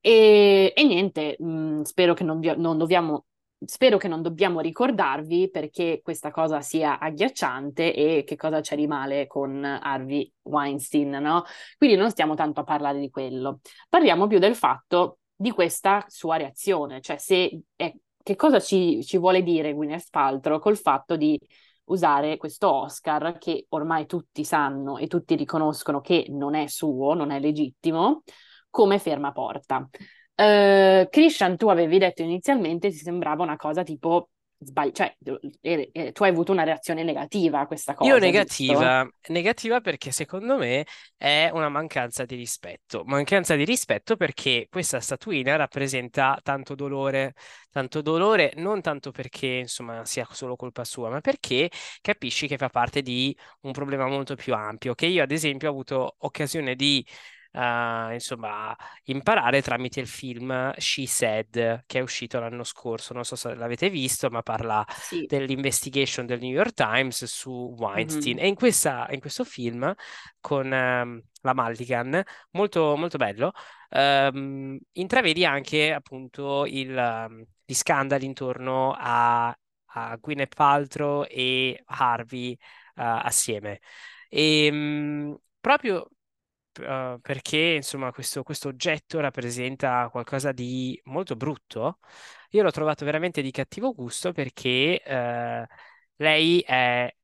E, 0.00 0.72
e 0.74 0.84
niente, 0.84 1.36
mh, 1.38 1.82
spero 1.82 2.14
che 2.14 2.24
non, 2.24 2.40
vi- 2.40 2.54
non 2.56 2.78
dobbiamo, 2.78 3.26
spero 3.64 3.96
che 3.98 4.08
non 4.08 4.22
dobbiamo 4.22 4.60
ricordarvi 4.60 5.50
perché 5.50 6.00
questa 6.02 6.30
cosa 6.30 6.60
sia 6.60 6.98
agghiacciante 6.98 7.94
e 7.94 8.24
che 8.24 8.36
cosa 8.36 8.60
c'è 8.60 8.76
di 8.76 8.86
male 8.86 9.26
con 9.26 9.64
Harvey 9.64 10.30
Weinstein, 10.42 11.10
no? 11.10 11.44
Quindi 11.76 11.96
non 11.96 12.10
stiamo 12.10 12.34
tanto 12.34 12.60
a 12.60 12.64
parlare 12.64 12.98
di 13.00 13.10
quello, 13.10 13.60
parliamo 13.88 14.26
più 14.26 14.38
del 14.38 14.54
fatto 14.54 15.18
di 15.34 15.50
questa 15.50 16.04
sua 16.08 16.36
reazione, 16.36 17.00
cioè 17.00 17.18
se 17.18 17.60
è 17.76 17.94
che 18.22 18.34
cosa 18.34 18.58
ci, 18.58 19.04
ci 19.04 19.18
vuole 19.18 19.42
dire 19.42 19.72
Gwyneth 19.72 20.08
Paltrow 20.10 20.58
col 20.58 20.76
fatto 20.76 21.16
di 21.16 21.38
usare 21.86 22.36
questo 22.36 22.72
Oscar 22.72 23.38
che 23.38 23.66
ormai 23.70 24.06
tutti 24.06 24.44
sanno 24.44 24.98
e 24.98 25.06
tutti 25.06 25.34
riconoscono 25.34 26.00
che 26.00 26.26
non 26.30 26.54
è 26.54 26.66
suo, 26.66 27.14
non 27.14 27.30
è 27.30 27.40
legittimo, 27.40 28.22
come 28.70 28.98
fermaporta. 28.98 29.88
Eh, 30.34 31.08
Christian, 31.10 31.56
tu 31.56 31.68
avevi 31.68 31.98
detto 31.98 32.22
inizialmente 32.22 32.90
ti 32.90 32.96
sembrava 32.96 33.42
una 33.42 33.56
cosa 33.56 33.82
tipo 33.82 34.30
sbagli- 34.58 34.92
cioè, 34.92 35.16
tu 36.12 36.22
hai 36.24 36.30
avuto 36.30 36.52
una 36.52 36.64
reazione 36.64 37.02
negativa 37.02 37.60
a 37.60 37.66
questa 37.66 37.94
cosa, 37.94 38.16
Io 38.16 38.18
giusto? 38.18 38.44
negativa, 38.58 39.08
negativa 39.28 39.80
perché 39.80 40.10
secondo 40.12 40.58
me 40.58 40.84
è 41.16 41.48
una 41.52 41.70
mancanza 41.70 42.26
di 42.26 42.34
rispetto. 42.36 43.04
Mancanza 43.06 43.56
di 43.56 43.64
rispetto 43.64 44.16
perché 44.16 44.66
questa 44.68 45.00
statuina 45.00 45.56
rappresenta 45.56 46.38
tanto 46.42 46.74
dolore, 46.74 47.32
tanto 47.70 48.02
dolore 48.02 48.52
non 48.56 48.82
tanto 48.82 49.12
perché 49.12 49.46
insomma 49.46 50.04
sia 50.04 50.26
solo 50.30 50.56
colpa 50.56 50.84
sua, 50.84 51.08
ma 51.08 51.20
perché 51.22 51.70
capisci 52.02 52.46
che 52.46 52.58
fa 52.58 52.68
parte 52.68 53.00
di 53.00 53.34
un 53.62 53.72
problema 53.72 54.06
molto 54.06 54.34
più 54.34 54.52
ampio, 54.54 54.94
che 54.94 55.06
io 55.06 55.22
ad 55.22 55.30
esempio 55.32 55.68
ho 55.68 55.70
avuto 55.72 56.16
occasione 56.18 56.74
di 56.76 57.04
uh, 57.56 58.12
insomma, 58.12 58.76
imparare 59.04 59.62
tramite 59.62 60.00
il 60.00 60.06
film 60.06 60.72
She 60.76 61.06
Said, 61.06 61.84
che 61.86 61.98
è 61.98 62.02
uscito 62.02 62.38
l'anno 62.38 62.64
scorso. 62.64 63.14
Non 63.14 63.24
so 63.24 63.36
se 63.36 63.54
l'avete 63.54 63.90
visto, 63.90 64.28
ma 64.30 64.42
parla 64.42 64.84
Sì. 64.94 65.26
dell'investigation 65.26 66.26
del 66.26 66.40
New 66.40 66.50
York 66.52 66.74
Times 66.74 67.24
su 67.24 67.74
Weinstein. 67.78 68.38
Mhm. 68.38 68.44
E 68.44 68.46
in, 68.48 68.54
questa- 68.54 69.06
in 69.10 69.20
questo 69.20 69.44
film, 69.44 69.92
con 70.40 70.72
ehm, 70.72 71.22
la 71.42 71.54
Mulligan, 71.54 72.22
molto, 72.52 72.96
molto 72.96 73.18
bello, 73.18 73.52
ehm, 73.90 74.78
intravedi 74.92 75.44
anche 75.44 75.92
appunto 75.92 76.64
il, 76.66 76.96
ehm, 76.96 77.44
gli 77.64 77.74
scandali 77.74 78.24
intorno 78.24 78.94
a, 78.98 79.48
a 79.48 80.16
Gwyneth 80.16 80.54
Paltrow 80.54 81.24
e 81.28 81.82
Harvey 81.86 82.52
eh, 82.52 82.58
assieme. 82.94 83.80
E 84.28 84.70
proprio 85.60 86.08
uh, 86.78 87.20
perché 87.20 87.74
insomma 87.76 88.12
questo, 88.12 88.42
questo 88.42 88.68
oggetto 88.68 89.20
rappresenta 89.20 90.08
qualcosa 90.10 90.52
di 90.52 91.00
molto 91.04 91.36
brutto, 91.36 91.98
io 92.50 92.62
l'ho 92.62 92.70
trovato 92.70 93.04
veramente 93.04 93.42
di 93.42 93.50
cattivo 93.50 93.92
gusto 93.94 94.32
perché 94.32 95.02
eh, 95.02 95.66
lei 96.16 96.60
è, 96.60 97.14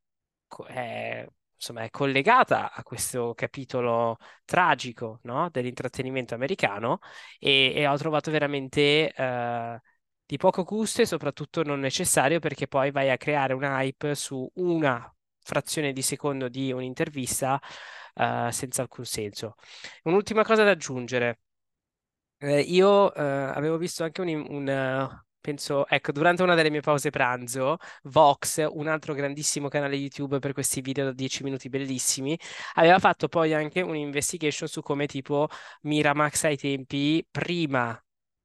è, 0.66 1.26
insomma, 1.54 1.82
è 1.82 1.90
collegata 1.90 2.72
a 2.72 2.82
questo 2.82 3.34
capitolo 3.34 4.18
tragico, 4.44 5.20
no, 5.22 5.48
dell'intrattenimento 5.50 6.34
americano 6.34 6.98
e, 7.38 7.72
e 7.74 7.86
ho 7.86 7.96
trovato 7.96 8.30
veramente 8.30 9.12
eh, 9.12 9.80
di 10.26 10.36
poco 10.36 10.64
gusto 10.64 11.02
e 11.02 11.06
soprattutto 11.06 11.62
non 11.62 11.80
necessario 11.80 12.38
perché 12.40 12.66
poi 12.66 12.90
vai 12.90 13.10
a 13.10 13.16
creare 13.16 13.52
un 13.54 13.64
hype 13.64 14.14
su 14.14 14.48
una 14.54 15.12
frazione 15.42 15.92
di 15.92 16.02
secondo 16.02 16.48
di 16.48 16.72
un'intervista 16.72 17.60
eh, 18.14 18.48
senza 18.52 18.82
alcun 18.82 19.04
senso. 19.04 19.54
Un'ultima 20.04 20.44
cosa 20.44 20.64
da 20.64 20.70
aggiungere. 20.70 21.40
Eh, 22.38 22.60
io 22.60 23.14
eh, 23.14 23.22
avevo 23.22 23.76
visto 23.78 24.02
anche 24.02 24.20
un, 24.20 24.44
un, 24.48 24.68
eh, 24.68 25.24
penso, 25.40 25.86
ecco, 25.86 26.10
durante 26.10 26.42
una 26.42 26.56
delle 26.56 26.70
mie 26.70 26.80
pause 26.80 27.10
pranzo, 27.10 27.76
Vox, 28.04 28.66
un 28.68 28.88
altro 28.88 29.14
grandissimo 29.14 29.68
canale 29.68 29.94
YouTube 29.94 30.40
per 30.40 30.52
questi 30.52 30.80
video 30.80 31.04
da 31.04 31.12
10 31.12 31.44
minuti 31.44 31.68
bellissimi, 31.68 32.36
aveva 32.74 32.98
fatto 32.98 33.28
poi 33.28 33.54
anche 33.54 33.80
un'investigation 33.80 34.66
su 34.68 34.82
come 34.82 35.06
tipo 35.06 35.48
Miramax 35.82 36.44
ai 36.44 36.56
tempi, 36.56 37.24
prima 37.30 37.96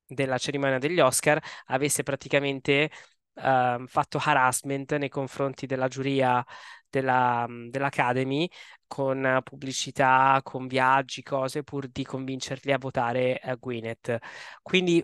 della 0.05 0.37
cerimonia 0.37 0.77
degli 0.77 0.99
Oscar, 0.99 1.41
avesse 1.65 2.03
praticamente 2.03 2.91
eh, 3.33 3.83
fatto 3.87 4.19
harassment 4.23 4.95
nei 4.95 5.09
confronti 5.09 5.65
della 5.65 5.87
giuria 5.87 6.45
della, 6.89 7.45
dell'Academy 7.69 8.49
con 8.87 9.39
pubblicità, 9.43 10.39
con 10.43 10.67
viaggi, 10.67 11.23
cose, 11.23 11.63
pur 11.63 11.87
di 11.87 12.03
convincerli 12.03 12.71
a 12.71 12.77
votare 12.77 13.39
uh, 13.43 13.57
Gwyneth. 13.57 14.17
Quindi 14.61 15.03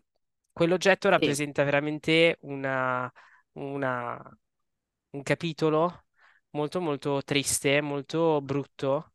quell'oggetto 0.52 1.10
Sì. 1.20 1.36
rappresenta 1.36 1.64
veramente 1.64 2.38
una, 2.42 3.12
una, 3.54 4.38
un 5.12 5.24
capitolo 5.24 6.06
molto 6.52 6.82
molto 6.82 7.22
triste, 7.24 7.82
molto 7.82 8.42
brutto. 8.42 9.08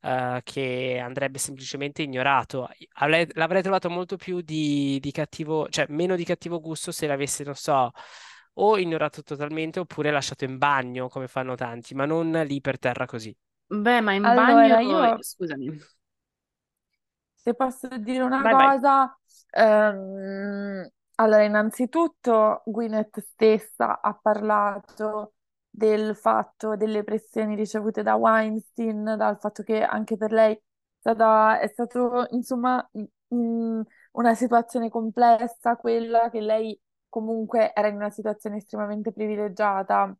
Uh, 0.00 0.38
che 0.44 1.00
andrebbe 1.02 1.38
semplicemente 1.38 2.02
ignorato. 2.02 2.68
Avrei- 3.00 3.26
l'avrei 3.32 3.62
trovato 3.62 3.90
molto 3.90 4.16
più 4.16 4.40
di, 4.42 4.98
di 5.00 5.10
cattivo, 5.10 5.68
cioè 5.70 5.86
meno 5.88 6.14
di 6.14 6.22
cattivo 6.24 6.60
gusto 6.60 6.92
se 6.92 7.08
l'avesse, 7.08 7.42
non 7.42 7.56
so, 7.56 7.90
o 8.60 8.78
ignorato 8.78 9.22
totalmente 9.22 9.80
oppure 9.80 10.10
lasciato 10.10 10.44
in 10.44 10.58
bagno, 10.58 11.08
come 11.08 11.28
fanno 11.28 11.54
tanti, 11.54 11.94
ma 11.94 12.04
non 12.06 12.30
lì 12.46 12.60
per 12.60 12.78
terra 12.78 13.06
così. 13.06 13.34
Beh, 13.70 14.00
ma 14.02 14.12
in 14.14 14.32
Allora, 14.32 14.80
bagno, 14.80 14.80
io 14.80 15.16
scusami, 15.22 15.78
se 17.34 17.54
posso 17.54 17.88
dire 17.98 18.22
una 18.22 18.44
vai, 18.44 18.54
vai. 18.56 18.72
cosa, 18.72 19.16
ehm, 19.50 20.88
allora 21.16 21.42
innanzitutto 21.44 22.62
Gwyneth 22.64 23.20
stessa 23.20 24.00
ha 24.00 24.14
parlato 24.20 25.34
del 25.70 26.16
fatto 26.16 26.76
delle 26.76 27.04
pressioni 27.04 27.54
ricevute 27.54 28.02
da 28.02 28.14
Weinstein, 28.16 29.14
dal 29.16 29.38
fatto 29.38 29.62
che 29.62 29.82
anche 29.82 30.16
per 30.16 30.32
lei 30.32 30.54
è 30.54 30.60
stata, 30.98 31.58
è 31.60 31.68
stato 31.68 32.26
insomma 32.30 32.86
mm, 33.34 33.80
una 34.12 34.34
situazione 34.34 34.88
complessa, 34.90 35.76
quella 35.76 36.30
che 36.30 36.40
lei 36.40 36.78
comunque 37.08 37.72
era 37.74 37.88
in 37.88 37.96
una 37.96 38.10
situazione 38.10 38.56
estremamente 38.58 39.12
privilegiata 39.12 40.16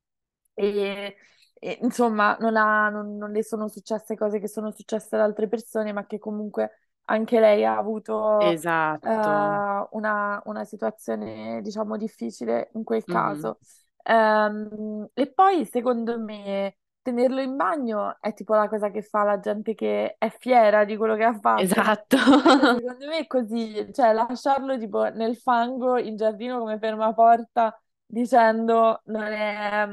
e, 0.54 1.16
e, 1.54 1.78
insomma 1.82 2.36
non 2.40 2.56
ha- 2.56 2.88
non- 2.90 3.16
non 3.16 3.30
le 3.32 3.42
sono 3.44 3.68
successe 3.68 4.16
cose 4.16 4.38
che 4.40 4.48
sono 4.48 4.70
successe 4.72 5.14
ad 5.16 5.22
altre 5.22 5.48
persone, 5.48 5.92
ma 5.92 6.06
che 6.06 6.18
comunque 6.18 6.70
anche 7.06 7.40
lei 7.40 7.64
ha 7.64 7.76
avuto 7.76 8.62
Esatto. 9.00 9.62
una, 9.90 10.42
una 10.46 10.64
situazione, 10.64 11.60
diciamo, 11.62 11.96
difficile 11.96 12.70
in 12.74 12.84
quel 12.84 13.06
Mhm. 13.06 13.48
caso. 13.48 13.58
Ehm, 14.02 15.08
e 15.14 15.32
poi, 15.32 15.64
secondo 15.64 16.18
me, 16.20 16.76
tenerlo 17.02 17.40
in 17.40 17.56
bagno 17.56 18.16
è 18.20 18.32
tipo 18.34 18.54
la 18.54 18.68
cosa 18.68 18.90
che 18.90 19.02
fa 19.02 19.22
la 19.24 19.38
gente 19.40 19.74
che 19.74 20.16
è 20.18 20.28
fiera 20.30 20.84
di 20.84 20.96
quello 20.96 21.16
che 21.16 21.24
ha 21.24 21.38
fatto. 21.38 21.62
Esatto. 21.62 22.16
Invece, 22.20 22.70
secondo 22.74 23.06
me 23.06 23.18
è 23.18 23.26
così, 23.26 23.92
cioè 23.92 24.12
lasciarlo 24.12 24.78
tipo 24.78 25.04
nel 25.10 25.36
fango 25.36 25.98
in 25.98 26.16
giardino 26.16 26.58
come 26.58 26.78
fermaporta 26.78 27.78
dicendo 28.06 29.02
non 29.06 29.22
è, 29.24 29.86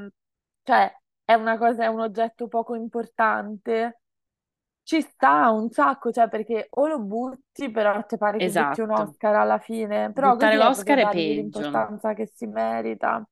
cioè 0.63 0.93
è 1.23 1.33
una 1.33 1.57
cosa, 1.57 1.83
è 1.85 1.87
un 1.87 1.99
oggetto 2.01 2.47
poco 2.47 2.75
importante. 2.75 4.01
Ci 4.83 5.01
sta 5.01 5.49
un 5.51 5.69
sacco, 5.71 6.11
cioè 6.11 6.29
perché 6.29 6.67
o 6.71 6.87
lo 6.87 6.99
butti, 6.99 7.71
però 7.71 8.03
ti 8.05 8.17
pare 8.17 8.39
che 8.39 8.51
butti 8.51 8.81
un 8.81 8.91
Esatto. 8.91 9.01
Oscar 9.01 9.35
alla 9.35 9.57
fine, 9.59 10.11
però 10.13 10.35
Buttare 10.35 10.55
è 10.55 10.57
l'Oscar 10.57 10.97
è 10.99 11.07
peggio. 11.07 11.31
l'importanza 11.33 12.13
che 12.13 12.27
si 12.27 12.45
merita. 12.47 13.27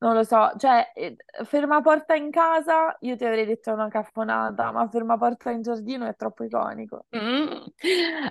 Non 0.00 0.14
lo 0.14 0.22
so, 0.22 0.52
cioè, 0.58 0.92
eh, 0.94 1.16
fermaporta 1.44 2.14
in 2.14 2.30
casa, 2.30 2.96
io 3.00 3.16
ti 3.16 3.24
avrei 3.24 3.44
detto 3.44 3.72
una 3.72 3.88
caffonata, 3.88 4.70
ma 4.70 4.88
fermaporta 4.88 5.50
in 5.50 5.60
giardino 5.60 6.06
è 6.06 6.14
troppo 6.14 6.44
iconico. 6.44 7.06
Mm. 7.16 7.48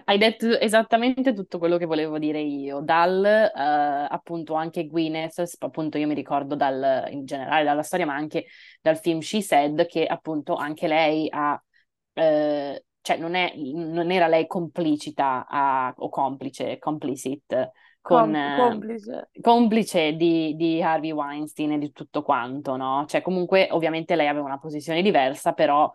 Hai 0.05 0.17
detto 0.17 0.57
esattamente 0.57 1.33
tutto 1.33 1.57
quello 1.57 1.75
che 1.75 1.85
volevo 1.85 2.19
dire 2.19 2.39
io, 2.39 2.79
dal 2.79 3.25
eh, 3.25 3.51
appunto 3.53 4.53
anche 4.53 4.87
sp- 5.45 5.63
appunto 5.63 5.97
io 5.97 6.07
mi 6.07 6.13
ricordo 6.13 6.55
dal, 6.55 7.05
in 7.09 7.25
generale 7.25 7.65
dalla 7.65 7.83
storia, 7.83 8.05
ma 8.05 8.15
anche 8.15 8.45
dal 8.81 8.97
film 8.97 9.19
She 9.19 9.41
Said, 9.41 9.87
che 9.87 10.05
appunto 10.05 10.55
anche 10.55 10.87
lei 10.87 11.27
ha, 11.29 11.61
eh, 12.13 12.85
cioè 13.01 13.17
non 13.17 13.35
è, 13.35 13.53
non 13.57 14.09
era 14.11 14.27
lei 14.27 14.47
complicita 14.47 15.45
a- 15.45 15.93
o 15.97 16.07
complice, 16.07 16.79
complicit 16.79 17.71
con, 18.07 18.33
eh, 18.33 18.55
complice. 18.57 19.29
complice 19.41 20.15
di, 20.15 20.55
di 20.55 20.81
Harvey 20.81 21.11
Weinstein 21.11 21.73
e 21.73 21.77
di 21.77 21.91
tutto 21.91 22.21
quanto, 22.23 22.77
no? 22.77 23.05
Cioè 23.05 23.21
comunque 23.21 23.67
ovviamente 23.71 24.15
lei 24.15 24.27
aveva 24.27 24.45
una 24.45 24.59
posizione 24.59 25.01
diversa, 25.01 25.51
però 25.51 25.91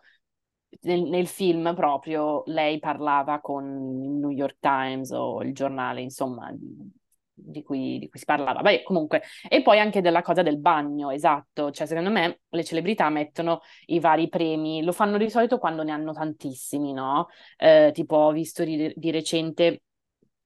nel, 0.83 1.03
nel 1.03 1.27
film 1.27 1.75
proprio 1.75 2.42
lei 2.46 2.79
parlava 2.79 3.40
con 3.40 3.64
il 3.64 4.11
New 4.11 4.31
York 4.31 4.59
Times 4.61 5.11
o 5.11 5.42
il 5.42 5.55
giornale, 5.55 6.03
insomma, 6.03 6.51
di, 6.53 6.90
di 7.33 7.62
cui, 7.62 7.98
di 7.98 8.09
cui 8.11 8.18
si 8.18 8.27
parlava. 8.27 8.61
Beh, 8.61 8.83
comunque, 8.83 9.22
e 9.48 9.62
poi 9.62 9.79
anche 9.79 10.03
della 10.03 10.20
cosa 10.20 10.42
del 10.42 10.59
bagno, 10.59 11.11
esatto, 11.11 11.70
cioè 11.70 11.87
secondo 11.87 12.11
me 12.11 12.40
le 12.48 12.64
celebrità 12.64 13.09
mettono 13.09 13.61
i 13.87 14.01
vari 14.01 14.29
premi, 14.29 14.83
lo 14.83 14.92
fanno 14.92 15.16
di 15.16 15.31
solito 15.31 15.59
quando 15.59 15.83
ne 15.83 15.92
hanno 15.92 16.12
tantissimi, 16.12 16.92
no? 16.92 17.29
Eh, 17.57 17.90
tipo 17.94 18.16
ho 18.16 18.33
visto 18.33 18.64
di, 18.64 18.92
di 18.94 19.11
recente 19.11 19.83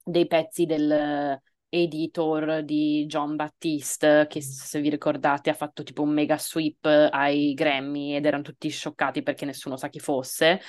dei 0.05 0.29
pezzi 0.29 0.67
del 0.67 1.41
editor 1.69 2.63
di 2.63 3.07
John 3.07 3.37
Baptiste, 3.37 4.27
che 4.29 4.41
se 4.41 4.81
vi 4.81 4.89
ricordate 4.89 5.51
ha 5.51 5.55
fatto 5.55 5.83
tipo 5.83 6.03
un 6.03 6.11
mega 6.11 6.39
sweep 6.39 6.85
ai 7.11 7.55
Grammy 7.55 8.15
ed 8.15 8.25
erano 8.25 8.43
tutti 8.43 8.69
scioccati 8.69 9.23
perché 9.23 9.45
nessuno 9.45 9.77
sa 9.77 9.89
chi 9.89 9.99
fosse 9.99 10.61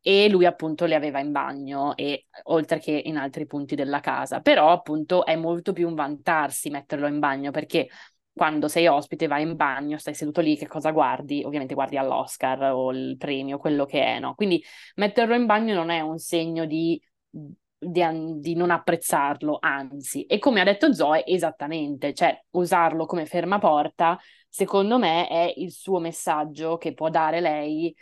e 0.00 0.28
lui 0.28 0.46
appunto 0.46 0.84
le 0.84 0.94
aveva 0.94 1.18
in 1.20 1.32
bagno 1.32 1.96
e 1.96 2.26
oltre 2.44 2.78
che 2.78 2.92
in 3.04 3.16
altri 3.16 3.46
punti 3.46 3.74
della 3.74 4.00
casa, 4.00 4.40
però 4.40 4.70
appunto 4.70 5.24
è 5.24 5.36
molto 5.36 5.72
più 5.72 5.88
un 5.88 5.94
vantarsi 5.94 6.70
metterlo 6.70 7.06
in 7.06 7.18
bagno 7.18 7.50
perché 7.50 7.88
quando 8.32 8.66
sei 8.66 8.88
ospite 8.88 9.28
vai 9.28 9.42
in 9.42 9.54
bagno, 9.54 9.96
stai 9.96 10.14
seduto 10.14 10.40
lì, 10.40 10.56
che 10.56 10.66
cosa 10.66 10.90
guardi? 10.90 11.44
Ovviamente 11.44 11.74
guardi 11.74 11.96
all'Oscar 11.96 12.72
o 12.72 12.90
il 12.90 13.16
premio, 13.16 13.58
quello 13.58 13.84
che 13.86 14.02
è, 14.04 14.18
no? 14.18 14.34
Quindi 14.34 14.62
metterlo 14.96 15.34
in 15.34 15.46
bagno 15.46 15.72
non 15.74 15.90
è 15.90 16.00
un 16.00 16.18
segno 16.18 16.64
di 16.66 17.00
di, 17.86 18.02
di 18.40 18.54
non 18.54 18.70
apprezzarlo, 18.70 19.58
anzi. 19.60 20.24
E 20.26 20.38
come 20.38 20.60
ha 20.60 20.64
detto 20.64 20.92
Zoe, 20.92 21.24
esattamente, 21.26 22.12
cioè 22.14 22.38
usarlo 22.50 23.06
come 23.06 23.26
fermaporta, 23.26 24.18
secondo 24.48 24.98
me, 24.98 25.28
è 25.28 25.52
il 25.56 25.72
suo 25.72 25.98
messaggio 25.98 26.76
che 26.76 26.94
può 26.94 27.08
dare 27.10 27.40
lei, 27.40 27.94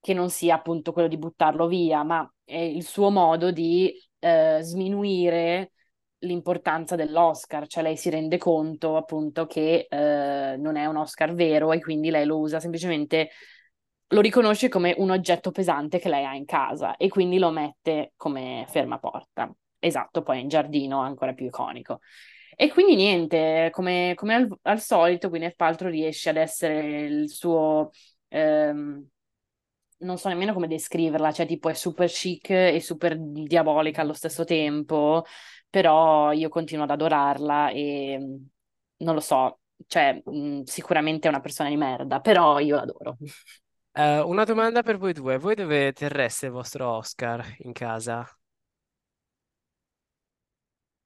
che 0.00 0.14
non 0.14 0.30
sia 0.30 0.54
appunto 0.56 0.92
quello 0.92 1.08
di 1.08 1.18
buttarlo 1.18 1.66
via, 1.66 2.02
ma 2.02 2.30
è 2.44 2.58
il 2.58 2.84
suo 2.84 3.10
modo 3.10 3.50
di 3.50 3.92
eh, 4.18 4.58
sminuire 4.62 5.72
l'importanza 6.20 6.96
dell'Oscar, 6.96 7.66
cioè 7.66 7.82
lei 7.82 7.96
si 7.96 8.10
rende 8.10 8.38
conto 8.38 8.96
appunto 8.96 9.46
che 9.46 9.86
eh, 9.88 10.56
non 10.58 10.76
è 10.76 10.86
un 10.86 10.96
Oscar 10.96 11.34
vero 11.34 11.72
e 11.72 11.80
quindi 11.80 12.10
lei 12.10 12.26
lo 12.26 12.38
usa 12.38 12.60
semplicemente, 12.60 13.30
lo 14.12 14.20
riconosce 14.20 14.68
come 14.68 14.94
un 14.98 15.10
oggetto 15.10 15.50
pesante 15.50 15.98
che 15.98 16.08
lei 16.08 16.24
ha 16.24 16.34
in 16.34 16.44
casa 16.44 16.96
e 16.96 17.08
quindi 17.08 17.38
lo 17.38 17.50
mette 17.50 18.12
come 18.16 18.64
fermaporta. 18.68 19.52
Esatto, 19.78 20.22
poi 20.22 20.40
in 20.40 20.48
giardino 20.48 21.00
ancora 21.00 21.32
più 21.32 21.46
iconico. 21.46 22.00
E 22.56 22.70
quindi 22.70 22.94
niente, 22.96 23.70
come, 23.72 24.12
come 24.16 24.34
al, 24.34 24.58
al, 24.62 24.80
solito, 24.80 25.28
Gwyneth 25.28 25.56
Paltrow 25.56 25.90
riesce 25.90 26.30
ad 26.30 26.36
essere 26.36 27.06
il 27.06 27.30
suo... 27.30 27.90
Ehm, 28.28 29.08
non 29.98 30.18
so 30.18 30.28
nemmeno 30.28 30.52
come 30.54 30.66
descriverla, 30.66 31.32
cioè 31.32 31.46
tipo 31.46 31.68
è 31.68 31.74
super 31.74 32.08
chic 32.10 32.50
e 32.50 32.80
super 32.80 33.18
diabolica 33.18 34.00
allo 34.02 34.14
stesso 34.14 34.44
tempo, 34.44 35.24
però 35.68 36.32
io 36.32 36.48
continuo 36.48 36.84
ad 36.84 36.90
adorarla 36.90 37.70
e 37.70 38.18
non 38.96 39.14
lo 39.14 39.20
so, 39.20 39.60
cioè 39.86 40.20
mh, 40.24 40.62
sicuramente 40.62 41.26
è 41.28 41.30
una 41.30 41.40
persona 41.40 41.68
di 41.68 41.76
merda, 41.76 42.20
però 42.20 42.58
io 42.58 42.76
l'adoro. 42.76 43.16
Uh, 44.00 44.26
una 44.26 44.44
domanda 44.44 44.82
per 44.82 44.96
voi 44.96 45.12
due, 45.12 45.36
voi 45.36 45.54
dove 45.54 45.92
terreste 45.92 46.46
il 46.46 46.52
vostro 46.52 46.88
Oscar 46.88 47.44
in 47.58 47.72
casa? 47.72 48.26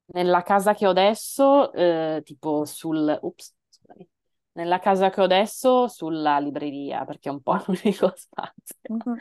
Nella 0.06 0.42
casa 0.42 0.74
che 0.74 0.86
ho 0.86 0.90
adesso, 0.90 1.72
eh, 1.72 2.20
tipo 2.24 2.64
sul... 2.64 3.18
Ups, 3.22 3.52
scusami. 3.68 4.08
Nella 4.52 4.78
casa 4.78 5.10
che 5.10 5.20
ho 5.20 5.24
adesso, 5.24 5.88
sulla 5.88 6.38
libreria, 6.38 7.04
perché 7.04 7.30
è 7.30 7.32
un 7.32 7.42
po' 7.42 7.54
l'unico 7.66 8.12
spazio. 8.14 8.76
Mhm. 8.88 9.16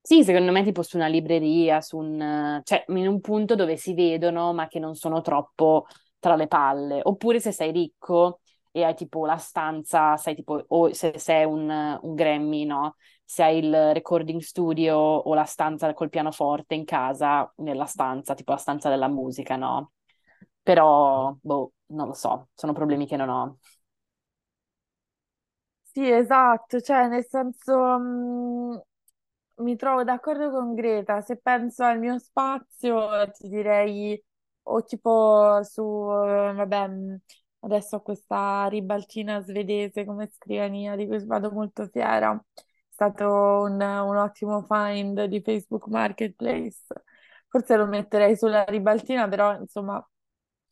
Sì, 0.00 0.22
secondo 0.22 0.52
me 0.52 0.62
tipo 0.62 0.82
su 0.82 0.96
una 0.96 1.08
libreria, 1.08 1.80
su 1.80 1.96
un, 1.98 2.60
cioè 2.62 2.84
in 2.88 3.08
un 3.08 3.20
punto 3.20 3.56
dove 3.56 3.76
si 3.76 3.92
vedono 3.92 4.52
ma 4.52 4.68
che 4.68 4.78
non 4.78 4.94
sono 4.94 5.20
troppo 5.20 5.86
tra 6.20 6.36
le 6.36 6.46
palle. 6.46 7.00
Oppure 7.02 7.40
se 7.40 7.50
sei 7.50 7.72
ricco 7.72 8.38
e 8.78 8.84
hai 8.84 8.94
tipo 8.94 9.24
la 9.26 9.36
stanza, 9.38 10.16
sai 10.16 10.34
tipo, 10.34 10.64
o 10.68 10.92
se 10.92 11.18
sei 11.18 11.44
un, 11.44 11.68
un 12.02 12.14
Grammy, 12.14 12.64
no? 12.64 12.96
Se 13.24 13.42
hai 13.42 13.58
il 13.58 13.92
recording 13.94 14.40
studio 14.40 14.96
o 14.96 15.34
la 15.34 15.44
stanza 15.44 15.92
col 15.94 16.10
pianoforte 16.10 16.74
in 16.74 16.84
casa, 16.84 17.50
nella 17.56 17.86
stanza, 17.86 18.34
tipo 18.34 18.52
la 18.52 18.58
stanza 18.58 18.88
della 18.88 19.08
musica, 19.08 19.56
no? 19.56 19.92
Però, 20.62 21.36
boh, 21.40 21.72
non 21.86 22.08
lo 22.08 22.12
so, 22.14 22.48
sono 22.54 22.72
problemi 22.72 23.06
che 23.06 23.16
non 23.16 23.28
ho. 23.28 23.58
Sì, 25.82 26.10
esatto, 26.10 26.80
cioè 26.80 27.08
nel 27.08 27.24
senso 27.26 27.98
mh, 27.98 28.82
mi 29.62 29.76
trovo 29.76 30.04
d'accordo 30.04 30.50
con 30.50 30.74
Greta, 30.74 31.22
se 31.22 31.38
penso 31.38 31.84
al 31.84 31.98
mio 31.98 32.18
spazio 32.18 33.30
ti 33.32 33.48
direi 33.48 34.22
o 34.64 34.82
tipo 34.84 35.60
su, 35.64 35.82
vabbè, 35.82 36.88
mh, 36.88 37.18
adesso 37.66 37.96
ho 37.96 38.02
questa 38.02 38.66
ribaltina 38.68 39.40
svedese 39.42 40.04
come 40.04 40.28
scrivania 40.28 40.96
di 40.96 41.06
cui 41.06 41.24
vado 41.26 41.50
molto 41.50 41.86
fiera, 41.88 42.32
è 42.34 42.62
stato 42.90 43.26
un, 43.64 43.80
un 43.80 44.16
ottimo 44.16 44.62
find 44.62 45.24
di 45.24 45.40
Facebook 45.42 45.86
Marketplace, 45.88 46.82
forse 47.48 47.76
lo 47.76 47.86
metterei 47.86 48.36
sulla 48.36 48.64
ribaltina, 48.64 49.28
però 49.28 49.58
insomma 49.58 50.04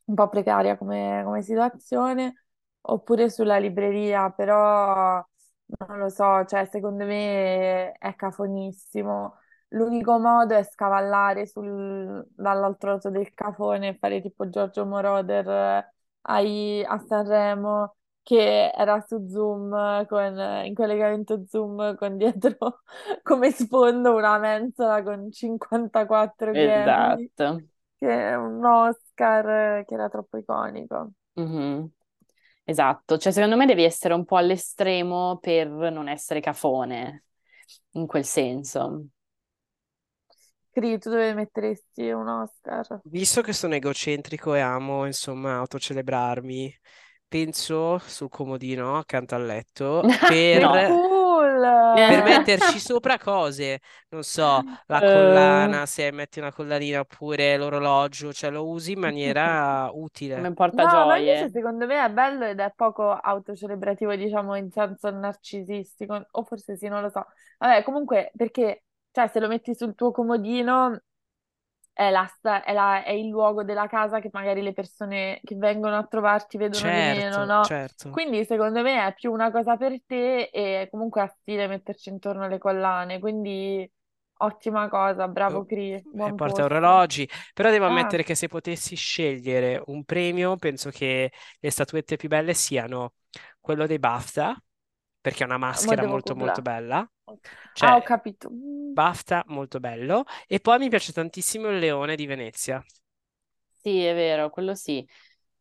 un 0.07 0.15
po' 0.15 0.29
precaria 0.29 0.77
come, 0.77 1.23
come 1.25 1.43
situazione. 1.43 2.35
Oppure 2.87 3.31
sulla 3.31 3.57
libreria, 3.59 4.31
però 4.31 5.25
non 5.89 5.99
lo 5.99 6.09
so, 6.11 6.45
cioè 6.45 6.67
secondo 6.67 7.05
me 7.07 7.93
è 7.93 8.15
cafonissimo. 8.15 9.39
L'unico 9.69 10.19
modo 10.19 10.55
è 10.55 10.63
scavallare 10.63 11.47
sul- 11.47 12.25
dall'altro 12.31 12.93
lato 12.93 13.09
del 13.11 13.33
cafone 13.33 13.89
e 13.89 13.97
fare 13.99 14.21
tipo 14.21 14.49
Giorgio 14.51 14.85
Moroder 14.87 15.93
ai- 16.25 16.85
a 16.85 16.99
Sanremo 17.07 17.97
che 18.23 18.71
era 18.75 19.01
su 19.07 19.27
Zoom 19.29 20.07
con, 20.07 20.39
in 20.65 20.75
collegamento 20.75 21.45
Zoom 21.47 21.95
con 21.97 22.17
dietro 22.17 22.83
come 23.23 23.51
sfondo 23.51 24.15
una 24.15 24.39
mensola 24.39 25.03
con 25.03 25.31
54 25.31 26.55
Grammy, 26.55 27.31
Esatto. 27.33 27.65
che 27.99 28.09
è 28.31 28.35
un 28.37 28.65
Oscar 28.65 29.85
che 29.85 29.95
era 29.95 30.09
troppo 30.09 30.39
iconico. 30.39 31.11
Mhm. 31.35 31.91
Esatto, 32.65 33.19
cioè 33.19 33.33
secondo 33.33 33.57
me 33.57 33.67
devi 33.67 33.85
essere 33.85 34.15
un 34.15 34.25
po' 34.25 34.37
all'estremo 34.37 35.39
per 35.41 35.69
non 35.69 36.09
essere 36.09 36.41
cafone, 36.41 37.25
in 37.93 38.07
quel 38.07 38.25
senso. 38.25 39.09
Tu 41.01 41.11
dove 41.11 41.35
metteresti 41.35 42.11
un 42.11 42.29
Oscar? 42.29 43.03
Visto 43.07 43.43
che 43.43 43.53
sono 43.53 43.75
egocentrico 43.75 44.55
e 44.55 44.61
amo, 44.61 45.05
insomma, 45.07 45.57
autocelebrarmi, 45.59 46.75
penso 47.29 47.99
sul 47.99 48.29
comodino 48.31 48.97
accanto 48.99 49.35
al 49.35 49.45
letto 49.45 50.07
Che 50.53 50.61
No. 50.61 50.81
per, 50.81 50.81
cool! 50.85 51.63
per 51.93 52.23
metterci 52.23 52.79
sopra 52.81 53.19
cose, 53.19 53.81
non 54.09 54.23
so, 54.25 54.63
la 54.87 55.03
Eh, 55.03 55.05
collana, 55.05 55.87
se 55.87 56.11
metti 56.13 56.39
una 56.41 56.53
collanina 56.53 57.01
oppure 57.01 57.57
l'orologio, 57.57 58.33
cioè 58.33 58.51
lo 58.51 58.67
usi 58.69 58.93
in 58.93 59.01
maniera 59.01 59.91
come 60.35 60.47
utile. 60.53 60.53
No, 60.73 61.07
ma 61.07 61.17
invece 61.19 61.49
portagioie. 61.49 61.51
secondo 61.51 61.87
me 61.87 62.05
è 62.05 62.11
bello 62.11 62.45
ed 62.45 62.59
è 62.61 62.73
poco 62.75 63.13
autocelebrativo, 63.13 64.15
diciamo, 64.17 64.57
in 64.57 64.71
senso 64.73 65.11
narcisistico, 65.11 66.27
o 66.33 66.45
forse 66.45 66.77
sì, 66.77 66.89
non 66.89 67.03
lo 67.03 67.11
so. 67.11 67.25
Vabbè, 67.59 67.85
comunque, 67.85 68.33
perché, 68.37 68.85
cioè, 69.15 69.29
se 69.29 69.39
lo 69.41 69.47
metti 69.49 69.75
sul 69.77 69.95
tuo 69.95 70.11
comodino, 70.11 71.01
è 71.93 72.11
la 72.11 72.29
è 72.65 72.73
la- 72.73 73.05
è 73.05 73.11
il 73.13 73.29
luogo 73.29 73.63
della 73.65 73.87
casa 73.87 74.21
che 74.21 74.29
magari 74.33 74.63
le 74.63 74.73
persone 74.73 75.41
che 75.45 75.55
vengono 75.57 75.97
a 75.97 76.07
trovarti 76.07 76.59
vedono 76.59 76.91
di 76.91 77.03
meno, 77.03 77.45
Certo, 77.45 77.47
no? 77.47 77.71
certo. 77.71 78.11
Quindi, 78.11 78.45
secondo 78.45 78.83
me, 78.83 79.07
è 79.07 79.15
più 79.15 79.33
una 79.33 79.51
cosa 79.53 79.77
per 79.77 80.01
te 80.07 80.45
e 80.53 80.89
comunque 80.91 81.23
ha 81.23 81.29
stile 81.29 81.67
metterci 81.69 82.09
intorno 82.11 82.49
le 82.49 82.59
collane, 82.59 83.19
quindi 83.21 83.89
ottima 84.39 84.89
cosa, 84.89 85.29
bravo 85.29 85.65
Oh, 85.65 85.67
Cri, 85.67 86.05
E 86.23 86.33
buon 86.33 86.35
porta 86.35 86.65
posto. 86.65 86.65
orologi, 86.65 87.29
però 87.53 87.71
devo 87.71 87.85
Ah, 87.87 87.87
ammettere 87.87 88.23
che 88.25 88.35
se 88.35 88.49
potessi 88.49 88.97
scegliere 88.97 89.83
un 89.87 90.05
premio, 90.05 90.57
penso 90.57 90.89
che 90.91 91.31
le 91.61 91.71
statuette 91.71 92.17
più 92.17 92.29
belle 92.29 92.55
siano 92.55 93.15
quello 93.61 93.87
dei 93.87 93.99
BAFTA, 93.99 94.57
perché 95.25 95.43
è 95.43 95.47
una 95.47 95.57
maschera 95.57 96.03
devo 96.03 96.19
molto 96.19 96.35
molto 96.37 96.61
googlare. 96.61 96.63
bella, 96.63 97.11
Ah, 97.81 97.97
ho 97.97 98.03
cioè 98.03 98.03
capito. 98.03 98.51
Mm. 98.51 98.97
BAFTA 98.97 99.45
molto 99.49 99.81
bello, 99.81 100.25
e 100.47 100.61
poi 100.61 100.79
mi 100.79 100.89
piace 100.91 101.13
tantissimo 101.13 101.71
il 101.71 101.79
Leone 101.79 102.17
di 102.17 102.27
Venezia. 102.27 102.85
Sì, 103.71 104.03
è 104.03 104.15
vero, 104.15 104.49
quello 104.51 104.75
sì. 104.75 105.07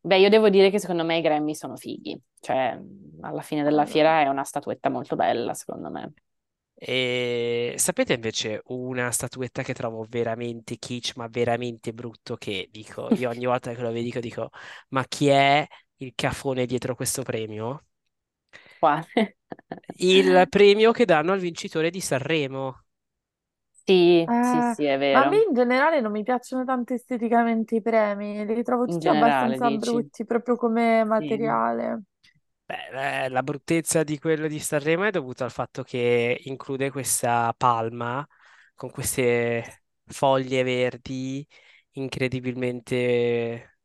Beh, 0.00 0.18
io 0.18 0.28
devo 0.30 0.48
dire 0.48 0.70
che 0.70 0.78
secondo 0.80 1.04
me 1.04 1.18
i 1.18 1.20
Grammy 1.20 1.54
sono 1.54 1.76
fighi, 1.76 2.18
cioè 2.40 2.78
alla 3.22 3.42
fine 3.42 3.62
della 3.62 3.84
fiera 3.86 4.20
è 4.22 4.28
una 4.28 4.44
statuetta 4.44 4.88
molto 4.88 5.14
bella, 5.16 5.52
secondo 5.54 5.90
me. 5.90 6.14
E 6.76 7.74
sapete 7.78 8.12
invece 8.14 8.60
una 8.66 9.10
statuetta 9.10 9.62
che 9.62 9.72
trovo 9.74 10.04
veramente 10.08 10.76
kitsch, 10.76 11.16
ma 11.16 11.28
veramente 11.28 11.92
brutto, 11.94 12.36
che 12.36 12.68
dico, 12.70 13.10
io 13.12 13.30
ogni 13.30 13.46
volta 13.46 13.72
che 13.74 13.80
lo 13.80 13.90
vedo 13.92 14.20
dico, 14.20 14.50
ma 14.88 15.04
chi 15.06 15.28
è 15.28 15.66
il 15.98 16.12
cafone 16.14 16.66
dietro 16.66 16.94
questo 16.94 17.22
premio? 17.22 17.84
Quale? 18.84 19.36
Il 19.96 20.46
premio 20.50 20.92
che 20.92 21.04
danno 21.04 21.32
al 21.32 21.40
vincitore 21.40 21.90
di 21.90 22.00
Sanremo. 22.00 22.84
Sì, 23.86 24.26
sì, 24.38 24.62
Eh, 24.62 24.74
sì, 24.74 24.84
è 24.84 24.96
ma 25.10 25.20
a 25.20 25.26
me 25.28 25.36
vero. 25.36 25.46
in 25.46 25.52
generale 25.54 26.00
non 26.00 26.10
mi 26.10 26.22
piacciono 26.22 26.64
tanto 26.64 26.94
esteticamente 26.94 27.74
i 27.76 27.82
premi, 27.82 28.44
li 28.46 28.62
trovo 28.62 28.86
tutti 28.88 29.08
generale, 29.08 29.60
abbastanza 29.68 29.70
dici? 29.76 30.08
brutti 30.10 30.24
proprio 30.24 30.56
come 30.56 31.04
Sì. 31.18 31.44
materiale. 31.44 32.02
Beh, 32.66 33.24
eh, 33.26 33.28
la 33.28 33.42
bruttezza 33.42 34.02
di 34.04 34.18
quello 34.18 34.46
di 34.48 34.58
Sanremo 34.58 35.04
è 35.04 35.10
dovuta 35.10 35.44
al 35.44 35.50
fatto 35.50 35.82
che 35.82 36.40
include 36.44 36.90
questa 36.90 37.52
palma 37.56 38.26
con 38.74 38.90
queste 38.90 39.84
foglie 40.06 40.62
verdi 40.62 41.46
incredibilmente 41.92 43.78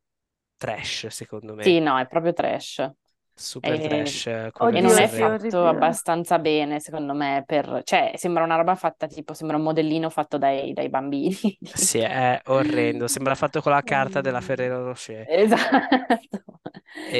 trash, 0.56 1.08
secondo 1.08 1.54
Sì, 1.58 1.78
me. 1.78 1.80
no, 1.80 1.98
è 1.98 2.06
proprio 2.08 2.32
trash. 2.32 2.90
Super 3.40 3.78
E, 3.78 3.80
trash, 3.80 4.28
quello 4.52 4.76
e 4.76 4.80
Oddio, 4.80 4.82
non 4.82 4.98
è 4.98 5.06
fatto 5.08 5.66
orribile. 5.66 5.66
abbastanza 5.66 6.38
bene, 6.38 6.80
secondo 6.80 7.14
me, 7.14 7.42
per... 7.46 7.80
cioè 7.84 8.12
sembra 8.16 8.44
una 8.44 8.56
roba 8.56 8.74
fatta 8.74 9.06
tipo, 9.06 9.32
sembra 9.34 9.56
un 9.56 9.62
modellino 9.62 10.10
fatto 10.10 10.36
dai, 10.38 10.72
dai 10.74 10.88
bambini. 10.90 11.34
Sì, 11.72 11.98
è 11.98 12.40
orrendo. 12.46 13.06
Sembra 13.08 13.34
fatto 13.34 13.60
con 13.62 13.72
la 13.72 13.82
carta 13.82 14.20
della. 14.20 14.40
Ferrero 14.40 14.84
Rocher. 14.84 15.30
Esatto. 15.38 16.60
E 17.06 17.18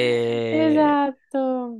Esatto. 0.49 1.79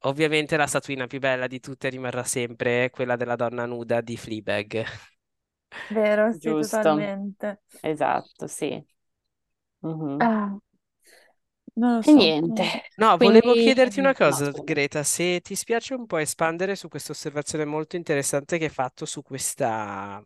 ovviamente 0.00 0.56
la 0.58 0.66
statuina 0.66 1.06
più 1.06 1.18
bella 1.20 1.46
di 1.46 1.58
tutte 1.60 1.88
rimarrà 1.88 2.22
sempre 2.24 2.90
quella 2.90 3.16
della 3.16 3.36
donna 3.36 3.64
nuda 3.66 4.00
di 4.02 4.16
Fleabag. 4.16 4.84
Vero, 5.88 6.32
sì, 6.32 6.54
giusto? 6.56 6.56
totalmente. 6.56 7.62
Esatto, 7.80 8.46
sì. 8.46 8.82
Mhm. 9.82 10.26
Ah, 10.26 10.58
non 11.80 11.94
lo 11.96 12.02
E 12.02 12.12
so, 12.12 12.20
niente. 12.20 12.62
No, 12.96 13.16
volevo 13.18 13.54
quindi 13.54 13.54
chiederti 13.54 14.00
una 14.00 14.14
cosa, 14.14 14.52
scusa. 14.52 14.62
Greta, 14.62 15.02
se 15.04 15.40
ti 15.40 15.54
spiace 15.54 15.94
un 15.94 16.06
po' 16.06 16.18
espandere 16.18 16.76
su 16.76 16.88
questa 16.88 17.12
osservazione 17.12 17.64
molto 17.64 17.96
interessante 17.96 18.58
che 18.58 18.64
hai 18.64 18.70
fatto 18.70 19.06
su 19.06 19.22
questa 19.22 20.22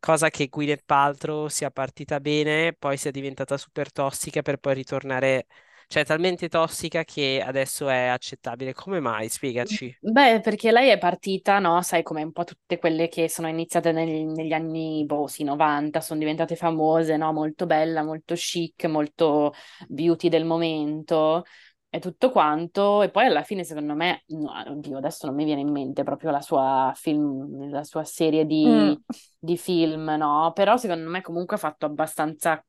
cosa 0.00 0.30
che 0.30 0.48
Gwyneth 0.48 0.84
Paltrow 0.86 1.48
sia 1.48 1.70
partita 1.70 2.20
bene, 2.20 2.74
poi 2.74 2.96
sia 2.96 3.10
diventata 3.10 3.56
super 3.58 3.92
tossica 3.92 4.42
per 4.42 4.58
poi 4.58 4.74
ritornare, 4.74 5.46
cioè 5.90 6.04
talmente 6.04 6.48
tossica 6.48 7.02
che 7.04 7.42
adesso 7.44 7.88
è 7.88 8.06
accettabile. 8.06 8.72
Come 8.74 9.00
mai? 9.00 9.28
Spiegaci. 9.28 9.92
Beh, 10.02 10.40
perché 10.40 10.72
lei 10.72 10.88
è 10.88 10.96
partita, 10.98 11.58
no? 11.58 11.82
Sai, 11.82 12.02
come 12.02 12.22
un 12.22 12.32
po' 12.32 12.44
tutte 12.44 12.78
quelle 12.78 13.08
che 13.08 13.28
sono 13.28 13.48
iniziate 13.48 13.92
nel- 13.92 14.24
negli 14.28 14.52
anni, 14.52 15.04
boh, 15.04 15.26
sì, 15.26 15.44
90, 15.44 16.00
sono 16.00 16.18
diventate 16.18 16.56
famose, 16.56 17.16
no? 17.18 17.32
Molto 17.34 17.66
bella, 17.66 18.02
molto 18.02 18.34
chic, 18.34 18.86
molto 18.86 19.52
beauty 19.88 20.28
del 20.30 20.46
momento 20.46 21.44
e 21.90 21.98
tutto 21.98 22.30
quanto. 22.30 23.02
E 23.02 23.10
poi 23.10 23.26
alla 23.26 23.42
fine, 23.42 23.62
secondo 23.62 23.94
me, 23.94 24.22
no, 24.28 24.50
oddio, 24.70 24.96
adesso 24.96 25.26
non 25.26 25.34
mi 25.34 25.44
viene 25.44 25.60
in 25.60 25.70
mente 25.70 26.02
proprio 26.02 26.30
la 26.30 26.40
sua 26.40 26.92
film, 26.96 27.68
la 27.70 27.84
sua 27.84 28.02
serie 28.04 28.46
Mm. 28.64 28.94
di, 28.94 28.98
di 29.38 29.58
film, 29.58 30.04
no? 30.16 30.52
Però 30.54 30.78
secondo 30.78 31.10
me 31.10 31.20
comunque 31.20 31.56
ha 31.56 31.58
fatto 31.58 31.84
abbastanza 31.84 32.64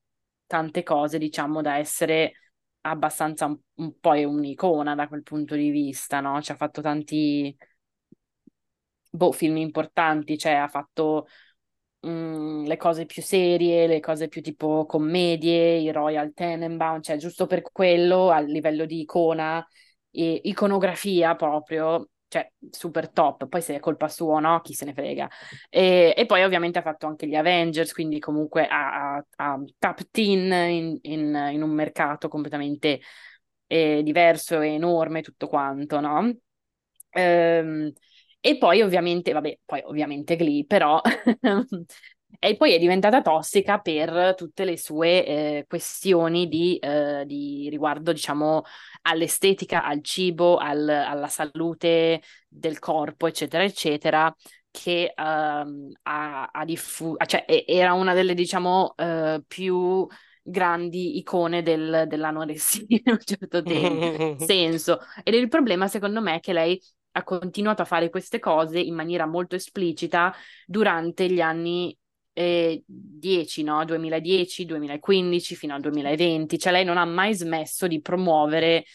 tante 0.48 0.84
cose, 0.84 1.18
diciamo, 1.18 1.62
da 1.62 1.78
essere 1.78 2.34
abbastanza 2.82 3.46
un, 3.46 3.58
un 3.76 4.00
po' 4.00 4.14
è 4.16 4.24
un'icona 4.24 4.96
da 4.96 5.08
quel 5.08 5.24
punto 5.24 5.56
di 5.56 5.70
vista, 5.70 6.20
no? 6.20 6.42
Ci 6.42 6.52
ha 6.52 6.56
fatto 6.56 6.82
tanti 6.82 7.56
boh, 9.10 9.32
film 9.32 9.58
importanti, 9.58 10.38
cioè 10.38 10.54
ha 10.54 10.68
fatto 10.68 11.28
mm, 12.08 12.66
le 12.66 12.78
cose 12.78 13.06
più 13.06 13.22
serie, 13.22 13.88
le 13.88 14.00
cose 14.00 14.28
più 14.28 14.42
tipo 14.42 14.86
commedie, 14.86 15.78
i 15.80 15.92
Royal 15.92 16.34
Tenenbaum, 16.34 17.02
cioè 17.02 17.18
giusto 17.18 17.48
per 17.48 17.62
quello 17.64 18.30
a 18.32 18.40
livello 18.40 18.86
di 18.86 19.02
icona 19.02 19.66
e 20.12 20.42
iconografia 20.46 21.36
proprio. 21.36 22.10
Cioè, 22.32 22.50
super 22.70 23.10
top, 23.10 23.50
poi 23.50 23.62
se 23.62 23.76
è 23.76 23.80
colpa 23.82 24.08
sua 24.08 24.36
o 24.36 24.40
no, 24.40 24.62
chi 24.62 24.74
se 24.74 24.86
ne 24.86 24.94
frega. 24.94 25.30
E, 25.70 26.14
e 26.16 26.26
poi 26.26 26.44
ovviamente 26.44 26.80
ha 26.80 26.82
fatto 26.82 27.06
anche 27.06 27.28
gli 27.28 27.36
Avengers, 27.36 27.92
quindi 27.92 28.20
comunque 28.20 28.68
ha, 28.68 29.16
ha, 29.16 29.26
ha 29.36 29.60
tapped 29.78 30.16
in, 30.16 30.50
in, 31.02 31.36
in, 31.52 31.62
un 31.62 31.72
mercato 31.72 32.30
completamente 32.30 33.02
eh, 33.68 34.02
diverso 34.02 34.62
e 34.62 34.70
enorme, 34.70 35.22
tutto 35.22 35.50
quanto, 35.50 36.00
no? 36.00 36.34
Ehm, 37.10 37.92
e 38.40 38.58
poi 38.58 38.82
ovviamente, 38.82 39.34
vabbè, 39.34 39.60
poi 39.66 39.82
ovviamente 39.84 40.38
Glee, 40.38 40.66
però... 40.66 41.02
E 42.40 42.56
poi 42.56 42.74
è 42.74 42.80
diventata 42.80 43.22
tossica 43.22 43.80
per 43.80 44.34
tutte 44.36 44.66
le 44.66 44.78
sue 44.78 45.26
eh, 45.26 45.66
questioni 45.68 46.48
di, 46.48 46.78
eh, 46.78 47.24
di 47.26 47.68
riguardo, 47.70 48.12
diciamo, 48.12 48.64
all'estetica, 49.04 49.84
al 49.84 50.02
cibo, 50.04 50.58
al- 50.58 50.88
alla 50.90 51.28
salute 51.28 52.22
del 52.48 52.80
corpo, 52.80 53.28
eccetera, 53.28 53.64
eccetera, 53.64 54.34
che 54.72 55.14
ehm, 55.16 55.92
ha, 56.04 56.46
ha 56.52 56.66
diffuso, 56.66 57.18
cioè 57.26 57.46
e- 57.48 57.66
era 57.68 57.94
una 57.94 58.14
delle, 58.14 58.34
diciamo, 58.34 58.94
eh, 58.96 59.44
più 59.48 60.08
grandi 60.44 61.18
icone 61.18 61.62
del- 61.62 62.06
dell'anoressia 62.08 62.84
in 62.88 63.02
un 63.06 63.20
certo 63.20 63.64
tempo, 63.66 64.14
senso. 64.36 65.00
Ed 65.24 65.34
il 65.36 65.48
problema, 65.48 65.88
secondo 65.88 66.22
me, 66.22 66.36
è 66.36 66.40
che 66.40 66.54
lei 66.54 66.82
ha 67.14 67.24
continuato 67.24 67.82
a 67.82 67.86
fare 67.86 68.10
queste 68.10 68.40
cose 68.40 68.80
in 68.80 68.96
maniera 68.96 69.26
molto 69.26 69.56
esplicita 69.56 70.34
durante 70.66 71.30
gli 71.30 71.42
anni 71.42 71.96
eh, 72.34 72.84
10, 72.86 73.64
no? 73.64 73.84
2010, 73.86 74.66
2015 74.66 75.56
fino 75.56 75.74
al 75.74 75.82
2020, 75.82 76.58
cioè 76.58 76.72
lei 76.72 76.86
non 76.86 76.98
ha 76.98 77.06
mai 77.06 77.34
smesso 77.36 77.88
di 77.88 78.02
promuovere 78.02 78.86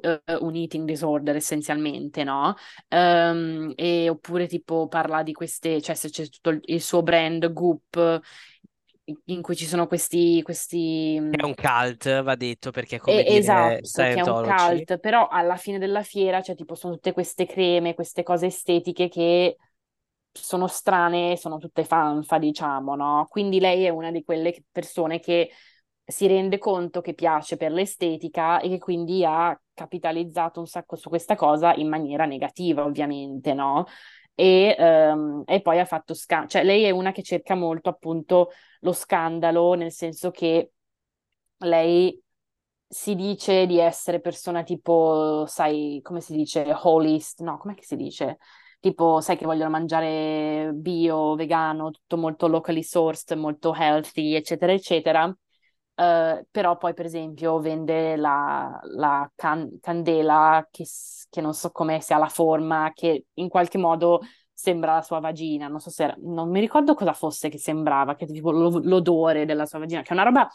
eh, 0.00 0.22
un 0.40 0.54
eating 0.54 0.86
disorder 0.86 1.36
essenzialmente, 1.36 2.24
no? 2.24 2.54
Ehm, 2.88 3.72
e, 3.76 4.08
oppure 4.08 4.46
tipo 4.46 4.88
parla 4.88 5.22
di 5.22 5.32
queste, 5.32 5.80
cioè 5.80 5.94
se 5.94 6.10
c'è 6.10 6.28
tutto 6.28 6.50
il, 6.50 6.60
il 6.64 6.80
suo 6.80 7.02
brand 7.02 7.52
Goop 7.52 8.20
in 9.26 9.42
cui 9.42 9.56
ci 9.56 9.66
sono 9.66 9.86
questi, 9.86 10.40
questi 10.42 11.16
È 11.16 11.42
un 11.44 11.54
cult, 11.54 12.22
va 12.22 12.34
detto, 12.36 12.70
perché 12.70 12.96
è 12.96 12.98
come 12.98 13.20
e- 13.20 13.24
dire 13.24 13.38
esatto, 13.38 14.02
che 14.02 14.14
è 14.14 14.20
un 14.20 14.42
cult, 14.42 14.98
però 14.98 15.26
alla 15.28 15.56
fine 15.56 15.78
della 15.78 16.02
fiera, 16.02 16.40
cioè 16.42 16.54
tipo 16.54 16.74
sono 16.74 16.94
tutte 16.94 17.12
queste 17.12 17.46
creme, 17.46 17.94
queste 17.94 18.22
cose 18.22 18.46
estetiche 18.46 19.08
che 19.08 19.56
sono 20.32 20.66
strane, 20.66 21.36
sono 21.36 21.58
tutte 21.58 21.84
fanfa, 21.84 22.38
diciamo, 22.38 22.94
no? 22.94 23.26
Quindi 23.28 23.60
lei 23.60 23.84
è 23.84 23.88
una 23.88 24.10
di 24.10 24.22
quelle 24.24 24.64
persone 24.70 25.20
che 25.20 25.50
si 26.04 26.26
rende 26.26 26.58
conto 26.58 27.00
che 27.00 27.14
piace 27.14 27.56
per 27.56 27.72
l'estetica 27.72 28.60
e 28.60 28.68
che 28.68 28.78
quindi 28.78 29.24
ha 29.24 29.58
capitalizzato 29.74 30.60
un 30.60 30.66
sacco 30.66 30.96
su 30.96 31.08
questa 31.08 31.36
cosa 31.36 31.74
in 31.74 31.88
maniera 31.88 32.24
negativa, 32.26 32.84
ovviamente, 32.84 33.54
no? 33.54 33.86
E, 34.34 34.74
ehm, 34.78 35.42
e 35.46 35.60
poi 35.60 35.78
ha 35.78 35.84
fatto 35.84 36.14
scandalo, 36.14 36.48
cioè 36.50 36.64
lei 36.64 36.84
è 36.84 36.90
una 36.90 37.12
che 37.12 37.22
cerca 37.22 37.54
molto 37.54 37.88
appunto 37.90 38.50
lo 38.80 38.92
scandalo, 38.92 39.74
nel 39.74 39.92
senso 39.92 40.30
che 40.30 40.72
lei 41.58 42.20
si 42.88 43.14
dice 43.14 43.66
di 43.66 43.78
essere 43.78 44.20
persona 44.20 44.62
tipo, 44.62 45.44
sai, 45.46 46.00
come 46.02 46.20
si 46.20 46.34
dice, 46.34 46.64
holist, 46.82 47.40
no, 47.42 47.56
com'è 47.58 47.74
che 47.74 47.84
si 47.84 47.96
dice? 47.96 48.38
Tipo, 48.80 49.20
sai 49.20 49.36
che 49.36 49.44
vogliono 49.44 49.68
mangiare 49.70 50.70
bio, 50.74 51.34
vegano, 51.34 51.90
tutto 51.90 52.16
molto 52.16 52.46
locally 52.48 52.82
sourced, 52.82 53.36
molto 53.38 53.74
healthy, 53.74 54.34
eccetera, 54.34 54.72
eccetera. 54.72 55.36
Eh, 55.94 56.46
però 56.50 56.76
poi, 56.78 56.94
per 56.94 57.04
esempio, 57.04 57.58
vende 57.60 58.16
la, 58.16 58.78
la 58.96 59.30
can- 59.34 59.78
candela 59.80 60.66
che, 60.70 60.86
che 61.28 61.40
non 61.42 61.52
so 61.54 61.70
come 61.72 62.00
sia 62.00 62.16
la 62.16 62.28
forma, 62.28 62.90
che 62.94 63.26
in 63.34 63.48
qualche 63.48 63.76
modo 63.78 64.20
sembra 64.52 64.94
la 64.94 65.02
sua 65.02 65.20
vagina. 65.20 65.68
Non 65.68 65.80
so 65.80 65.90
se 65.90 66.04
era- 66.04 66.16
non 66.20 66.48
mi 66.50 66.60
ricordo 66.60 66.94
cosa 66.94 67.12
fosse 67.12 67.48
che 67.50 67.58
sembrava, 67.58 68.14
che 68.16 68.24
tipo 68.26 68.50
lo- 68.50 68.78
l'odore 68.82 69.44
della 69.44 69.66
sua 69.66 69.78
vagina, 69.80 70.00
che 70.02 70.08
è 70.10 70.12
una 70.14 70.22
roba 70.24 70.48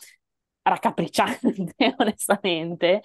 raccapricciante, 0.63 1.75
onestamente. 1.97 3.01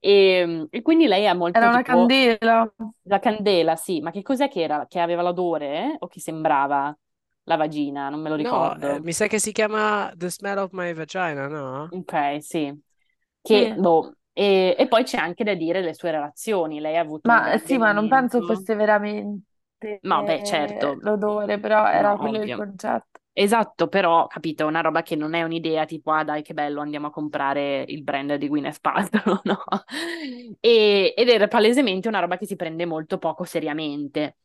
E, 0.00 0.66
e 0.70 0.82
quindi 0.82 1.06
lei 1.06 1.26
ha 1.26 1.34
molto 1.34 1.58
Era 1.60 1.70
una 1.70 1.82
tipo 1.82 2.18
candela. 2.22 2.70
la 3.04 3.18
candela, 3.20 3.76
sì, 3.76 4.00
ma 4.00 4.10
che 4.10 4.22
cos'è 4.22 4.48
che 4.48 4.62
era? 4.62 4.86
Che 4.86 5.00
aveva 5.00 5.22
l'odore 5.22 5.66
eh? 5.94 5.96
o 6.00 6.06
che 6.08 6.20
sembrava 6.20 6.96
la 7.44 7.56
vagina? 7.56 8.08
Non 8.10 8.20
me 8.20 8.28
lo 8.30 8.36
No, 8.38 8.76
eh, 8.80 9.00
ricordo. 9.00 9.00
mi 9.00 9.12
sa 9.12 9.26
che 9.28 9.38
si 9.38 9.52
chiama 9.52 10.12
The 10.14 10.28
Smell 10.30 10.58
of 10.58 10.72
My 10.72 10.92
Vagina, 10.92 11.48
no? 11.48 11.88
Ok, 11.88 12.38
sì. 12.42 12.78
Che, 13.40 13.72
Sì. 13.72 13.76
boh, 13.76 14.16
e, 14.32 14.74
e 14.78 14.88
poi 14.88 15.04
c'è 15.04 15.18
anche 15.18 15.44
da 15.44 15.54
dire 15.54 15.80
le 15.82 15.94
sue 15.94 16.10
relazioni. 16.10 16.80
Lei 16.80 16.96
ha 16.96 17.00
avuto 17.00 17.28
Ma 17.28 17.52
eh, 17.52 17.58
sì, 17.58 17.76
ma 17.78 17.92
non 17.92 18.08
penso 18.08 18.40
fosse 18.42 18.74
veramente 18.74 19.42
No, 20.02 20.22
beh, 20.24 20.42
eh, 20.42 20.42
certo, 20.42 20.96
l'odore, 21.00 21.58
però 21.58 21.86
era 21.88 22.16
no, 22.16 22.18
quello 22.18 22.42
il 22.42 22.50
ovvio. 22.50 22.52
concetto. 22.52 23.20
Esatto, 23.38 23.88
però, 23.88 24.26
capito, 24.28 24.64
una 24.66 24.80
roba 24.80 25.02
che 25.02 25.14
non 25.14 25.34
è 25.34 25.42
un'idea 25.42 25.84
tipo, 25.84 26.10
ah 26.12 26.24
dai, 26.24 26.40
che 26.42 26.54
bello, 26.54 26.80
andiamo 26.80 27.08
a 27.08 27.10
comprare 27.10 27.84
il 27.88 28.02
brand 28.02 28.34
di 28.36 28.48
Gwyneth 28.48 28.80
Paltrow, 28.80 29.40
no? 29.44 29.62
E- 30.58 31.12
ed 31.14 31.28
era 31.28 31.46
palesemente 31.46 32.08
una 32.08 32.20
roba 32.20 32.38
che 32.38 32.46
si 32.46 32.56
prende 32.56 32.86
molto 32.86 33.18
poco 33.18 33.44
seriamente. 33.44 34.38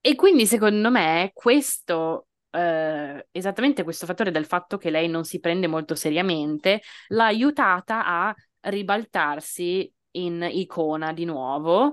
E 0.00 0.14
quindi, 0.14 0.46
secondo 0.46 0.88
me, 0.90 1.32
questo, 1.34 2.28
eh, 2.50 3.26
esattamente 3.32 3.82
questo 3.82 4.06
fattore 4.06 4.30
del 4.30 4.46
fatto 4.46 4.76
che 4.78 4.90
lei 4.90 5.08
non 5.08 5.24
si 5.24 5.40
prende 5.40 5.66
molto 5.66 5.96
seriamente, 5.96 6.82
l'ha 7.08 7.26
aiutata 7.26 8.04
a 8.06 8.34
ribaltarsi 8.60 9.92
in 10.12 10.46
icona 10.52 11.12
di 11.12 11.24
nuovo. 11.24 11.92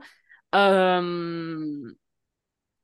Ehm, 0.50 1.96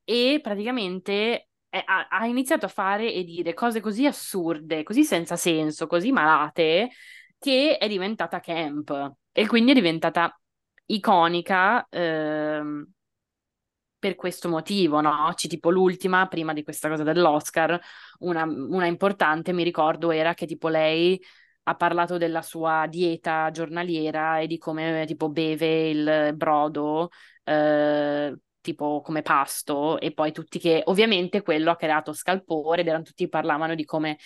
e 0.04 0.40
praticamente 0.42 1.50
è- 1.72 1.82
ha, 1.86 2.08
ha 2.10 2.26
iniziato 2.28 2.66
a 2.66 2.70
fare 2.70 3.12
e 3.14 3.24
dire 3.24 3.54
cose 3.54 3.80
così 3.80 4.06
assurde, 4.06 4.84
così 4.84 5.04
senza 5.06 5.38
senso, 5.38 5.88
così 5.88 6.12
malate, 6.12 6.90
che 7.40 7.78
è 7.78 7.88
diventata 7.88 8.40
camp 8.42 9.14
e 9.32 9.48
quindi 9.48 9.72
è 9.72 9.74
diventata 9.74 10.38
iconica 10.88 11.88
ehm, 11.90 12.86
per 14.00 14.16
questo 14.16 14.50
motivo, 14.50 15.00
no? 15.02 15.32
C'è 15.36 15.48
tipo 15.48 15.70
l'ultima, 15.70 16.28
prima 16.28 16.54
di 16.54 16.64
questa 16.64 16.90
cosa 16.90 17.04
dell'Oscar, 17.04 17.80
una, 18.20 18.44
una 18.46 18.88
importante, 18.88 19.54
mi 19.54 19.64
ricordo, 19.64 20.10
era 20.12 20.34
che 20.34 20.48
tipo 20.48 20.70
lei 20.70 21.22
ha 21.64 21.76
parlato 21.76 22.18
della 22.18 22.42
sua 22.42 22.88
dieta 22.90 23.52
giornaliera 23.52 24.40
e 24.40 24.48
di 24.48 24.58
come 24.58 25.06
tipo 25.06 25.30
beve 25.30 25.90
il 25.90 26.34
brodo, 26.36 27.10
eh, 27.44 28.36
tipo 28.62 29.02
come 29.02 29.22
pasto, 29.22 30.00
e 30.00 30.14
poi 30.14 30.32
tutti 30.32 30.60
che 30.60 30.82
ovviamente 30.86 31.42
quello 31.42 31.72
ha 31.72 31.76
creato 31.76 32.14
scalpore 32.14 32.82
ed 32.82 32.88
erano 32.88 33.04
tutti 33.04 33.28
parlavano 33.28 33.76
di 33.76 33.84
come 33.86 34.18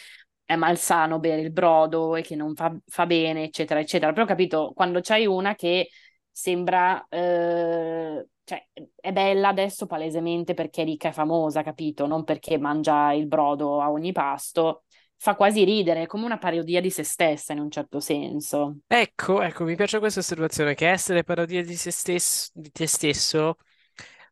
è 0.46 0.56
malsano 0.56 1.20
bere 1.20 1.42
il 1.42 1.52
brodo 1.52 2.16
e 2.16 2.22
che 2.22 2.36
non 2.36 2.54
fa, 2.54 2.76
fa 2.86 3.06
bene, 3.08 3.46
eccetera, 3.46 3.80
eccetera. 3.80 4.12
Però 4.12 4.24
ho 4.24 4.28
capito, 4.28 4.72
quando 4.76 5.00
c'hai 5.02 5.26
una 5.26 5.56
che 5.56 5.90
sembra, 6.30 7.04
eh, 7.10 8.28
cioè, 8.44 8.68
è 8.96 9.12
bella 9.12 9.48
adesso 9.48 9.88
palesemente 9.88 10.54
perché 10.54 10.84
è 10.84 10.86
ricca 10.86 11.10
e 11.10 11.14
famosa, 11.14 11.64
capito? 11.64 12.06
Non 12.06 12.24
perché 12.24 12.60
mangia 12.60 13.12
il 13.14 13.26
brodo 13.26 13.82
a 13.82 13.90
ogni 13.90 14.12
pasto. 14.12 14.84
Fa 15.18 15.34
quasi 15.36 15.64
ridere, 15.64 16.04
è 16.04 16.06
come 16.06 16.26
una 16.26 16.38
parodia 16.38 16.80
di 16.80 16.92
se 16.92 17.04
stessa 17.04 17.54
in 17.54 17.60
un 17.60 17.72
certo 17.72 18.00
senso. 18.00 18.80
Ecco, 18.86 19.42
ecco, 19.42 19.64
mi 19.64 19.76
piace 19.76 19.98
questa 19.98 20.20
osservazione, 20.20 20.76
che 20.76 20.90
essere 20.90 21.24
parodia 21.24 21.64
di 21.64 21.76
se 21.76 21.90
stesso, 21.90 22.52
di 22.54 22.70
te 22.70 22.86
stesso 22.86 23.56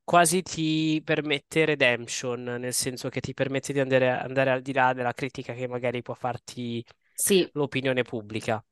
quasi 0.03 0.41
ti 0.41 1.01
permette 1.03 1.65
redemption, 1.65 2.43
nel 2.43 2.73
senso 2.73 3.09
che 3.09 3.21
ti 3.21 3.33
permette 3.33 3.73
di 3.73 3.79
andare, 3.79 4.09
andare 4.09 4.51
al 4.51 4.61
di 4.61 4.73
là 4.73 4.93
della 4.93 5.13
critica 5.13 5.53
che 5.53 5.67
magari 5.67 6.01
può 6.01 6.13
farti 6.13 6.83
Sì, 7.15 7.51
l'opinione 7.53 8.03
pubblica. 8.03 8.63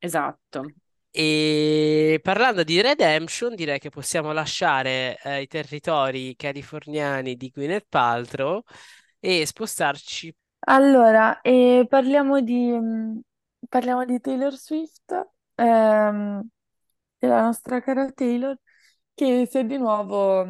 esatto. 0.00 0.74
E 1.12 2.20
parlando 2.22 2.62
di 2.62 2.80
redemption, 2.80 3.54
direi 3.56 3.78
che 3.80 3.88
possiamo 3.90 4.32
lasciare 4.32 5.18
eh, 5.24 5.42
i 5.42 5.46
territori 5.48 6.36
californiani 6.36 7.36
di 7.36 7.50
Gwyneth 7.50 7.86
Paltrow 7.88 8.62
e 9.18 9.44
spostarci. 9.46 10.32
Allora, 10.66 11.40
eh, 11.42 11.86
parliamo 11.88 12.40
di, 12.40 12.70
parliamo 13.68 14.04
di 14.04 14.20
Taylor 14.20 14.54
Swift, 14.54 15.12
ehm, 15.54 16.46
della 17.18 17.42
nostra 17.42 17.80
cara 17.80 18.10
Taylor, 18.12 18.58
che 19.14 19.46
si 19.50 19.58
è 19.58 19.64
di 19.64 19.78
nuovo 19.78 20.44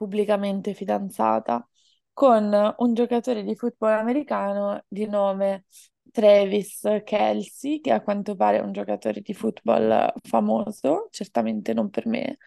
pubblicamente 0.00 0.72
fidanzata 0.72 1.66
con 2.14 2.74
un 2.78 2.94
giocatore 2.94 3.42
di 3.42 3.54
football 3.54 3.92
americano 3.98 4.82
di 4.88 5.06
nome 5.06 5.64
Travis 6.10 6.80
Kelce, 7.04 7.80
che 7.80 7.92
a 7.92 8.00
quanto 8.02 8.34
pare 8.34 8.58
è 8.58 8.60
un 8.62 8.72
giocatore 8.72 9.20
di 9.20 9.34
football 9.34 10.10
famoso, 10.22 11.08
certamente 11.10 11.74
non 11.74 11.90
per 11.90 12.06
me. 12.06 12.38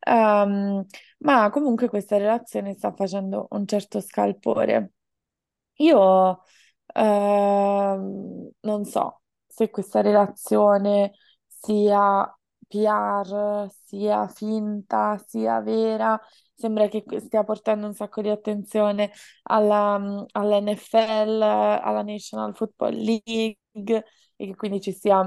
Ehm, 0.00 0.84
ma 1.20 1.48
comunque 1.50 1.88
questa 1.88 2.18
relazione 2.18 2.74
sta 2.74 2.92
facendo 2.92 3.46
un 3.52 3.66
certo 3.66 4.00
scalpore. 4.00 4.92
Io 5.80 6.42
ehm, 6.94 8.50
non 8.60 8.84
so 8.84 9.22
se 9.46 9.70
questa 9.70 10.00
relazione 10.00 11.12
sia 11.46 12.32
PR, 12.68 13.68
sia 13.84 14.26
finta, 14.28 15.18
sia 15.26 15.60
vera. 15.60 16.20
Sembra 16.58 16.88
che 16.88 17.04
stia 17.20 17.44
portando 17.44 17.86
un 17.86 17.94
sacco 17.94 18.20
di 18.20 18.28
attenzione 18.30 19.12
alla, 19.44 20.24
all'NFL, 20.32 21.40
alla 21.40 22.02
National 22.02 22.52
Football 22.56 22.94
League 22.96 23.56
e 24.34 24.46
che 24.46 24.56
quindi 24.56 24.80
ci 24.80 24.92
sia, 24.92 25.24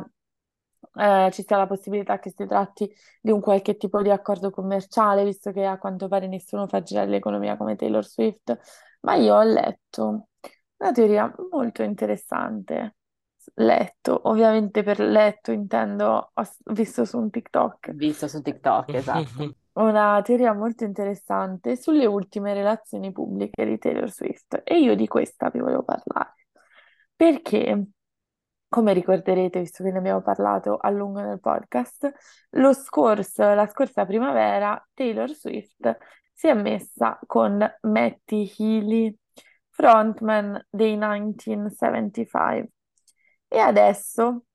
eh, 0.96 1.30
ci 1.32 1.44
sia 1.48 1.56
la 1.56 1.68
possibilità 1.68 2.20
che 2.20 2.34
si 2.36 2.46
tratti 2.46 2.94
di 3.22 3.32
un 3.32 3.40
qualche 3.40 3.78
tipo 3.78 4.02
di 4.02 4.10
accordo 4.10 4.50
commerciale, 4.50 5.24
visto 5.24 5.54
che 5.54 5.64
a 5.64 5.78
quanto 5.78 6.10
pare 6.10 6.28
nessuno 6.28 6.68
fa 6.68 6.82
girare 6.84 7.10
l'economia 7.10 7.56
come 7.56 7.78
Taylor 7.78 8.06
Swift. 8.06 8.60
Ma 9.04 9.16
io 9.16 9.34
ho 9.34 9.44
letto 9.44 10.28
una 10.80 10.92
teoria 10.92 11.34
molto 11.50 11.82
interessante. 11.82 12.98
Letto, 13.54 14.20
ovviamente 14.26 14.84
per 14.84 15.00
letto 15.00 15.54
intendo, 15.54 16.32
ho 16.34 16.48
visto 16.74 17.06
su 17.06 17.18
un 17.18 17.30
TikTok, 17.30 17.94
Visto 17.94 18.28
su 18.28 18.42
TikTok, 18.42 18.90
esatto. 18.90 19.56
una 19.74 20.22
teoria 20.22 20.54
molto 20.54 20.84
interessante 20.84 21.76
sulle 21.76 22.06
ultime 22.06 22.54
relazioni 22.54 23.12
pubbliche 23.12 23.66
di 23.66 23.78
Taylor 23.78 24.10
Swift. 24.12 24.62
E 24.64 24.80
io 24.80 24.96
di 24.96 25.08
questa 25.08 25.50
vi 25.50 25.60
volevo 25.60 25.84
parlare. 25.84 26.36
Perché, 27.16 27.88
come 28.68 28.94
ricorderete, 28.94 29.60
visto 29.60 29.84
che 29.84 29.92
ne 29.92 30.00
abbiamo 30.00 30.22
parlato 30.22 30.78
a 30.78 30.90
lungo 30.90 31.22
nel 31.22 31.40
podcast, 31.40 32.12
lo 32.52 32.74
scorso, 32.74 33.54
la 33.54 33.68
scorsa 33.68 34.06
primavera 34.06 34.82
Taylor 34.94 35.30
Swift 35.30 35.98
si 36.34 36.48
è 36.48 36.54
messa 36.54 37.20
con 37.28 37.64
Matty 37.82 38.52
Healy, 38.58 39.16
frontman 39.70 40.66
dei 40.70 40.98
1975. 40.98 42.72
E 43.48 43.60
adesso 43.60 44.46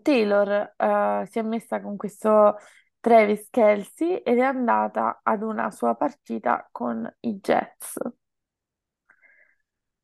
Taylor 0.00 0.74
eh, 0.76 1.26
si 1.30 1.38
è 1.38 1.42
messa 1.42 1.80
con 1.80 1.96
questo 1.96 2.56
Travis 3.02 3.48
Kelce 3.50 4.22
ed 4.22 4.38
è 4.38 4.42
andata 4.42 5.20
ad 5.22 5.42
una 5.42 5.70
sua 5.70 5.94
partita 5.94 6.66
con 6.72 7.06
i 7.20 7.34
Jets. 7.38 7.98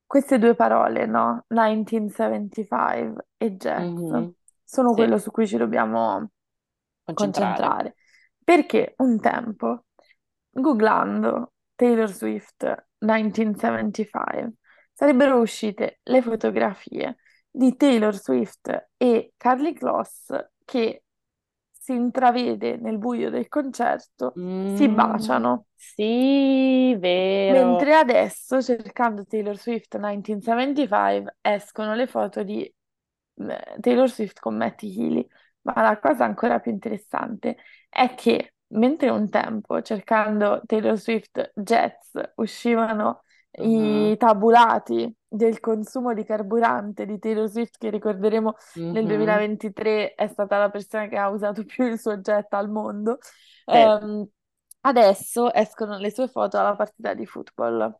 Queste 0.07 0.39
due 0.39 0.55
parole, 0.55 1.05
no? 1.07 1.45
1975 1.49 3.29
e 3.37 3.57
Jets, 3.57 4.15
Mhm, 4.15 4.35
sono 4.65 4.95
Sì, 4.95 4.95
quello 4.95 5.19
su 5.19 5.31
cui 5.31 5.47
ci 5.47 5.57
dobbiamo 5.59 6.31
concentrare. 7.05 7.75
concentrare. 7.75 7.97
Perché 8.43 8.95
un 8.99 9.21
tempo, 9.21 9.85
googlando 10.51 11.53
Taylor 11.75 12.09
Swift 12.11 12.89
1975, 12.99 14.55
sarebbero 14.95 15.39
uscite 15.41 16.01
le 16.05 16.23
fotografie 16.23 17.17
di 17.51 17.77
Taylor 17.77 18.15
Swift 18.15 18.91
e 18.97 19.35
Carly 19.37 19.75
Kloss 19.75 20.33
che 20.65 21.05
si 21.89 21.95
intravede 21.95 22.77
nel 22.77 22.99
buio 22.99 23.31
del 23.31 23.49
concerto, 23.49 24.39
si 24.65 24.89
Mm, 24.89 24.91
baciano. 24.91 25.67
sì, 25.75 26.95
vero. 26.99 27.87
Mentre 27.87 27.95
adesso, 27.95 28.61
cercando 28.63 29.25
Taylor 29.25 29.57
Swift 29.59 29.95
1975, 29.97 31.37
escono 31.41 31.95
le 31.95 32.07
foto 32.07 32.43
di 32.43 32.63
eh, 32.65 33.77
Taylor 33.81 34.09
Swift 34.11 34.39
con 34.41 34.57
Matty 34.57 34.95
Healy. 34.99 35.27
Ma 35.63 35.83
la 35.83 35.99
cosa 35.99 36.25
ancora 36.25 36.61
più 36.61 36.71
interessante 36.73 37.57
è 37.89 38.15
che 38.15 38.55
mentre 38.69 39.09
un 39.11 39.29
tempo, 39.31 39.81
cercando 39.83 40.63
Taylor 40.67 40.97
Swift 40.99 41.53
Jets, 41.55 42.11
uscivano 42.37 43.23
I 43.53 44.15
tabulati 44.19 45.13
del 45.27 45.61
consumo 45.61 46.15
di 46.15 46.25
carburante 46.25 47.05
di 47.07 47.19
Taylor 47.19 47.49
Swift, 47.49 47.77
che 47.79 47.91
ricorderemo 47.91 48.55
nel 48.91 49.05
mhm, 49.05 49.07
2023 49.07 50.15
è 50.15 50.27
stata 50.29 50.59
la 50.59 50.71
persona 50.71 51.07
che 51.09 51.17
ha 51.17 51.29
usato 51.29 51.65
più 51.65 51.87
il 51.87 51.99
suo 51.99 52.17
jet 52.19 52.53
al 52.55 52.71
mondo. 52.71 53.19
Sì, 53.71 53.79
Ehm, 53.83 54.27
adesso 54.83 55.53
escono 55.53 55.99
le 55.99 56.11
sue 56.11 56.29
foto 56.29 56.59
alla 56.59 56.77
partita 56.77 57.15
di 57.15 57.27
football. 57.27 57.99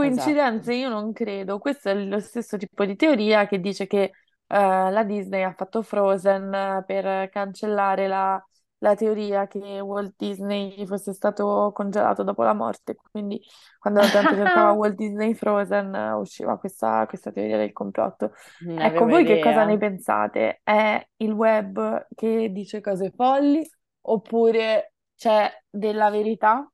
esatto. 0.00 0.44
Coincidenze 0.44 0.74
io 0.74 0.88
non 0.88 1.12
credo, 1.12 1.58
questo 1.58 1.90
è 1.90 1.94
lo 1.94 2.18
stesso 2.18 2.56
tipo 2.56 2.84
di 2.84 2.96
teoria 2.96 3.46
che 3.46 3.60
dice 3.60 3.86
che 3.86 4.02
eh, 4.04 4.10
la 4.90 5.04
Disney 5.04 5.42
ha 5.42 5.52
fatto 5.52 5.82
Frozen 5.82 6.52
eh, 6.52 6.84
per 6.86 7.28
cancellare 7.30 8.08
la, 8.08 8.44
la 8.84 8.94
teoria 8.94 9.46
che 9.46 9.80
Walt 9.80 10.12
Disney 10.18 10.86
fosse 10.86 11.14
stato 11.14 11.72
congelato 11.74 12.22
dopo 12.22 12.42
la 12.42 12.52
morte, 12.52 12.94
quindi 13.10 13.40
quando 13.78 14.00
la 14.00 14.08
gente 14.08 14.34
cercava 14.34 14.72
Walt 14.76 14.94
Disney 14.94 15.32
Frozen 15.32 15.94
eh, 15.94 16.12
usciva 16.12 16.58
questa, 16.58 17.06
questa 17.06 17.32
teoria 17.32 17.56
del 17.56 17.72
complotto. 17.72 18.32
Ne 18.60 18.84
Ecco, 18.84 19.06
voi 19.06 19.24
che 19.24 19.40
cosa 19.40 19.64
ne 19.64 19.78
pensate? 19.78 20.60
È 20.62 21.02
il 21.16 21.32
web 21.32 22.08
che 22.14 22.50
dice 22.52 22.82
cose 22.82 23.10
folli 23.10 23.66
oppure 24.02 24.92
c'è 25.16 25.50
della 25.70 26.10
verità 26.10 26.70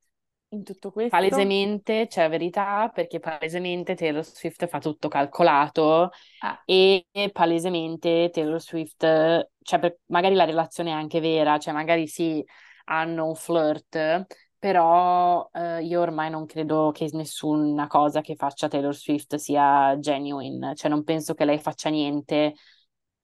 in 0.50 0.64
tutto 0.64 0.90
questo? 0.90 1.16
Palesemente 1.16 2.06
c'è 2.08 2.28
verità 2.28 2.90
perché 2.92 3.18
palesemente 3.20 3.94
Taylor 3.94 4.24
Swift 4.24 4.66
fa 4.66 4.78
tutto 4.78 5.08
calcolato 5.08 6.10
Eh. 6.66 7.04
e 7.14 7.30
palesemente 7.32 8.30
Taylor 8.32 8.60
Swift, 8.60 9.00
cioè 9.62 9.78
per- 9.78 9.98
magari 10.06 10.34
la 10.34 10.44
relazione 10.44 10.90
è 10.90 10.94
anche 10.94 11.20
vera, 11.20 11.58
cioè 11.58 11.72
magari 11.72 12.06
sì, 12.06 12.44
hanno 12.86 13.26
un 13.26 13.34
flirt, 13.34 14.26
però 14.58 15.48
eh, 15.52 15.82
io 15.84 16.00
ormai 16.00 16.30
non 16.30 16.46
credo 16.46 16.90
che 16.92 17.08
nessuna 17.12 17.86
cosa 17.86 18.20
che 18.20 18.34
faccia 18.34 18.68
Taylor 18.68 18.94
Swift 18.94 19.36
sia 19.36 19.96
genuine, 19.98 20.74
cioè 20.74 20.90
non 20.90 21.04
penso 21.04 21.34
che 21.34 21.44
lei 21.44 21.58
faccia 21.58 21.88
niente 21.90 22.54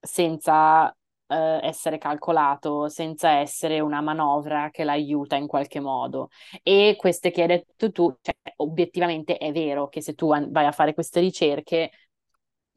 senza 0.00 0.94
eh, 1.28 1.60
essere 1.62 1.98
calcolato, 1.98 2.88
senza 2.88 3.30
essere 3.38 3.80
una 3.80 4.00
manovra 4.00 4.70
che 4.70 4.84
l'aiuta 4.84 5.36
in 5.36 5.46
qualche 5.46 5.80
modo. 5.80 6.28
E 6.62 6.94
queste 6.98 7.30
che 7.30 7.42
hai 7.42 7.48
detto 7.48 7.90
tu, 7.92 8.14
cioè, 8.20 8.34
obiettivamente 8.56 9.36
è 9.38 9.52
vero 9.52 9.88
che 9.88 10.00
se 10.02 10.14
tu 10.14 10.28
vai 10.28 10.64
a 10.66 10.72
fare 10.72 10.94
queste 10.94 11.20
ricerche 11.20 11.90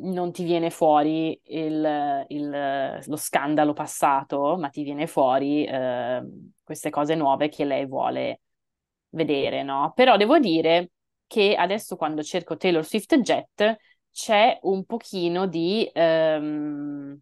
non 0.01 0.31
ti 0.31 0.43
viene 0.43 0.69
fuori 0.69 1.39
il- 1.45 2.25
il- 2.29 2.99
lo 3.05 3.15
scandalo 3.17 3.73
passato, 3.73 4.55
ma 4.57 4.69
ti 4.69 4.83
viene 4.83 5.07
fuori 5.07 5.65
eh, 5.65 6.21
queste 6.63 6.89
cose 6.89 7.15
nuove 7.15 7.49
che 7.49 7.65
lei 7.65 7.85
vuole 7.85 8.41
vedere, 9.09 9.63
no? 9.63 9.91
Però 9.95 10.15
devo 10.17 10.39
dire 10.39 10.91
che 11.27 11.55
adesso 11.55 11.95
quando 11.97 12.23
cerco 12.23 12.55
Taylor 12.57 12.85
Swift 12.85 13.17
Jet 13.19 13.77
c'è 14.11 14.57
un 14.63 14.85
pochino 14.85 15.47
di, 15.47 15.89
ehm, 15.93 17.19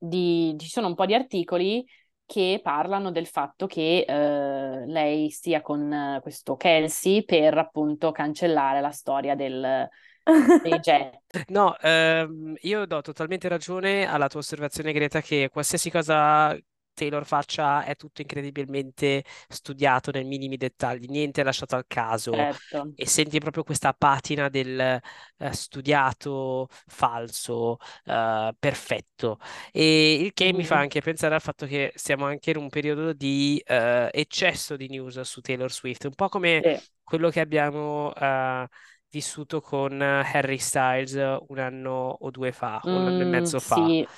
di- 0.00 0.56
ci 0.58 0.68
sono 0.68 0.86
un 0.86 0.94
po' 0.94 1.06
di 1.06 1.14
articoli 1.14 1.84
che 2.24 2.60
parlano 2.62 3.10
del 3.10 3.26
fatto 3.26 3.66
che 3.66 4.04
eh, 4.06 4.86
lei 4.86 5.30
stia 5.30 5.60
con 5.62 6.18
questo 6.22 6.56
Kelsey 6.56 7.24
per 7.24 7.58
appunto 7.58 8.12
cancellare 8.12 8.80
la 8.80 8.90
storia 8.92 9.34
del. 9.34 9.88
No, 11.48 11.76
ehm, 11.78 12.54
io 12.62 12.86
do 12.86 13.00
totalmente 13.02 13.48
ragione 13.48 14.06
alla 14.06 14.28
tua 14.28 14.40
osservazione, 14.40 14.92
Greta, 14.92 15.20
che 15.20 15.48
qualsiasi 15.50 15.90
cosa 15.90 16.56
Taylor 17.00 17.24
faccia 17.26 17.84
è 17.84 17.96
tutto 17.96 18.20
incredibilmente 18.20 19.24
studiato 19.48 20.10
nei 20.10 20.24
minimi 20.24 20.56
dettagli, 20.56 21.06
niente 21.08 21.40
è 21.40 21.44
lasciato 21.44 21.76
al 21.76 21.84
caso 21.86 22.46
certo. 22.48 22.92
e 22.94 23.06
senti 23.06 23.38
proprio 23.40 23.62
questa 23.64 23.94
patina 23.94 24.48
del 24.50 24.78
eh, 24.80 25.52
studiato 25.52 26.68
falso, 26.86 27.78
eh, 28.04 28.54
perfetto. 28.58 29.38
E 29.72 30.14
il 30.20 30.32
che 30.34 30.52
mi 30.52 30.64
fa 30.64 30.76
anche 30.78 31.00
pensare 31.00 31.34
al 31.34 31.40
fatto 31.40 31.66
che 31.66 31.92
siamo 31.94 32.26
anche 32.26 32.50
in 32.50 32.56
un 32.58 32.68
periodo 32.68 33.12
di 33.12 33.62
eh, 33.64 34.08
eccesso 34.12 34.76
di 34.76 34.88
news 34.88 35.20
su 35.22 35.40
Taylor 35.40 35.70
Swift, 35.72 36.04
un 36.04 36.14
po' 36.14 36.28
come 36.28 36.62
Sì. 36.62 36.80
quello 37.02 37.30
che 37.30 37.40
abbiamo 37.40 38.14
eh, 38.14 38.68
vissuto 39.10 39.60
con 39.60 40.00
Harry 40.02 40.58
Styles 40.58 41.14
un 41.48 41.58
anno 41.58 41.90
o 42.20 42.30
due 42.30 42.52
fa, 42.52 42.86
un 42.90 43.06
anno 43.06 43.22
e 43.22 43.24
Mm, 43.24 43.26
mezzo 43.26 43.60
fa. 43.60 43.94
sì. 43.94 44.08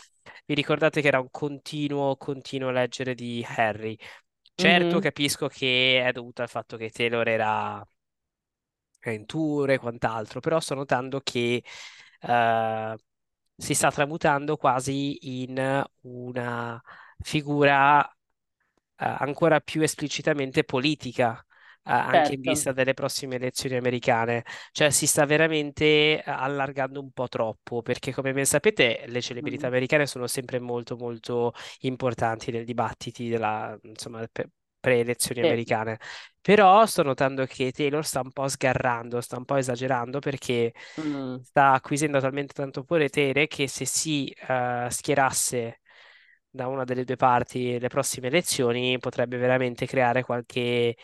Vi 0.45 0.55
ricordate 0.55 1.01
che 1.01 1.09
era 1.09 1.21
un 1.21 1.31
continuo, 1.31 2.17
continuo 2.17 2.71
leggere 2.71 3.15
di 3.15 3.45
Harry? 3.57 3.97
Certo, 4.55 4.99
Mhm. 4.99 5.01
capisco 5.01 5.49
che 5.49 6.05
è 6.07 6.13
dovuto 6.13 6.43
al 6.43 6.49
fatto 6.49 6.77
che 6.77 6.91
Taylor 6.91 7.27
era 7.29 7.85
in 9.05 9.27
tour 9.27 9.71
e 9.71 9.79
quant'altro, 9.79 10.41
però 10.41 10.61
sto 10.61 10.75
notando 10.75 11.21
che 11.23 11.63
eh, 12.21 12.97
si 13.57 13.75
sta 13.75 13.91
tramutando 13.91 14.57
quasi 14.57 15.43
in 15.43 15.85
una 16.03 16.81
figura 17.19 18.05
eh, 18.09 18.15
ancora 18.97 19.61
più 19.61 19.83
esplicitamente 19.83 20.65
politica, 20.65 21.45
anche 21.85 22.35
in 22.35 22.41
Certo. 22.41 22.43
vista 22.43 22.73
delle 22.73 22.95
prossime 22.95 23.37
elezioni 23.37 23.77
americane. 23.77 24.45
Cioè 24.73 24.91
si 24.91 25.07
sta 25.07 25.25
veramente 25.27 25.85
eh, 25.85 26.23
allargando 26.27 27.01
un 27.01 27.11
po' 27.13 27.29
troppo, 27.29 27.83
perché 27.83 28.13
come 28.13 28.33
ben 28.33 28.45
sapete 28.47 29.05
le 29.07 29.21
celebrità 29.21 29.67
Mm. 29.67 29.69
americane 29.69 30.07
sono 30.07 30.27
sempre 30.27 30.59
molto 30.61 30.97
molto 30.97 31.53
importanti 31.81 32.51
nei 32.51 32.65
dibattiti 32.65 33.29
della, 33.29 33.79
insomma, 33.83 34.27
pe- 34.31 34.51
pre-elezioni 34.81 35.41
Sì. 35.41 35.43
americane. 35.43 35.99
Però 36.41 36.85
sto 36.87 37.03
notando 37.03 37.45
che 37.47 37.73
Taylor 37.73 38.05
sta 38.05 38.21
un 38.21 38.33
po' 38.33 38.49
sgarrando, 38.49 39.21
sta 39.21 39.37
un 39.37 39.45
po' 39.45 39.57
esagerando 39.57 40.19
perché 40.19 40.73
Mm. 40.97 41.45
sta 41.45 41.73
acquisendo 41.73 42.21
talmente 42.21 42.53
tanto 42.55 42.85
potere 42.85 43.47
che 43.47 43.69
se 43.69 43.85
si 43.85 44.29
eh, 44.49 44.87
schierasse 44.91 45.81
da 46.49 46.67
una 46.69 46.85
delle 46.85 47.05
due 47.05 47.17
parti 47.17 47.79
le 47.79 47.89
prossime 47.89 48.27
elezioni 48.29 48.99
potrebbe 48.99 49.37
veramente 49.39 49.87
creare 49.87 50.23
qualche 50.23 50.97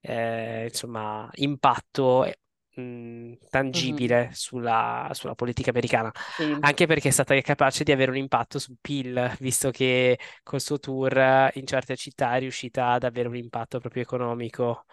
eh, 0.00 0.64
insomma, 0.68 1.28
impatto 1.34 2.24
eh, 2.24 2.38
mh, 2.74 3.34
tangibile 3.50 4.30
sulla, 4.32 5.08
sulla 5.12 5.34
politica 5.34 5.70
americana, 5.70 6.10
Sì. 6.36 6.60
anche 6.60 6.86
perché 6.86 7.08
è 7.08 7.10
stata 7.10 7.38
capace 7.40 7.84
di 7.84 7.92
avere 7.92 8.10
un 8.10 8.16
impatto 8.16 8.58
sul 8.58 8.76
PIL, 8.80 9.36
visto 9.40 9.70
che 9.70 10.18
col 10.42 10.60
suo 10.60 10.78
tour 10.78 11.50
in 11.54 11.66
certe 11.66 11.96
città 11.96 12.34
è 12.36 12.38
riuscita 12.40 12.88
ad 12.90 13.04
avere 13.04 13.28
un 13.28 13.36
impatto 13.36 13.78
proprio 13.80 14.02
economico, 14.02 14.84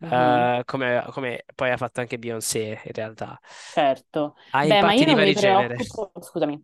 eh, 0.00 0.62
come, 0.64 1.04
come 1.10 1.44
poi 1.54 1.70
ha 1.70 1.76
fatto 1.76 2.00
anche 2.00 2.18
Beyoncé 2.18 2.80
in 2.84 2.92
realtà. 2.92 3.38
Certo. 3.66 4.34
Ha 4.50 4.64
Beh, 4.64 4.82
ma 4.82 4.92
impatti 4.92 5.04
di 5.04 5.14
vari 5.14 5.34
genere. 5.34 5.76
preoccupo. 5.76 6.12
Scusami. 6.20 6.62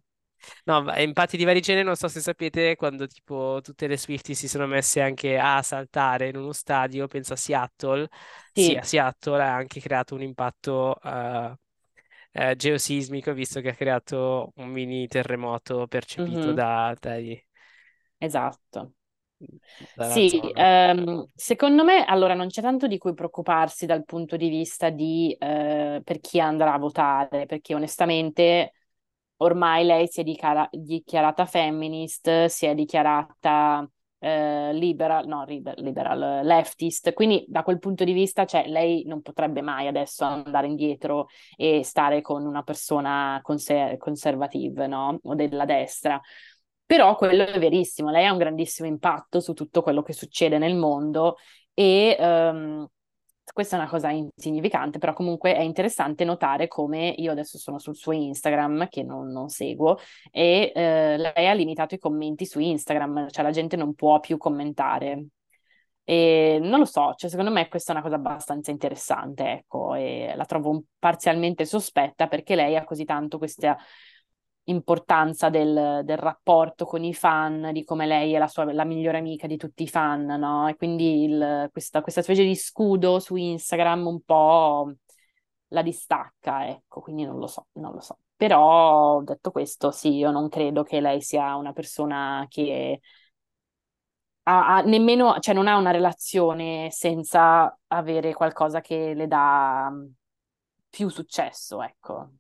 No, 0.65 0.85
impatti 0.97 1.37
di 1.37 1.45
vari 1.45 1.61
generi, 1.61 1.85
non 1.85 1.97
so 1.97 2.09
se 2.09 2.21
sapete, 2.21 2.77
quando 2.77 3.07
tipo 3.07 3.61
tutte 3.63 3.87
le 3.87 3.97
Swiftie 3.99 4.35
si 4.35 4.49
sono 4.49 4.67
messe 4.67 5.01
anche 5.01 5.39
a 5.39 5.63
saltare 5.63 6.29
in 6.29 6.37
uno 6.37 6.53
stadio, 6.53 7.07
penso 7.07 7.33
a 7.35 7.37
Seattle, 7.37 8.09
sì, 8.53 8.77
a. 8.77 8.83
Seattle 8.83 9.43
ha 9.43 9.55
anche 9.55 9.81
creato 9.81 10.15
un 10.15 10.23
impatto 10.23 11.01
eh, 11.03 11.57
eh, 12.33 12.57
geosismico, 12.57 13.33
visto 13.35 13.61
che 13.61 13.71
ha 13.71 13.75
creato 13.75 14.53
un 14.57 14.69
mini 14.71 15.07
terremoto 15.09 15.87
percepito 15.89 16.53
Mhm. 16.53 16.53
da- 16.53 16.95
dai- 16.99 17.43
Esatto. 18.19 18.93
Sì, 19.97 20.51
ehm, 20.55 21.29
secondo 21.35 21.85
me 21.85 22.05
allora 22.05 22.35
non 22.35 22.49
c'è 22.49 22.63
tanto 22.63 22.87
di 22.87 22.99
cui 22.99 23.13
preoccuparsi 23.15 23.85
dal 23.87 24.05
punto 24.05 24.37
di 24.37 24.49
vista 24.49 24.91
di 24.91 25.35
eh, 25.39 26.01
per 26.03 26.21
chi 26.21 26.41
andrà 26.41 26.73
a 26.75 26.79
votare, 26.79 27.47
perché 27.47 27.75
onestamente 27.75 28.73
ormai 29.39 29.85
lei 29.85 30.07
si 30.09 30.21
è 30.21 30.25
dichiara- 30.25 30.69
dichiarata 30.71 31.47
feminist, 31.47 32.47
si 32.47 32.67
è 32.67 32.75
dichiarata 32.75 33.89
eh, 34.21 34.73
liberal, 34.73 35.27
no, 35.27 35.45
liber- 35.45 35.79
liberal, 35.79 36.45
leftist, 36.45 37.13
quindi 37.13 37.45
da 37.49 37.63
quel 37.63 37.79
punto 37.79 38.05
di 38.05 38.13
vista, 38.13 38.45
cioè, 38.45 38.67
lei 38.69 39.05
non 39.07 39.23
potrebbe 39.23 39.63
mai 39.63 39.87
adesso 39.87 40.25
andare 40.25 40.67
indietro 40.67 41.29
e 41.57 41.85
stare 41.85 42.21
con 42.21 42.45
una 42.45 42.63
persona 42.63 43.39
conser- 43.43 43.97
conservative, 43.97 44.87
no? 44.87 45.19
O 45.23 45.35
della 45.35 45.65
destra. 45.65 46.21
Però 46.85 47.17
quello 47.17 47.45
è 47.45 47.59
verissimo, 47.59 48.11
lei 48.11 48.25
ha 48.25 48.33
un 48.33 48.39
grandissimo 48.39 48.89
impatto 48.89 49.41
su 49.41 49.53
tutto 49.53 49.83
quello 49.83 50.03
che 50.03 50.15
succede 50.15 50.57
nel 50.57 50.75
mondo 50.75 51.37
e 51.75 52.17
ehm, 52.19 52.89
questa 53.53 53.77
è 53.77 53.79
una 53.79 53.89
cosa 53.89 54.11
insignificante, 54.11 54.99
però 54.99 55.13
comunque 55.13 55.55
è 55.55 55.61
interessante 55.61 56.25
notare 56.25 56.69
come 56.69 57.15
io 57.17 57.33
adesso 57.33 57.59
sono 57.59 57.79
sul 57.79 57.97
suo 57.97 58.13
Instagram, 58.13 58.89
che 58.89 59.03
non, 59.03 59.29
non 59.29 59.49
seguo, 59.49 59.99
e 60.31 60.73
eh, 60.75 61.17
lei 61.17 61.47
ha 61.47 61.53
limitato 61.53 61.95
i 61.95 61.99
commenti 61.99 62.47
su 62.47 62.59
Instagram, 62.59 63.29
cioè 63.31 63.45
la 63.45 63.51
gente 63.51 63.77
non 63.77 63.95
può 63.95 64.21
più 64.21 64.37
commentare. 64.37 65.27
E 66.05 66.59
non 66.63 66.79
lo 66.79 66.87
so, 66.87 67.13
cioè 67.17 67.29
secondo 67.29 67.51
me 67.51 67.69
questa 67.69 67.93
è 67.93 67.95
una 67.95 68.03
cosa 68.03 68.17
abbastanza 68.17 68.71
interessante, 68.71 69.51
ecco, 69.51 69.95
e 69.95 70.33
la 70.35 70.47
trovo 70.47 70.85
parzialmente 70.99 71.67
sospetta 71.67 72.29
perché 72.29 72.55
lei 72.55 72.77
ha 72.77 72.85
così 72.85 73.05
tanto 73.05 73.37
questa 73.37 73.77
importanza 74.69 75.49
del, 75.51 76.03
del 76.05 76.17
rapporto 76.19 76.85
con 76.85 77.05
i 77.05 77.15
fan, 77.15 77.71
di 77.73 77.85
come 77.85 78.07
lei 78.07 78.33
è 78.35 78.39
la, 78.39 78.47
sua, 78.49 78.71
la 78.73 78.85
migliore 78.85 79.19
amica 79.19 79.47
di 79.47 79.57
tutti 79.57 79.83
i 79.85 79.89
fan, 79.89 80.25
no? 80.27 80.69
E 80.69 80.77
quindi 80.77 81.25
il- 81.25 81.69
questa, 81.73 82.03
questa 82.03 82.23
specie 82.23 82.45
di 82.45 82.55
scudo 82.55 83.19
su 83.21 83.37
Instagram 83.37 84.07
un 84.07 84.21
po' 84.23 84.93
la 85.69 85.83
distacca, 85.83 86.67
ecco, 86.69 87.01
quindi 87.01 87.25
non 87.25 87.39
lo 87.39 87.47
so, 87.47 87.69
non 87.73 87.93
lo 87.93 88.01
so. 88.01 88.19
Però 88.37 89.21
detto 89.23 89.51
questo, 89.51 89.91
sì, 89.91 90.15
io 90.17 90.31
non 90.31 90.49
credo 90.49 90.83
che 90.85 91.01
lei 91.01 91.21
sia 91.23 91.57
una 91.57 91.73
persona 91.73 92.47
che 92.49 93.01
ha, 94.45 94.77
ha 94.77 94.81
nemmeno, 94.83 95.39
cioè 95.41 95.55
non 95.55 95.67
ha 95.69 95.77
una 95.77 95.91
relazione 95.91 96.89
senza 96.91 97.77
avere 97.89 98.33
qualcosa 98.35 98.81
che 98.81 99.15
le 99.15 99.27
dà 99.27 99.91
più 100.91 101.09
successo, 101.09 101.83
ecco. 101.83 102.31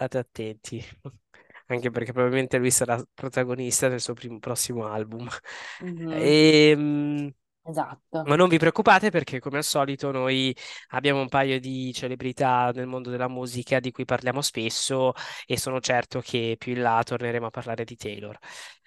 State 0.00 0.18
attenti, 0.18 0.82
anche 1.66 1.90
perché 1.90 2.12
probabilmente 2.12 2.56
lui 2.58 2.70
sarà 2.70 3.02
protagonista 3.14 3.88
del 3.88 4.00
suo 4.00 4.14
primo, 4.14 4.38
prossimo 4.38 4.86
album. 4.86 5.28
Mhm, 5.80 6.08
Ehm, 6.08 7.32
Esatto. 7.64 8.24
Ma 8.24 8.36
non 8.36 8.48
vi 8.48 8.58
preoccupate 8.58 9.10
perché 9.10 9.40
come 9.40 9.58
al 9.58 9.64
solito 9.64 10.10
noi 10.12 10.54
abbiamo 10.90 11.20
un 11.20 11.28
paio 11.28 11.58
di 11.60 11.92
celebrità 11.94 12.70
nel 12.74 12.86
mondo 12.86 13.10
della 13.10 13.28
musica 13.28 13.80
di 13.80 13.90
cui 13.92 14.04
parliamo 14.04 14.42
spesso 14.42 15.12
e 15.46 15.58
sono 15.58 15.80
certo 15.80 16.20
che 16.20 16.56
più 16.58 16.72
in 16.74 16.82
là 16.82 17.02
torneremo 17.04 17.46
a 17.46 17.50
parlare 17.50 17.84
di 17.84 17.96
Taylor. 17.96 18.38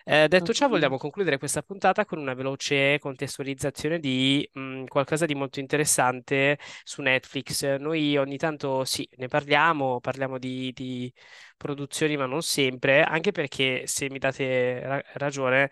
Eh, 0.06 0.28
detto 0.28 0.54
ciò, 0.54 0.68
vogliamo 0.68 0.98
concludere 0.98 1.38
questa 1.38 1.62
puntata 1.62 2.06
con 2.06 2.18
una 2.20 2.34
veloce 2.34 3.00
contestualizzazione 3.00 4.00
di 4.00 4.48
mh, 4.52 4.84
qualcosa 4.86 5.26
di 5.26 5.34
molto 5.36 5.60
interessante 5.60 6.58
su 6.84 7.02
Netflix. 7.02 7.76
Noi 7.78 8.18
ogni 8.18 8.38
tanto 8.38 8.84
sì, 8.84 9.08
ne 9.18 9.28
parliamo, 9.28 10.00
parliamo 10.02 10.38
di, 10.38 10.72
di 10.74 11.12
produzioni, 11.58 12.18
ma 12.18 12.26
non 12.26 12.42
sempre, 12.42 13.02
anche 13.04 13.32
perché 13.32 13.88
se 13.88 14.10
mi 14.10 14.20
date 14.20 14.80
ra- 14.82 15.02
ragione 15.14 15.70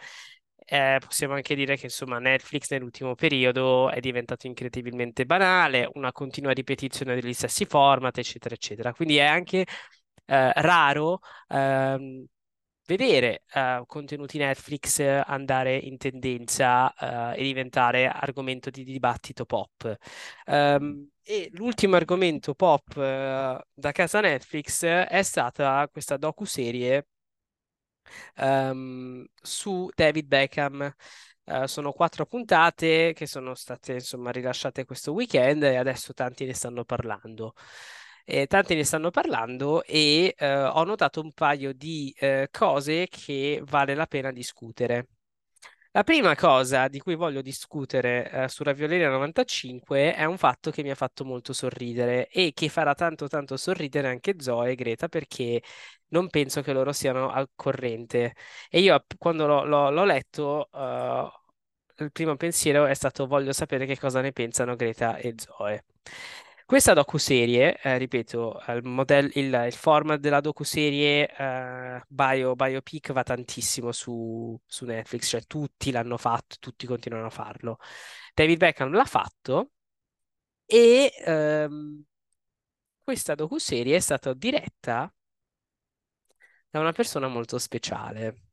eh, 0.66 0.98
possiamo 1.06 1.34
anche 1.34 1.56
dire 1.56 1.76
che 1.76 1.86
insomma 1.88 2.20
Netflix 2.20 2.70
nell'ultimo 2.70 3.16
periodo 3.16 3.90
è 3.90 4.00
diventato 4.00 4.48
incredibilmente 4.48 5.26
banale, 5.26 5.90
una 5.96 6.12
continua 6.14 6.52
ripetizione 6.54 7.16
degli 7.20 7.34
stessi 7.34 7.66
format, 7.66 8.18
eccetera, 8.18 8.56
eccetera. 8.56 8.94
Quindi 8.94 9.18
è 9.18 9.26
anche 9.26 9.66
eh, 10.26 10.52
raro 10.62 11.20
ehm, 11.50 12.26
vedere 12.92 13.44
eh, 13.54 13.84
contenuti 13.88 14.38
Netflix 14.38 15.00
eh, 15.00 15.24
andare 15.26 15.78
in 15.78 15.98
tendenza 15.98 16.94
eh, 17.34 17.40
e 17.40 17.44
diventare 17.44 18.08
argomento 18.08 18.70
di 18.70 18.84
dibattito 18.84 19.46
pop. 19.46 19.96
Ehm, 20.46 21.10
e 21.24 21.50
l'ultimo 21.54 21.96
argomento 21.96 22.54
pop 22.54 22.98
eh, 22.98 23.64
da 23.74 23.92
casa 23.92 24.20
Netflix 24.22 24.84
è 24.86 25.22
stata 25.24 25.88
questa 25.92 26.18
docuserie 26.18 27.08
ehm, 28.36 29.26
su 29.42 29.90
David 29.94 30.28
Beckham. 30.28 30.94
Eh, 31.44 31.68
sono 31.68 31.92
quattro 31.92 32.26
puntate 32.26 33.14
che 33.14 33.26
sono 33.26 33.56
state 33.56 33.94
insomma 33.94 34.32
rilasciate 34.32 34.86
questo 34.86 35.12
weekend 35.12 35.64
e 35.64 35.76
adesso 35.76 36.14
tanti 36.14 36.46
ne 36.46 36.54
stanno 36.54 36.84
parlando. 36.86 37.54
E 38.26 38.48
tanti 38.48 38.76
ne 38.76 38.84
stanno 38.84 39.10
parlando 39.12 39.84
e 39.84 40.34
eh, 40.38 40.54
ho 40.64 40.84
notato 40.84 41.22
un 41.22 41.32
paio 41.34 41.74
di 41.74 42.14
eh, 42.18 42.48
cose 42.52 43.08
che 43.10 43.62
vale 43.66 43.94
la 43.96 44.06
pena 44.08 44.32
discutere. 44.32 45.08
La 45.94 46.04
prima 46.04 46.36
cosa 46.36 46.88
di 46.88 47.00
cui 47.00 47.16
voglio 47.16 47.42
discutere 47.42 48.30
eh, 48.32 48.48
su 48.50 48.64
Ravioleria 48.64 49.10
95 49.10 50.14
è 50.16 50.24
un 50.26 50.38
fatto 50.38 50.72
che 50.72 50.84
mi 50.84 50.90
ha 50.92 50.96
fatto 50.96 51.26
molto 51.26 51.52
sorridere 51.54 52.30
e 52.30 52.52
che 52.54 52.70
farà 52.70 52.94
tanto 52.96 53.28
tanto 53.28 53.58
sorridere 53.58 54.08
anche 54.08 54.36
Zoe 54.40 54.72
e 54.72 54.76
Greta 54.76 55.10
perché 55.10 55.62
non 56.10 56.30
penso 56.30 56.62
che 56.62 56.72
loro 56.74 56.94
siano 56.94 57.30
al 57.32 57.50
corrente. 57.56 58.36
E 58.70 58.80
io 58.80 59.04
quando 59.18 59.46
l'ho 59.48 59.66
l'ho- 59.66 59.90
l'ho 59.92 60.06
letto, 60.06 60.70
eh, 60.72 61.32
il 62.04 62.12
primo 62.12 62.36
pensiero 62.38 62.86
è 62.86 62.94
stato 62.94 63.28
voglio 63.28 63.52
sapere 63.54 63.86
che 63.86 63.98
cosa 64.00 64.22
ne 64.22 64.32
pensano 64.32 64.76
Greta 64.76 65.18
e 65.18 65.36
Zoe. 65.38 65.86
Questa 66.72 66.94
docuserie, 66.94 67.78
eh, 67.82 67.98
ripeto, 67.98 68.64
il, 68.70 68.80
model- 68.86 69.30
il, 69.34 69.64
il 69.66 69.74
format 69.74 70.22
della 70.22 70.40
docuserie 70.40 71.28
eh, 71.36 72.02
bio, 72.08 72.56
biopic 72.56 73.12
va 73.12 73.24
tantissimo 73.24 73.92
su, 73.92 74.58
su 74.66 74.86
Netflix, 74.86 75.28
cioè 75.28 75.42
tutti 75.44 75.92
l'hanno 75.92 76.16
fatto, 76.16 76.56
tutti 76.62 76.88
continuano 76.88 77.26
a 77.26 77.30
farlo. 77.30 77.78
David 78.34 78.58
Beckham 78.58 78.94
l'ha 78.94 79.04
fatto 79.04 79.72
e 80.66 81.12
ehm, 81.26 82.06
questa 83.04 83.36
docuserie 83.36 83.98
è 83.98 84.00
stata 84.00 84.34
diretta 84.34 85.14
da 86.70 86.80
una 86.80 86.94
persona 86.94 87.28
molto 87.28 87.58
speciale. 87.58 88.46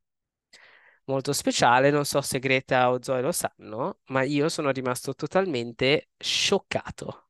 Molto 1.05 1.33
speciale, 1.33 1.91
non 1.91 2.05
so 2.05 2.21
se 2.21 2.41
Greta 2.41 2.91
o 2.91 3.01
Zoe 3.01 3.23
lo 3.23 3.31
sanno, 3.31 4.01
ma 4.07 4.23
io 4.25 4.49
sono 4.49 4.71
rimasto 4.71 5.15
totalmente 5.15 6.09
scioccato. 6.19 7.29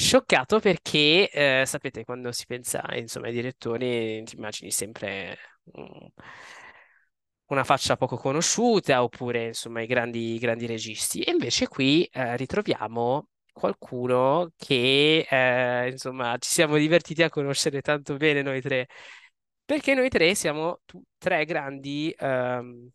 Scioccato 0.00 0.60
perché, 0.60 1.28
eh, 1.30 1.64
sapete, 1.66 2.04
quando 2.04 2.32
si 2.32 2.46
pensa, 2.46 2.82
insomma, 2.96 3.26
ai 3.26 3.32
direttori, 3.34 4.22
ti 4.24 4.34
immagini 4.36 4.70
sempre 4.70 5.36
mm, 5.78 6.06
una 7.46 7.64
faccia 7.64 7.96
poco 7.96 8.16
conosciuta 8.16 9.02
oppure, 9.02 9.46
insomma, 9.48 9.80
i 9.82 9.86
grandi, 9.86 10.38
grandi 10.38 10.66
registi. 10.66 11.20
E 11.22 11.32
invece 11.32 11.66
qui 11.68 12.04
eh, 12.12 12.36
ritroviamo 12.36 13.28
qualcuno 13.52 14.52
che, 14.56 15.26
eh, 15.28 15.88
insomma, 15.90 16.36
ci 16.38 16.48
siamo 16.50 16.76
divertiti 16.76 17.22
a 17.24 17.28
conoscere 17.28 17.80
tanto 17.82 18.16
bene 18.16 18.42
noi 18.42 18.60
tre, 18.60 18.86
perché 19.64 19.94
noi 19.94 20.08
tre 20.08 20.34
siamo 20.36 20.80
tu- 20.84 21.02
tre 21.18 21.44
grandi 21.44 22.14
ehm, 22.16 22.88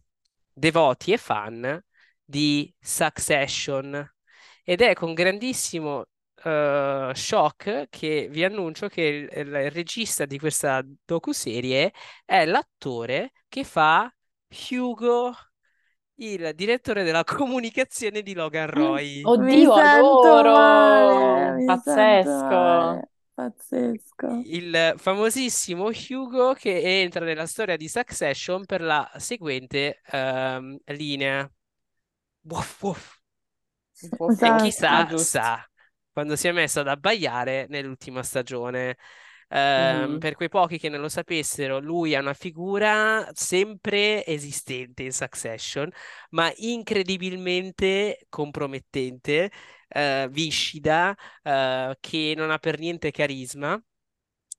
devoti 0.53 1.11
e 1.13 1.17
fan 1.17 1.83
di 2.23 2.73
Succession. 2.79 4.09
Ed 4.63 4.81
è 4.81 4.93
con 4.93 5.13
grandissimo 5.13 6.05
eh, 6.45 7.11
shock 7.15 7.87
che 7.89 8.27
vi 8.29 8.43
annuncio 8.43 8.87
che 8.87 9.01
il, 9.01 9.29
il- 9.47 9.71
regista 9.71 10.25
di 10.25 10.37
questa 10.39 10.83
docuserie 11.05 11.93
è 12.25 12.45
l'attore 12.45 13.31
che 13.49 13.63
fa 13.63 14.13
Hugo, 14.69 15.33
il 16.15 16.53
direttore 16.55 17.03
della 17.03 17.23
comunicazione 17.25 18.21
di 18.21 18.33
Logan 18.33 18.69
Roy. 18.69 19.29
Mi 19.33 19.53
Oddio, 19.57 19.73
male, 19.87 19.91
adoro! 19.97 21.53
mi 21.53 21.75
sento 21.75 22.29
Pazzesco! 22.29 22.29
male, 22.29 23.09
pazzesco. 23.33 24.47
Il 24.47 24.93
famosissimo 24.97 25.89
Hugo 26.09 26.53
che 26.53 27.01
entra 27.01 27.25
nella 27.25 27.47
storia 27.47 27.75
di 27.77 27.87
Succession 27.87 28.65
per 28.65 28.81
la 28.81 29.09
seguente 29.17 30.01
ehm, 30.11 30.77
linea. 30.85 31.49
Wuff, 32.43 32.83
wuff. 32.83 33.19
Boh, 34.01 34.31
E 34.39 34.49
Esatto. 34.51 34.55
chissà, 34.55 35.07
sa, 35.17 35.65
quando 36.15 36.37
si 36.37 36.47
è 36.47 36.53
messo 36.53 36.79
ad 36.79 36.87
abbaiare 36.87 37.65
nell'ultima 37.69 38.23
stagione. 38.23 38.97
Ehm, 39.49 40.17
Mhm. 40.17 40.19
per 40.19 40.35
quei 40.35 40.47
pochi 40.49 40.77
che 40.79 40.87
non 40.89 41.01
lo 41.01 41.09
sapessero, 41.09 41.79
lui 41.79 42.13
è 42.13 42.17
una 42.19 42.33
figura 42.33 43.29
sempre 43.33 44.25
esistente 44.25 45.03
in 45.03 45.11
Succession, 45.11 45.89
ma 46.31 46.51
incredibilmente 46.57 48.25
compromettente, 48.29 49.51
eh, 49.89 50.27
viscida, 50.31 51.13
eh, 51.43 51.97
che 51.99 52.33
non 52.37 52.49
ha 52.51 52.57
per 52.59 52.79
niente 52.79 53.11
carisma, 53.11 53.81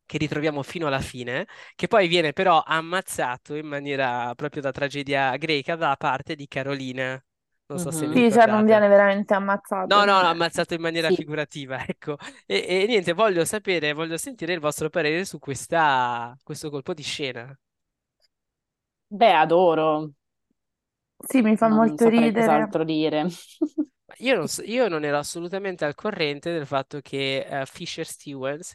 che 0.07 0.19
ritroviamo 0.19 0.63
fino 0.63 0.87
alla 0.87 1.01
fine, 1.01 1.47
che 1.75 1.89
poi 1.89 2.07
viene 2.09 2.33
però 2.33 2.63
ammazzato 2.65 3.55
in 3.57 3.67
maniera 3.67 4.35
proprio 4.37 4.63
da 4.63 4.71
tragedia 4.73 5.37
greca 5.37 5.77
da 5.77 5.97
parte 5.97 6.35
di 6.37 6.47
Carolina. 6.49 7.21
Non 7.69 7.79
so 7.79 7.91
se 7.93 8.07
vi. 8.07 8.19
Sì, 8.23 8.31
cioè 8.33 8.47
non 8.47 8.65
ricordate. 8.65 8.65
viene 8.65 8.89
veramente 8.89 9.35
ammazzato. 9.35 9.89
No, 9.89 10.05
no, 10.05 10.15
non 10.21 10.25
ammazzato 10.27 10.75
in 10.75 10.81
maniera 10.81 11.11
Sì. 11.11 11.13
figurativa, 11.13 11.79
ecco. 11.87 12.17
E, 12.45 12.65
e 12.83 12.87
niente, 12.89 13.13
voglio 13.13 13.45
sapere, 13.45 13.93
voglio 13.93 14.17
sentire 14.17 14.53
il 14.53 14.59
vostro 14.61 14.91
parere 14.91 15.25
su 15.25 15.39
questa, 15.39 16.37
questo 16.43 16.71
colpo 16.71 16.93
di 16.93 17.03
scena. 17.03 17.57
Beh, 19.11 19.35
adoro. 19.43 20.13
Sì, 21.19 21.43
mi 21.43 21.57
fa 21.59 21.69
Non 21.69 21.69
molto 21.69 21.99
saprei 21.99 22.31
ridere. 22.31 22.33
cos'altro 22.33 22.83
dire. 22.85 23.27
Io 24.21 24.37
non, 24.37 24.49
so- 24.49 24.63
io 24.63 24.89
non 24.89 25.05
ero 25.05 25.19
assolutamente 25.19 25.85
al 25.85 25.95
corrente 25.95 26.53
del 26.53 26.65
fatto 26.67 27.01
che 27.01 27.41
eh, 27.45 27.67
Fisher 27.67 28.07
Stevens, 28.07 28.75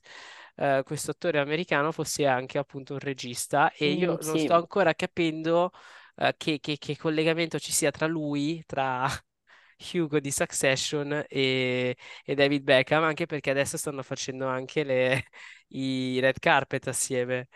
eh, 0.56 0.84
questo 0.86 1.12
attore 1.12 1.40
americano, 1.40 1.92
fosse 1.92 2.26
anche 2.28 2.58
appunto 2.58 2.94
un 2.94 3.00
regista 3.00 3.72
e 3.72 3.92
io 3.92 4.18
Mm, 4.18 4.20
non 4.22 4.38
sì. 4.38 4.40
sto 4.40 4.54
ancora 4.54 4.94
capendo 4.94 5.72
eh, 6.16 6.34
che, 6.38 6.60
che- 6.60 6.78
che 6.78 6.98
collegamento 6.98 7.60
ci 7.60 7.72
sia 7.72 7.92
tra 7.92 8.08
lui, 8.08 8.64
tra 8.66 9.08
Hugo 9.94 10.20
di 10.20 10.32
Succession 10.32 11.26
e, 11.28 11.96
e 12.24 12.36
David 12.36 12.64
Beckham, 12.64 13.04
anche 13.04 13.26
perché 13.26 13.50
adesso 13.52 13.78
stanno 13.78 14.04
facendo 14.04 14.48
anche 14.48 14.84
le- 14.84 15.26
i 15.70 16.20
red 16.20 16.40
carpet 16.40 16.88
assieme. 16.88 17.48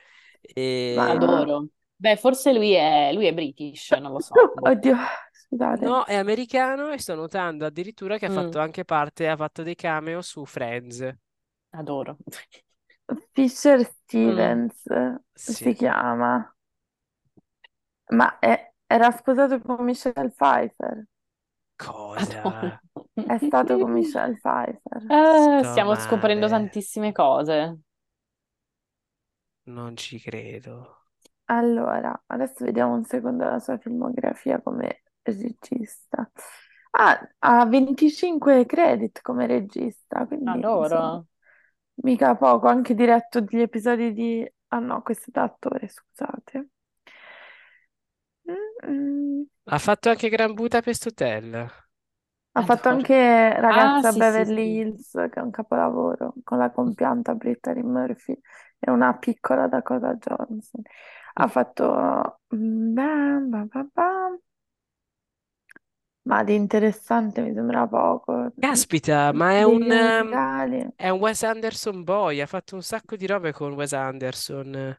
E... 0.41 0.89
Ma 0.89 1.09
Adoro. 1.09 1.69
Beh, 1.97 2.17
forse 2.17 2.53
lui 2.53 2.71
è, 2.73 3.11
lui 3.13 3.25
è 3.27 3.33
British, 3.33 3.91
non 3.91 4.11
lo 4.11 4.19
so. 4.19 4.45
Oddio, 4.59 4.95
scusate. 5.31 5.95
No, 5.95 6.03
è 6.05 6.15
americano 6.15 6.91
e 6.91 6.97
sto 6.99 7.15
notando 7.15 7.65
addirittura 7.65 8.17
che 8.17 8.25
ha 8.25 8.29
Mm, 8.29 8.29
fatto 8.29 8.59
anche 8.59 8.83
parte, 8.85 9.27
ha 9.29 9.35
fatto 9.37 9.63
dei 9.63 9.75
cameo 9.75 10.21
su 10.21 10.45
Friends. 10.45 11.13
adoro. 11.71 12.17
Fisher 13.35 13.83
Mm, 14.13 14.63
Stevens 14.63 14.83
si 15.35 15.73
Sì, 15.73 15.75
chiama. 15.75 16.54
Ma 18.09 18.39
è- 18.39 18.73
era 18.87 19.11
sposato 19.11 19.59
con 19.61 19.83
Michelle 19.83 20.31
Pfeiffer. 20.31 21.05
cosa? 21.77 22.81
È 23.25 23.37
stato 23.39 23.77
con 23.77 23.91
Michelle 23.91 24.35
Pfeiffer. 24.37 25.03
Eh, 25.07 25.61
Sto 25.61 25.61
stiamo 25.63 25.95
scoprendo 25.95 26.47
male, 26.47 26.47
tantissime 26.47 27.11
cose. 27.11 27.79
non 29.67 29.95
ci 29.95 30.17
credo. 30.19 31.03
Allora, 31.45 32.23
adesso 32.27 32.63
vediamo 32.65 32.95
un 32.95 33.03
secondo 33.05 33.43
la 33.45 33.59
sua 33.59 33.77
filmografia 33.77 34.61
come 34.61 35.03
regista. 35.21 36.29
Ah, 36.91 37.19
ha 37.39 37.65
25 37.65 38.65
credit 38.65 39.21
come 39.21 39.45
regista, 39.47 40.25
quindi 40.25 40.69
insomma, 40.73 41.21
Adoro. 41.21 41.27
mica 41.95 42.35
poco, 42.35 42.67
ha 42.67 42.71
anche 42.71 42.95
diretto 42.95 43.41
degli 43.41 43.61
episodi 43.61 44.13
di... 44.13 44.49
Ah 44.69 44.79
no, 44.79 45.01
questo 45.03 45.25
è 45.29 45.31
da 45.31 45.43
attore, 45.43 45.87
scusate. 45.89 46.69
Mm, 48.83 49.41
mm. 49.41 49.45
Ha 49.67 49.77
fatto 49.77 50.09
anche 50.09 50.29
Gran 50.29 50.53
Budapest 50.55 51.05
Hotel. 51.05 51.69
Ha 52.57 52.61
fatto 52.63 52.87
Adoro. 52.87 52.89
anche 52.89 53.59
Ah, 53.67 54.01
Ragazza 54.01 54.07
a 54.09 54.11
sì, 54.11 54.23
sì, 54.23 54.45
Beverly 54.45 54.61
sì. 54.61 54.79
Hills, 54.79 55.11
che 55.29 55.39
è 55.39 55.41
un 55.41 55.51
capolavoro, 55.51 56.33
con 56.43 56.57
la 56.57 56.71
compianta 56.71 57.35
Brittany 57.35 57.81
Murphy 57.81 58.37
e 58.79 58.89
una 58.91 59.13
piccola 59.17 59.67
Dakota 59.67 60.13
Johnson. 60.15 60.81
Ha 61.33 61.47
fatto... 61.49 62.39
mm, 62.55 62.93
bam, 62.93 63.49
bam, 63.49 63.67
bam, 63.67 63.89
bam. 63.93 64.39
Ma 66.23 66.43
di 66.43 66.53
interessante 66.55 67.41
mi 67.41 67.53
sembra 67.53 67.87
poco. 67.87 68.51
Caspita, 68.59 69.31
ma 69.31 69.51
è 69.53 69.63
Dei 69.63 69.63
un, 69.63 69.89
ehm, 69.89 70.37
musicali. 70.37 70.85
è 70.95 71.09
un 71.09 71.19
Wes 71.19 71.43
Anderson 71.43 72.03
boy, 72.03 72.41
ha 72.41 72.45
fatto 72.47 72.75
un 72.75 72.83
sacco 72.83 73.15
di 73.15 73.27
robe 73.27 73.53
con 73.53 73.73
Wes 73.73 73.93
Anderson. 73.93 74.97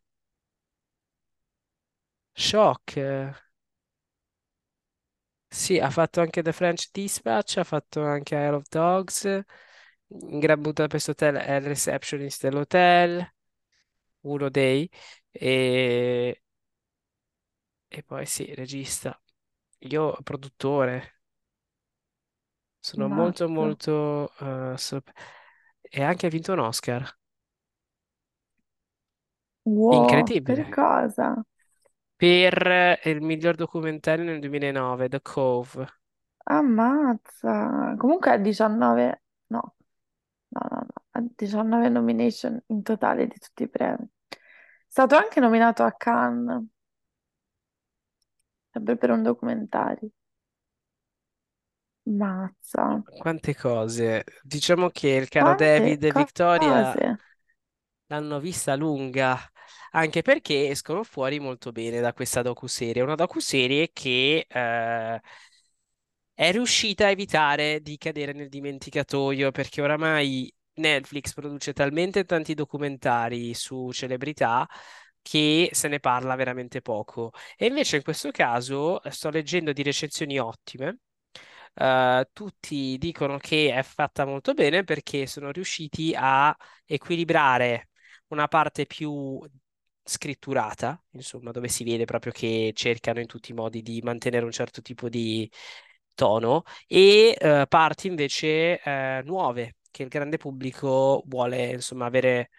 Shock. 2.37 2.97
Sì, 5.49 5.79
ha 5.79 5.91
fatto 5.91 6.21
anche 6.21 6.43
The 6.43 6.53
French 6.53 6.91
Dispatch, 6.93 7.57
ha 7.59 7.65
fatto 7.65 8.03
anche 8.05 8.35
Isle 8.35 8.57
of 8.57 8.69
Dogs, 8.69 9.25
in 10.09 10.39
Gran 10.39 10.61
Budapest 10.61 11.09
Hotel 11.11 11.37
è 11.37 11.55
il 11.57 11.63
receptionist 11.63 12.43
dell'hotel, 12.43 13.27
uno 14.23 14.49
dei, 14.51 14.89
e, 15.31 16.43
e 17.89 18.03
poi 18.03 18.27
sì, 18.27 18.55
regista. 18.55 19.21
Io 19.81 20.19
produttore, 20.23 21.21
sono 22.81 23.09
molto 23.09 23.49
Esatto. 23.49 23.49
molto... 23.49 24.33
eh, 24.39 24.75
sor- 24.79 25.03
e 25.83 26.03
anche 26.03 26.27
ha 26.27 26.31
vinto 26.31 26.53
un 26.53 26.61
Oscar. 26.61 27.17
Wow, 29.65 30.33
per 30.45 30.67
Incredibile. 30.69 30.71
cosa? 30.71 31.45
Per 32.17 33.01
il 33.05 33.21
miglior 33.21 33.55
documentario 33.55 34.25
nel 34.25 34.41
2009, 34.41 35.09
The 35.09 35.21
Cove. 35.21 35.87
Ammazza. 36.45 37.95
Comunque 37.97 38.31
ha 38.31 38.37
19... 38.39 39.23
No, 39.49 39.75
no, 40.49 40.61
no, 40.71 40.79
no. 40.81 40.93
Ha 41.11 41.23
19 41.35 41.89
nomination 41.89 42.63
in 42.69 42.83
totale 42.83 43.27
di 43.27 43.39
tutti 43.39 43.65
i 43.65 43.69
premi. 43.69 44.09
È 44.29 44.37
stato 44.87 45.17
anche 45.17 45.41
nominato 45.41 45.83
a 45.83 45.93
Cannes. 45.93 46.65
sempre 48.77 48.97
per 48.97 49.11
un 49.11 49.23
documentario. 49.23 50.11
Mazza. 52.05 53.03
Quante 53.19 53.55
cose. 53.57 54.25
Diciamo 54.43 54.91
che 54.91 55.09
il 55.09 55.29
caro 55.29 55.55
Quante 55.55 55.79
David 55.79 56.05
e 56.05 56.13
Victoria 56.13 56.93
cose. 56.93 57.19
l'hanno 58.07 58.39
vista 58.39 58.77
lunga, 58.77 59.37
anche 59.93 60.23
perché 60.23 60.69
escono 60.69 61.03
fuori 61.03 61.39
molto 61.41 61.73
bene 61.73 62.01
da 62.01 62.13
questa 62.13 62.43
docuserie. 62.43 63.03
Una 63.03 63.15
docuserie 63.15 63.91
che 63.93 64.47
eh, 64.49 65.21
è 66.35 66.53
riuscita 66.53 67.07
a 67.07 67.11
evitare 67.11 67.81
di 67.81 67.97
cadere 67.97 68.33
nel 68.33 68.49
dimenticatoio, 68.49 69.51
perché 69.51 69.81
oramai 69.83 70.53
Netflix 70.75 71.33
produce 71.33 71.73
talmente 71.73 72.25
tanti 72.25 72.55
documentari 72.55 73.55
su 73.55 73.91
celebrità 73.93 74.67
che 75.23 75.71
se 75.73 75.89
ne 75.89 75.99
parla 76.01 76.35
veramente 76.37 76.83
poco. 76.83 77.33
E 77.57 77.67
invece 77.67 77.97
in 77.97 78.03
questo 78.03 78.31
caso 78.31 79.03
eh, 79.03 79.11
sto 79.11 79.31
leggendo 79.31 79.73
di 79.73 79.83
recensioni 79.83 80.39
ottime. 80.39 80.99
Eh, 81.75 82.29
tutti 82.33 82.97
dicono 82.99 83.39
che 83.39 83.73
è 83.75 83.83
fatta 83.83 84.25
molto 84.25 84.55
bene 84.55 84.85
perché 84.85 85.27
sono 85.27 85.51
riusciti 85.51 86.15
a 86.17 86.55
equilibrare 86.85 87.89
una 88.29 88.49
parte 88.49 88.87
più 88.87 89.41
scritturata, 90.03 91.03
insomma, 91.11 91.51
dove 91.51 91.69
si 91.69 91.85
vede 91.85 92.05
proprio 92.05 92.33
che 92.33 92.73
cercano 92.75 93.21
in 93.21 93.27
tutti 93.27 93.51
i 93.53 93.55
modi 93.55 93.83
di 93.83 94.01
mantenere 94.03 94.45
un 94.45 94.53
certo 94.53 94.83
tipo 94.83 95.09
di 95.09 95.51
tono, 96.15 96.63
e 96.87 97.37
eh, 97.39 97.67
parti 97.69 98.07
invece 98.07 98.81
eh, 98.81 99.23
nuove 99.25 99.77
che 99.91 100.03
il 100.03 100.09
grande 100.09 100.37
pubblico 100.39 101.23
vuole, 101.27 101.73
insomma, 101.73 102.07
avere 102.07 102.51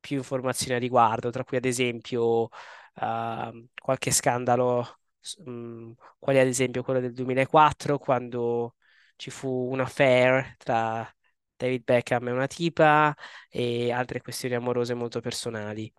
più 0.00 0.18
informazioni 0.18 0.74
a 0.74 0.78
riguardo, 0.78 1.30
tra 1.30 1.44
cui 1.44 1.56
ad 1.56 1.64
esempio 1.64 2.44
uh, 2.44 3.68
qualche 3.80 4.10
scandalo, 4.10 4.98
um, 5.44 5.94
quale 6.18 6.40
ad 6.40 6.46
esempio 6.46 6.82
quello 6.82 7.00
del 7.00 7.12
2004, 7.12 7.98
quando 7.98 8.76
ci 9.16 9.30
fu 9.30 9.48
un 9.70 9.80
affair 9.80 10.56
tra 10.58 11.08
David 11.56 11.82
Beckham 11.84 12.28
e 12.28 12.30
una 12.32 12.46
tipa 12.46 13.14
e 13.50 13.90
altre 13.92 14.20
questioni 14.22 14.54
amorose 14.54 14.94
molto 14.94 15.20
personali. 15.20 15.92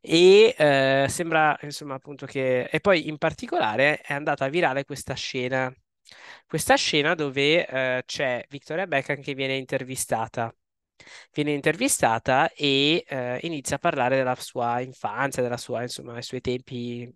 E 0.00 0.54
eh, 0.58 1.06
sembra 1.08 1.58
insomma 1.62 1.94
appunto 1.94 2.26
che. 2.26 2.64
E 2.64 2.80
poi 2.80 3.08
in 3.08 3.18
particolare 3.18 4.00
è 4.00 4.12
andata 4.14 4.48
virale 4.48 4.84
questa 4.84 5.14
scena. 5.14 5.72
Questa 6.46 6.76
scena 6.76 7.14
dove 7.14 7.66
eh, 7.66 8.02
c'è 8.06 8.44
Victoria 8.48 8.86
Beckham 8.86 9.20
che 9.22 9.34
viene 9.34 9.56
intervistata. 9.56 10.54
Viene 11.32 11.52
intervistata 11.52 12.50
e 12.52 13.04
eh, 13.06 13.38
inizia 13.42 13.76
a 13.76 13.78
parlare 13.78 14.16
della 14.16 14.34
sua 14.36 14.80
infanzia, 14.80 15.42
della 15.42 15.56
sua, 15.56 15.82
insomma, 15.82 16.12
dei 16.12 16.22
suoi 16.22 16.40
tempi 16.40 17.12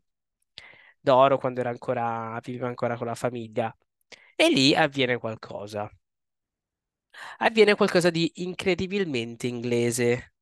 d'oro 1.01 1.39
quando 1.39 1.61
era 1.61 1.71
ancora, 1.71 2.39
viveva 2.43 2.69
ancora 2.69 2.97
con 2.97 3.07
la 3.07 3.15
famiglia. 3.15 3.75
E 4.37 4.51
lì 4.51 4.75
avviene 4.75 5.19
qualcosa. 5.19 5.91
Avviene 7.39 7.75
qualcosa 7.75 8.11
di 8.11 8.31
incredibilmente 8.37 9.47
inglese 9.47 10.35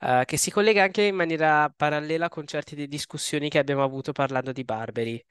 eh, 0.00 0.22
che 0.26 0.36
si 0.36 0.50
collega 0.50 0.82
anche 0.84 1.02
in 1.04 1.14
maniera 1.16 1.68
parallela 1.74 2.28
con 2.28 2.46
certe 2.46 2.76
di- 2.76 2.88
discussioni 2.88 3.48
che 3.48 3.58
abbiamo 3.58 3.82
avuto 3.82 4.12
parlando 4.12 4.52
di 4.52 4.64
Barbary. 4.64 5.24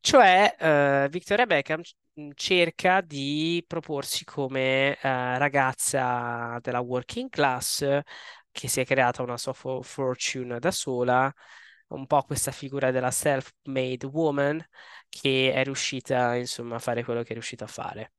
Cioè, 0.00 0.56
eh, 0.58 1.08
Victoria 1.10 1.46
Beckham 1.46 1.80
c- 1.82 1.94
cerca 2.34 3.00
di 3.00 3.64
proporsi 3.66 4.24
come 4.24 4.96
eh, 5.00 5.38
ragazza 5.38 6.58
della 6.60 6.80
working 6.80 7.28
class 7.30 8.00
che 8.52 8.68
si 8.68 8.80
è 8.80 8.84
creata 8.84 9.22
una 9.22 9.36
sua 9.38 9.52
fo- 9.52 9.82
fortune 9.82 10.58
da 10.60 10.70
sola, 10.70 11.32
un 11.88 12.06
po' 12.06 12.22
questa 12.22 12.52
figura 12.52 12.90
della 12.90 13.10
self-made 13.10 14.06
woman 14.06 14.64
che 15.08 15.52
è 15.52 15.64
riuscita, 15.64 16.34
insomma, 16.36 16.76
a 16.76 16.78
fare 16.78 17.02
quello 17.04 17.22
che 17.22 17.30
è 17.30 17.32
riuscita 17.34 17.64
a 17.64 17.68
fare. 17.68 18.12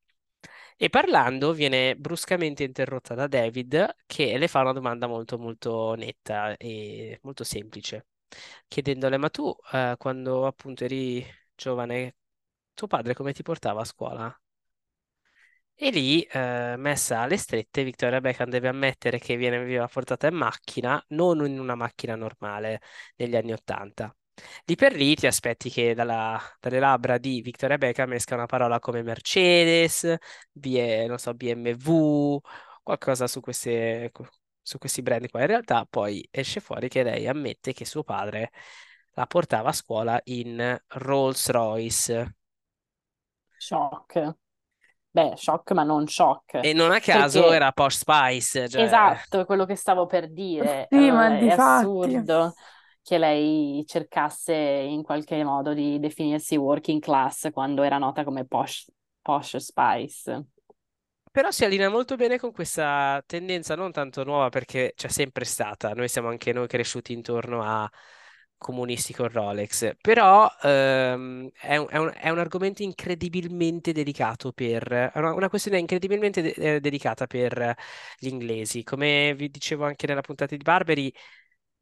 E 0.77 0.89
parlando 0.89 1.53
viene 1.53 1.95
bruscamente 1.95 2.63
interrotta 2.63 3.13
da 3.15 3.27
David 3.27 3.95
che 4.05 4.37
le 4.37 4.47
fa 4.49 4.59
una 4.61 4.73
domanda 4.73 5.07
molto 5.07 5.37
molto 5.37 5.95
netta 5.95 6.55
e 6.57 7.19
molto 7.23 7.43
semplice, 7.45 8.07
chiedendole: 8.67 9.17
Ma 9.17 9.29
tu, 9.29 9.55
eh, 9.73 9.95
quando 9.97 10.45
appunto 10.45 10.83
eri 10.83 11.25
giovane, 11.55 12.15
tuo 12.73 12.87
padre 12.87 13.13
come 13.13 13.33
ti 13.33 13.43
portava 13.43 13.81
a 13.81 13.85
scuola? 13.85 14.39
E 15.77 15.89
lì, 15.91 16.21
eh, 16.23 16.75
messa 16.77 17.19
alle 17.21 17.37
strette, 17.37 17.83
Victoria 17.83 18.19
Beckham 18.21 18.49
deve 18.49 18.67
ammettere 18.69 19.19
che 19.19 19.35
viene, 19.37 19.85
portata 19.91 20.27
in 20.27 20.35
macchina, 20.35 21.01
non 21.09 21.45
in 21.45 21.59
una 21.59 21.75
macchina 21.75 22.15
normale 22.15 22.81
negli 23.17 23.35
anni 23.35 23.51
Ottanta. 23.53 24.13
Lì 24.65 24.75
per 24.75 24.93
lì 24.93 25.15
ti 25.15 25.27
aspetti 25.27 25.69
che 25.69 25.93
dalla- 25.93 26.39
dalle 26.59 26.79
labbra 26.79 27.17
di 27.17 27.41
Victoria 27.41 27.77
Beckham 27.77 28.13
esca 28.13 28.35
una 28.35 28.45
parola 28.45 28.79
come 28.79 29.01
Mercedes, 29.03 30.15
B- 30.51 31.05
non 31.07 31.17
so, 31.17 31.33
BMW, 31.33 32.39
qualcosa 32.83 33.27
su 33.27 33.39
queste- 33.41 34.11
su 34.61 34.77
questi 34.77 35.01
brand 35.01 35.29
qua. 35.29 35.41
In 35.41 35.47
realtà 35.47 35.85
poi 35.89 36.27
esce 36.31 36.59
fuori 36.59 36.87
che 36.89 37.03
lei 37.03 37.27
ammette 37.27 37.73
che 37.73 37.85
suo 37.85 38.03
padre 38.03 38.51
la 39.13 39.25
portava 39.27 39.69
a 39.69 39.73
scuola 39.73 40.19
in 40.25 40.77
Rolls-Royce. 40.87 42.35
Shock. 43.57 44.35
Beh, 45.11 45.33
shock, 45.37 45.71
ma 45.71 45.83
non 45.83 46.07
shock. 46.07 46.55
E 46.55 46.73
non 46.73 46.91
a 46.91 46.99
caso 46.99 47.39
Perché- 47.41 47.55
era 47.55 47.71
Posh 47.71 47.97
Spice, 47.99 48.67
cioè... 48.69 48.81
Esatto, 48.83 49.39
è 49.39 49.45
quello 49.45 49.65
che 49.65 49.75
stavo 49.75 50.05
per 50.07 50.29
dire. 50.31 50.87
Sì, 50.89 51.09
ma 51.09 51.27
Eh, 51.27 51.37
è 51.37 51.39
difatti. 51.43 51.79
assurdo 51.79 52.53
che 53.05 53.19
lei 53.19 53.83
cercasse 53.87 54.53
in 54.55 55.03
qualche 55.03 55.43
modo 55.43 55.73
di 55.75 55.99
definirsi 55.99 56.55
working 56.57 56.99
class 56.99 57.51
quando 57.51 57.83
era 57.83 57.99
nota 57.99 58.23
come 58.23 58.45
Posh, 58.47 58.91
Posh 59.21 59.57
Spice. 59.57 60.45
Però 61.31 61.51
si 61.51 61.65
allinea 61.65 61.89
molto 61.89 62.15
bene 62.15 62.39
con 62.39 62.51
questa 62.53 63.21
tendenza 63.25 63.75
non 63.75 63.91
tanto 63.91 64.23
nuova 64.23 64.47
perché 64.49 64.93
c'è 64.95 65.09
sempre 65.09 65.43
stata, 65.43 65.91
noi 65.93 66.07
siamo 66.07 66.29
anche 66.29 66.53
noi 66.53 66.65
cresciuti 66.67 67.11
intorno 67.11 67.61
a 67.61 67.89
comunisti 68.57 69.13
con 69.13 69.27
Rolex, 69.27 69.95
però 69.99 70.49
ehm, 70.61 71.49
è 71.59 71.75
un, 71.75 71.87
è 71.89 71.97
un- 71.97 72.13
è 72.15 72.29
un 72.29 72.39
argomento 72.39 72.83
incredibilmente 72.83 73.91
delicato 73.91 74.53
per, 74.53 75.11
una, 75.15 75.33
una 75.33 75.49
questione 75.49 75.77
incredibilmente 75.77 76.41
de- 76.41 76.75
eh, 76.75 76.79
delicata 76.79 77.27
per 77.27 77.75
gli 78.17 78.27
inglesi. 78.27 78.83
Come 78.83 79.33
vi 79.35 79.49
dicevo 79.49 79.83
anche 79.85 80.07
nella 80.07 80.21
puntata 80.21 80.55
di 80.55 80.63
Barbary, 80.63 81.11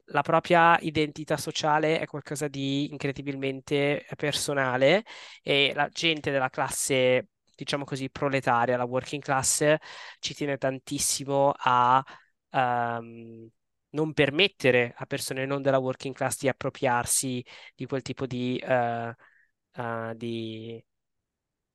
la 0.08 0.22
propria 0.22 0.78
identità 0.80 1.36
sociale 1.36 1.98
è 1.98 2.06
qualcosa 2.06 2.48
di 2.48 2.90
incredibilmente 2.90 4.06
personale 4.16 5.04
e 5.42 5.72
la 5.74 5.88
gente 5.88 6.30
della 6.30 6.50
classe 6.50 7.28
diciamo 7.54 7.84
così, 7.84 8.10
proletaria, 8.10 8.76
la 8.76 8.84
working 8.84 9.22
class, 9.22 9.74
ci 10.18 10.34
tiene 10.34 10.58
tantissimo 10.58 11.52
a 11.56 12.02
ehm, 12.50 13.48
non 13.90 14.12
permettere 14.12 14.92
a 14.96 15.06
persone 15.06 15.46
non 15.46 15.62
della 15.62 15.78
working 15.78 16.14
class 16.14 16.38
di 16.38 16.48
appropriarsi 16.48 17.44
di 17.74 17.86
quel 17.86 18.02
tipo 18.02 18.26
di, 18.26 18.58
eh, 18.58 19.14
eh, 19.72 20.12
di 20.16 20.84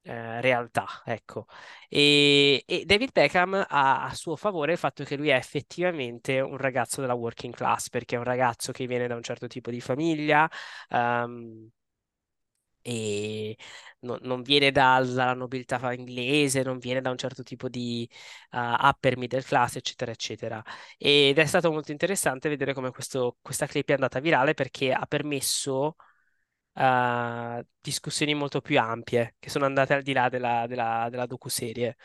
eh, 0.01 0.41
realtà, 0.41 0.87
ecco. 1.05 1.45
E, 1.87 2.63
e 2.65 2.85
David 2.85 3.11
Beckham 3.11 3.53
ha 3.67 4.05
a 4.05 4.13
suo 4.13 4.35
favore 4.35 4.73
il 4.73 4.77
fatto 4.77 5.03
che 5.03 5.15
lui 5.17 5.29
è 5.29 5.35
effettivamente 5.35 6.39
un 6.39 6.57
ragazzo 6.57 7.01
della 7.01 7.13
working 7.13 7.53
class, 7.53 7.89
perché 7.89 8.15
è 8.15 8.17
un 8.17 8.23
ragazzo 8.25 8.71
che 8.71 8.87
viene 8.87 9.07
da 9.07 9.15
un 9.15 9.23
certo 9.23 9.47
tipo 9.47 9.69
di 9.71 9.81
famiglia, 9.81 10.49
ehm, 10.89 11.69
e 12.81 13.57
non, 13.99 14.17
non 14.21 14.41
viene 14.41 14.71
dalla 14.71 15.33
nobiltà 15.33 15.91
inglese, 15.93 16.63
non 16.63 16.79
viene 16.79 17.01
da 17.01 17.09
un 17.11 17.17
certo 17.17 17.43
tipo 17.43 17.67
di 17.69 18.09
uh, 18.51 18.57
upper 18.87 19.17
middle 19.17 19.43
class, 19.43 19.75
eccetera, 19.75 20.11
eccetera. 20.11 20.63
Ed 20.97 21.37
è 21.37 21.45
stato 21.45 21.71
molto 21.71 21.91
interessante 21.91 22.49
vedere 22.49 22.73
come 22.73 22.91
questo- 22.91 23.37
questa 23.41 23.65
clip 23.67 23.89
è 23.89 23.93
andata 23.93 24.19
virale 24.19 24.53
perché 24.53 24.91
ha 24.93 25.05
permesso 25.05 25.95
uh, 26.79 27.61
discussioni 27.81 28.33
molto 28.33 28.61
più 28.61 28.79
ampie 28.79 29.35
che 29.39 29.49
sono 29.49 29.65
andate 29.65 29.93
al 29.93 30.01
di 30.03 30.13
là 30.13 30.29
della, 30.29 30.65
della, 30.67 31.07
della 31.09 31.25
docuserie. 31.25 31.95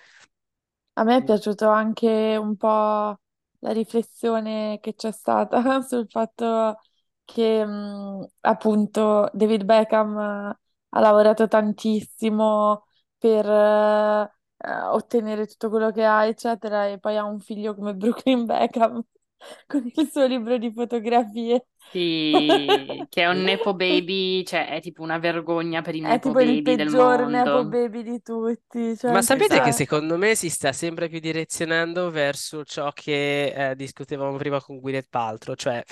A 0.96 1.02
me 1.04 1.16
è 1.18 1.24
piaciuto 1.24 1.68
anche 1.68 2.36
un 2.36 2.56
po' 2.56 2.68
la 2.68 3.72
riflessione 3.72 4.78
che 4.80 4.94
c'è 4.94 5.10
stata 5.12 5.80
sul 5.82 6.06
fatto 6.08 6.78
che 7.24 7.64
mh, 7.64 8.26
appunto 8.42 9.28
David 9.32 9.64
Beckham 9.64 10.16
eh, 10.18 10.58
ha 10.90 11.00
lavorato 11.00 11.48
tantissimo 11.48 12.86
per 13.18 13.44
eh, 13.48 14.22
eh, 14.58 14.72
ottenere 14.92 15.46
tutto 15.46 15.68
quello 15.70 15.90
che 15.90 16.04
ha, 16.04 16.26
eccetera, 16.26 16.86
e 16.86 16.98
poi 17.00 17.16
ha 17.16 17.24
un 17.24 17.40
figlio 17.40 17.74
come 17.74 17.94
Brooklyn 17.94 18.44
Beckham 18.46 19.02
con 19.66 19.84
il 19.92 20.10
suo 20.10 20.26
libro 20.26 20.58
di 20.58 20.72
fotografie. 20.72 21.66
Sì, 21.90 22.66
che 23.08 23.22
è 23.22 23.26
un 23.28 23.42
nepo 23.42 23.74
baby, 23.74 24.44
cioè 24.44 24.68
è 24.68 24.80
tipo 24.80 25.02
una 25.02 25.18
vergogna 25.18 25.80
per 25.82 25.94
i 25.94 26.00
È 26.00 26.08
nepo 26.08 26.28
tipo 26.28 26.40
il 26.40 26.58
baby 26.62 26.74
del 26.76 26.90
peggior 26.90 27.26
nepo 27.26 27.50
mondo. 27.50 27.64
baby 27.64 28.02
di 28.02 28.20
tutti. 28.22 28.96
Cioè, 28.96 29.12
Ma 29.12 29.22
sapete 29.22 29.60
che 29.60 29.70
cioè- 29.70 29.72
secondo 29.72 30.16
me 30.16 30.34
si 30.34 30.48
sta 30.50 30.72
sempre 30.72 31.08
più 31.08 31.20
direzionando 31.20 32.10
verso 32.10 32.64
ciò 32.64 32.90
che 32.92 33.70
eh, 33.70 33.76
discutevamo 33.76 34.36
prima 34.36 34.60
con 34.60 34.80
Gwyneth 34.80 35.08
Paltrow, 35.08 35.54
cioè 35.54 35.82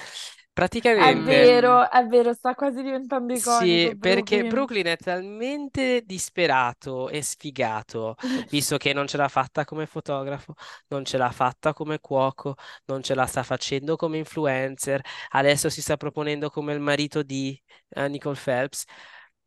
Praticamente... 0.53 1.09
È 1.09 1.17
vero, 1.17 1.91
è 1.91 2.07
vero, 2.07 2.35
sta 2.35 2.55
quasi 2.55 2.83
diventando 2.83 3.33
iconico 3.33 3.91
Sì, 3.91 3.97
perché 3.99 4.45
Brooklyn. 4.45 4.49
Brooklyn 4.49 4.87
è 4.87 4.97
talmente 4.99 6.03
disperato 6.05 7.09
e 7.09 7.23
sfigato, 7.23 8.17
visto 8.51 8.77
che 8.77 8.93
non 8.93 9.07
ce 9.07 9.17
l'ha 9.17 9.29
fatta 9.29 9.65
come 9.65 9.87
fotografo, 9.87 10.55
non 10.89 11.05
ce 11.07 11.17
l'ha 11.17 11.31
fatta 11.31 11.73
come 11.73 12.01
cuoco, 12.01 12.55
non 12.87 13.03
ce 13.03 13.15
la 13.15 13.25
sta 13.27 13.43
facendo 13.43 13.97
come 13.97 14.19
influencer, 14.19 15.01
adesso 15.31 15.71
si 15.71 15.81
sta 15.81 15.97
proponendo 15.97 16.51
come 16.51 16.75
il 16.75 16.81
marito 16.81 17.23
di 17.23 17.59
eh, 17.91 18.09
Nicole 18.09 18.39
Phelps. 18.43 18.85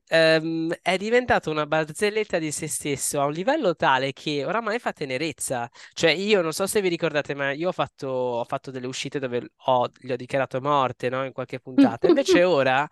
Ehm, 0.08 0.72
è 0.82 0.97
diventato 0.97 1.49
una 1.49 1.66
barzelletta 1.66 2.38
di 2.38 2.51
se 2.51 2.68
stesso 2.68 3.20
a 3.22 3.26
un 3.26 3.32
livello 3.34 3.76
tale 3.76 4.14
che 4.14 4.45
oramai 4.45 4.78
fa 4.80 4.93
tenerezza. 4.93 5.70
Cioè, 5.93 6.12
io 6.12 6.41
non 6.41 6.53
so 6.53 6.68
se 6.68 6.82
vi 6.82 6.89
ricordate, 6.89 7.34
ma 7.34 7.51
io 7.51 7.70
ho 7.70 7.72
fatto, 7.72 8.08
ho 8.08 8.43
fatto 8.45 8.70
delle 8.72 8.88
uscite 8.88 9.20
dove 9.20 9.49
ho- 9.66 9.89
gli 9.99 10.12
ho 10.12 10.16
dichiarato 10.16 10.62
morte, 10.62 11.10
no? 11.10 11.26
In 11.26 11.32
qualche 11.34 11.60
puntata. 11.60 12.08
Invece 12.08 12.43
ora 12.45 12.88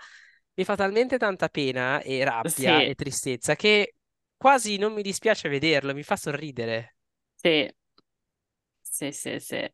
mi 0.56 0.64
fa 0.64 0.76
talmente 0.76 1.18
tanta 1.18 1.50
pena 1.50 2.02
e 2.02 2.24
rabbia 2.24 2.82
Sì, 2.82 2.84
e 2.84 2.96
tristezza 2.96 3.56
che 3.56 3.96
quasi 4.36 4.78
non 4.78 4.94
mi 4.94 5.02
dispiace 5.04 5.50
vederlo, 5.50 5.94
mi 5.94 6.04
fa 6.04 6.16
sorridere. 6.16 6.96
sì, 7.36 7.70
sì, 8.82 9.12
sì, 9.12 9.40
sì. 9.40 9.74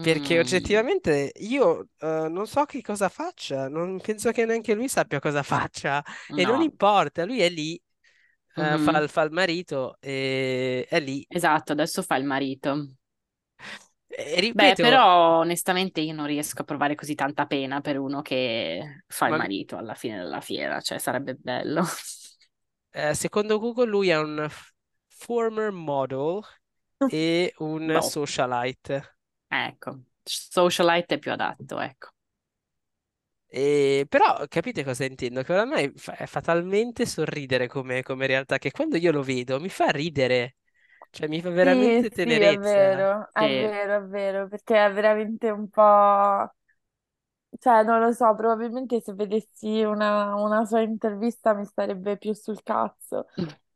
Perché 0.00 0.38
Mm, 0.38 0.40
oggettivamente 0.40 1.32
io 1.36 1.88
eh, 1.98 2.28
non 2.28 2.46
so 2.48 2.64
che 2.64 2.80
cosa 2.82 3.08
faccia, 3.08 3.68
non 3.68 4.00
penso 4.00 4.32
che 4.32 4.44
neanche 4.44 4.74
lui 4.74 4.88
sappia 4.88 5.20
cosa 5.20 5.42
faccia 5.44 6.02
e 6.34 6.44
non 6.44 6.60
no. 6.60 6.62
importa, 6.62 7.24
lui 7.24 7.40
è 7.40 7.48
lì, 7.48 7.80
eh, 8.54 8.78
fa, 8.78 8.98
Mhm. 8.98 9.02
il- 9.02 9.08
fa 9.08 9.22
il 9.22 9.30
marito 9.32 9.96
e 10.00 10.86
è 10.88 11.00
lì. 11.00 11.26
Esatto, 11.28 11.72
adesso 11.72 12.02
fa 12.02 12.14
il 12.16 12.24
marito. 12.24 12.94
E 14.36 14.40
Beh, 14.54 14.76
ripeto, 14.76 14.78
però 14.78 15.38
onestamente 15.38 16.02
io 16.02 16.12
non 16.12 16.26
riesco 16.26 16.60
a 16.60 16.64
provare 16.64 16.94
così 16.94 17.14
tanta 17.14 17.46
pena 17.46 17.80
per 17.80 17.98
uno 17.98 18.20
che 18.20 19.02
fa 19.06 19.28
il 19.28 19.34
ma, 19.34 19.36
marito 19.36 19.78
alla 19.78 19.94
fine 19.94 20.18
della 20.18 20.42
fiera, 20.42 20.78
cioè 20.82 20.98
sarebbe 20.98 21.34
bello. 21.34 21.82
eh, 22.92 23.14
secondo 23.14 23.58
Google 23.58 23.86
lui 23.86 24.08
è 24.10 24.18
un 24.18 24.48
former 25.08 25.70
model 25.70 26.40
e 27.06 27.54
un 27.58 27.96
Boh, 27.96 28.02
socialite. 28.02 29.16
Ecco, 29.52 30.02
socialite 30.22 31.14
è 31.16 31.18
più 31.18 31.32
adatto, 31.32 31.78
ecco. 31.80 32.10
E, 33.54 34.06
però 34.08 34.46
capite 34.48 34.82
cosa 34.82 35.04
intendo? 35.04 35.42
Che 35.42 35.52
oramai 35.52 35.92
fa, 35.94 36.14
fa 36.26 36.40
talmente 36.40 37.04
sorridere 37.04 37.68
come, 37.68 38.02
come 38.02 38.26
realtà 38.26 38.56
che 38.58 38.70
quando 38.70 38.96
io 38.96 39.12
lo 39.12 39.22
vedo 39.22 39.60
mi 39.60 39.68
fa 39.68 39.90
ridere, 39.90 40.56
cioè 41.10 41.28
mi 41.28 41.40
fa 41.42 41.50
Sì, 41.60 41.62
veramente 41.62 42.10
sì, 42.10 42.40
è 42.40 42.56
tenerezza. 42.56 42.58
vero, 42.58 43.28
è 43.32 43.48
Sì. 43.48 43.54
vero, 43.54 43.96
è 43.98 44.02
vero, 44.08 44.48
perché 44.48 44.84
è 44.84 44.92
veramente 44.92 45.48
un 45.50 45.68
po'... 45.68 46.52
Cioè, 47.58 47.82
non 47.84 48.00
lo 48.00 48.12
so, 48.12 48.34
probabilmente 48.34 49.00
se 49.00 49.12
vedessi 49.14 49.82
una, 49.84 50.34
una 50.34 50.64
sua 50.64 50.80
intervista 50.80 51.54
mi 51.54 51.64
starebbe 51.64 52.16
più 52.18 52.32
sul 52.32 52.62
cazzo, 52.62 53.26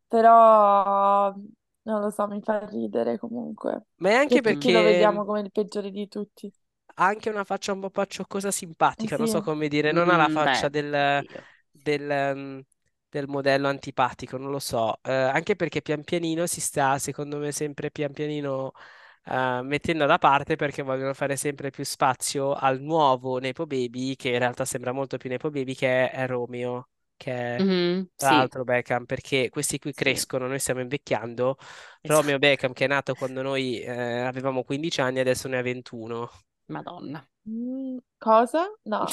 però 0.09 1.33
non 1.87 2.01
lo 2.03 2.11
so, 2.11 2.26
mi 2.28 2.41
fa 2.43 2.64
ridere 2.66 3.18
comunque, 3.18 3.87
Ma 3.99 4.11
è 4.11 4.14
anche 4.14 4.41
che 4.41 4.43
tutti 4.43 4.70
lo 4.70 4.82
perché 4.82 4.82
vediamo 4.82 5.24
come 5.24 5.41
il 5.41 5.51
peggiore 5.53 5.91
di 5.91 6.07
tutti. 6.09 6.53
ha 6.99 7.05
anche 7.07 7.28
una 7.30 7.45
faccia 7.45 7.72
un 7.72 7.80
po' 7.80 7.91
paccioccosa 7.91 8.51
simpatica, 8.51 9.16
non 9.16 9.28
so 9.28 9.41
Sì, 9.41 9.43
come 9.43 9.68
dire, 9.68 9.93
non 9.93 10.09
ha 10.09 10.16
la 10.16 10.28
Mm, 10.28 10.30
faccia 10.30 10.68
beh, 10.68 10.68
del, 10.68 11.22
oddio. 11.22 11.47
del, 11.70 12.32
mm, 12.37 12.61
del 13.09 13.26
modello 13.28 13.68
antipatico, 13.68 14.37
non 14.39 14.51
lo 14.51 14.59
so, 14.59 14.99
Eh, 15.03 15.12
anche 15.12 15.57
perché 15.57 15.82
pian 15.82 16.03
pianino 16.05 16.47
si 16.47 16.61
sta, 16.61 16.99
secondo 16.99 17.39
me, 17.39 17.53
sempre 17.53 17.91
pian 17.91 18.12
pianino 18.12 18.72
eh, 19.24 19.61
mettendo 19.62 20.07
da 20.07 20.18
parte 20.18 20.57
perché 20.57 20.82
vogliono 20.82 21.12
fare 21.14 21.37
sempre 21.37 21.70
più 21.70 21.84
spazio 21.84 22.53
al 22.55 22.80
nuovo 22.80 23.39
Nepo 23.39 23.66
Baby, 23.66 24.14
che 24.16 24.30
in 24.30 24.39
realtà 24.39 24.64
sembra 24.64 24.93
molto 24.93 25.16
più 25.18 25.28
Nepo 25.30 25.51
Baby, 25.51 25.74
che 25.74 26.11
è 26.11 26.26
Romeo, 26.26 26.89
che 27.16 27.32
è 27.32 27.64
Mhm, 27.64 28.08
tra 28.14 28.28
sì, 28.28 28.36
l'altro 28.36 28.64
Beckham, 28.64 29.04
perché 29.04 29.48
questi 29.50 29.78
qui 29.78 29.92
sì, 30.04 30.26
crescono, 30.32 30.46
noi 30.46 30.58
stiamo 30.58 30.80
invecchiando. 30.80 31.58
Romeo 32.04 32.38
esatto. 32.38 32.38
Beckham, 32.38 32.72
che 32.72 32.84
è 32.86 32.88
nato 32.88 33.14
quando 33.14 33.42
noi 33.42 33.80
eh, 33.80 33.90
avevamo 34.20 34.62
15 34.64 35.00
anni, 35.00 35.18
adesso 35.20 35.48
ne 35.48 35.58
ha 35.58 35.62
21. 35.62 36.30
Madonna. 36.68 37.26
Mm, 37.48 37.98
cosa? 38.18 38.66
No, 38.84 39.06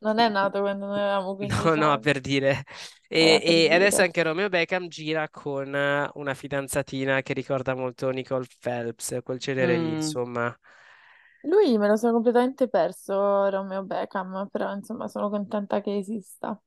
non 0.00 0.18
è 0.18 0.28
nato 0.28 0.60
quando 0.60 0.86
noi 0.86 0.98
avevamo 1.00 1.36
No, 1.40 1.74
15 1.74 1.76
no, 1.76 1.98
anni, 1.98 1.98
per 1.98 2.20
dire. 2.20 2.64
E, 3.06 3.40
per 3.44 3.56
e 3.68 3.72
adesso 3.74 4.02
dire. 4.02 4.02
anche 4.02 4.22
Romeo 4.22 4.48
Beckham 4.48 4.88
gira 4.88 5.28
con 5.30 5.74
eh, 5.74 6.10
una 6.14 6.34
fidanzatina 6.34 7.22
che 7.22 7.32
ricorda 7.32 7.74
molto 7.74 8.10
Nicole 8.10 8.46
Phelps, 8.60 9.18
quel 9.22 9.38
genere 9.38 9.76
lì, 9.78 9.90
Mm. 9.90 9.92
insomma. 9.92 10.56
Lui 11.42 11.76
me 11.78 11.88
lo 11.88 11.96
sono 11.96 12.12
completamente 12.12 12.68
perso, 12.68 13.48
Romeo 13.48 13.82
Beckham, 13.84 14.48
però 14.50 14.72
insomma 14.74 15.08
sono 15.08 15.28
contenta 15.30 15.80
che 15.80 15.96
esista. 15.96 16.60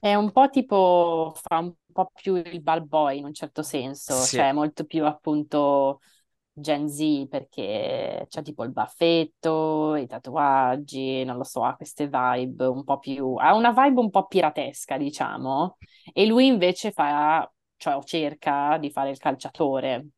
È 0.00 0.14
un 0.14 0.30
po' 0.32 0.48
tipo, 0.48 1.32
fa 1.34 1.58
un 1.58 1.72
po' 1.92 2.10
più 2.14 2.36
il 2.36 2.60
ball 2.62 2.86
boy 2.86 3.18
in 3.18 3.24
un 3.24 3.34
certo 3.34 3.62
senso, 3.62 4.28
Sì. 4.28 4.28
cioè 4.28 4.52
molto 4.52 4.84
più 4.84 5.04
appunto 5.04 6.00
Gen 6.52 6.88
Z 6.88 7.26
perché 7.28 8.26
c'ha 8.28 8.42
tipo 8.42 8.62
il 8.64 8.70
baffetto, 8.72 9.96
i 9.96 10.06
tatuaggi, 10.06 11.24
non 11.24 11.36
lo 11.36 11.44
so, 11.44 11.64
ha 11.64 11.74
queste 11.76 12.06
vibe 12.08 12.64
un 12.66 12.84
po' 12.84 12.98
più, 12.98 13.34
ha 13.36 13.54
una 13.54 13.72
vibe 13.72 14.00
un 14.00 14.10
po' 14.10 14.26
piratesca, 14.26 14.96
diciamo, 14.98 15.78
e 16.12 16.26
lui 16.26 16.46
invece 16.46 16.92
fa, 16.92 17.50
cioè 17.76 18.00
cerca 18.04 18.78
di 18.78 18.90
fare 18.90 19.10
il 19.10 19.18
calciatore. 19.18 20.08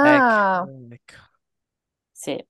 Ecco, 0.00 0.36
Ah, 0.38 0.66
ecco. 0.90 1.16
Sì. 2.12 2.46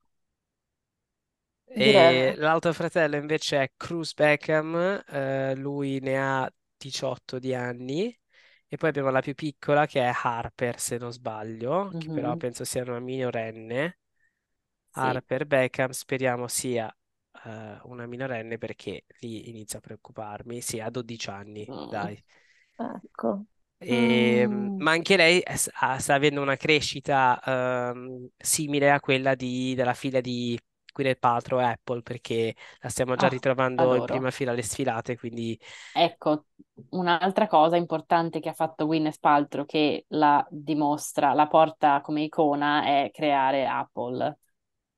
E 1.77 2.35
l'altro 2.37 2.72
fratello 2.72 3.16
invece 3.16 3.61
è 3.62 3.72
Cruz 3.77 4.14
Beckham, 4.14 5.03
eh, 5.09 5.55
lui 5.57 5.99
ne 6.01 6.18
ha 6.18 6.53
18 6.77 7.39
di 7.41 7.53
anni. 7.55 8.16
E 8.68 8.77
poi 8.77 8.89
abbiamo 8.91 9.11
la 9.11 9.20
più 9.20 9.35
piccola 9.35 9.87
che 9.87 10.01
è 10.03 10.12
Harper, 10.22 10.79
se 10.81 10.99
non 10.99 11.12
sbaglio, 11.12 11.95
che 11.99 12.11
però 12.11 12.37
penso 12.37 12.64
sia 12.64 12.83
una 12.83 13.01
minorenne. 13.01 13.99
Sì. 14.91 15.09
Harper 15.09 15.47
Beckham, 15.47 15.91
speriamo 15.91 16.49
sia 16.49 16.95
eh, 17.45 17.81
una 17.85 18.07
minorenne 18.07 18.59
perché 18.59 19.05
lì 19.20 19.49
inizio 19.51 19.79
a 19.79 19.81
preoccuparmi. 19.83 20.61
Sì, 20.61 20.81
ha 20.81 20.91
12 20.91 21.31
anni, 21.31 21.68
Mm. 21.68 21.77
dai. 21.87 22.22
Ecco. 22.79 23.47
E, 23.77 24.47
Mm. 24.49 24.79
ma 24.79 24.93
anche 24.93 25.16
lei 25.16 25.41
è- 25.41 25.55
ha- 25.81 25.99
sta 25.99 26.14
avendo 26.14 26.41
una 26.41 26.57
crescita 26.57 27.39
ehm, 27.45 28.29
simile 28.37 28.91
a 28.91 29.01
quella 29.01 29.35
di- 29.35 29.75
della 29.75 29.93
figlia 29.95 30.20
di 30.20 30.59
Gwyneth 30.95 31.18
Paltrow 31.18 31.61
e 31.61 31.64
Apple, 31.64 32.03
perché 32.03 32.55
la 32.80 32.88
stiamo 32.88 33.16
già 33.16 33.26
Ah, 33.26 33.28
ritrovando 33.28 33.95
in 33.97 34.05
prima 34.05 34.30
adoro. 34.30 34.30
fila 34.30 34.53
alle 34.53 34.62
sfilate, 34.62 35.16
quindi 35.18 35.59
Ecco, 35.97 36.47
un'altra 36.90 37.47
cosa 37.47 37.76
importante 37.76 38.40
che 38.40 38.49
ha 38.49 38.53
fatto 38.53 38.86
Gwyneth 38.86 39.20
Paltrow 39.20 39.64
che 39.64 40.07
la 40.09 40.45
dimostra, 40.51 41.32
la 41.34 41.47
porta 41.47 42.01
come 42.01 42.22
icona 42.22 42.84
è 42.84 43.11
creare 43.12 43.66
Apple, 43.66 44.38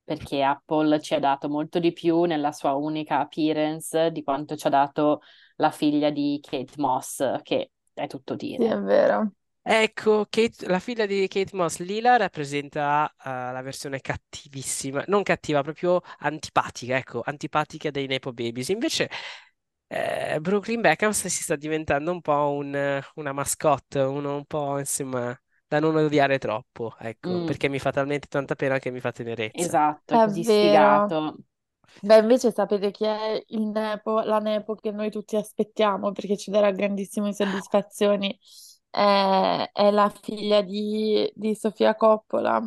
perché 0.04 0.42
Apple 0.42 1.00
ci 1.02 1.14
ha 1.14 1.18
dato 1.20 1.48
molto 1.50 1.78
di 1.80 1.92
più 1.92 2.22
nella 2.24 2.52
sua 2.52 2.72
unica 2.74 3.20
appearance 3.20 4.10
di 4.10 4.22
quanto 4.22 4.56
ci 4.56 4.66
ha 4.66 4.70
dato 4.70 5.20
la 5.56 5.70
figlia 5.70 6.08
di 6.10 6.38
Kate 6.42 6.74
Moss, 6.78 7.42
che 7.42 7.72
è 7.92 8.06
tutto 8.06 8.34
Sì, 8.56 8.64
è 8.64 8.76
dire. 8.76 8.80
vero. 8.80 9.32
Ecco, 9.68 10.26
Kate- 10.30 10.66
la 10.68 10.78
figlia 10.78 11.06
di 11.06 11.26
Kate 11.26 11.56
Moss, 11.56 11.78
Lila, 11.78 12.16
rappresenta 12.16 13.12
eh, 13.24 13.28
la 13.52 13.62
versione 13.62 14.00
cattivissima, 14.00 15.02
non 15.08 15.24
cattiva, 15.24 15.62
proprio 15.62 16.00
antipatica, 16.18 16.96
ecco, 16.96 17.20
antipatica 17.24 17.90
dei 17.90 18.06
Nepo 18.06 18.32
Babies. 18.32 18.68
Invece 18.68 19.10
eh, 19.88 20.38
Brooklyn 20.40 20.80
Beckham 20.80 21.10
si 21.10 21.28
sta 21.30 21.56
diventando 21.56 22.12
un 22.12 22.20
po' 22.20 22.52
un- 22.52 23.00
una 23.16 23.32
mascotte, 23.32 23.98
uno 24.00 24.36
un 24.36 24.44
po', 24.46 24.78
insomma, 24.78 25.36
da 25.66 25.80
non 25.80 25.96
odiare 25.96 26.38
troppo, 26.38 26.94
ecco, 26.98 27.40
Mm, 27.40 27.42
perché 27.42 27.68
mi 27.68 27.80
fa 27.80 27.90
talmente 27.90 28.28
tanta 28.28 28.54
pena 28.54 28.78
che 28.78 28.90
mi 28.92 29.00
fa 29.00 29.10
tenerezza. 29.12 29.76
esatto, 29.76 30.14
è 30.14 30.18
È 30.18 30.20
così 30.20 30.44
vero. 30.44 31.16
sfigato. 31.24 31.40
Beh, 32.00 32.18
invece 32.20 32.52
sapete 32.52 32.90
chi 32.92 33.04
è 33.04 33.42
il 33.48 33.62
nepo, 33.68 34.20
la 34.20 34.38
nepo 34.38 34.74
che 34.74 34.90
noi 34.92 35.10
tutti 35.10 35.36
aspettiamo 35.36 36.12
perché 36.12 36.36
ci 36.36 36.50
darà 36.50 36.70
grandissime 36.72 37.32
soddisfazioni? 37.34 38.38
È, 38.96 39.70
è 39.72 39.90
la 39.90 40.08
figlia 40.10 40.62
di, 40.62 41.30
di 41.34 41.54
Sofia 41.54 41.94
Coppola, 41.94 42.66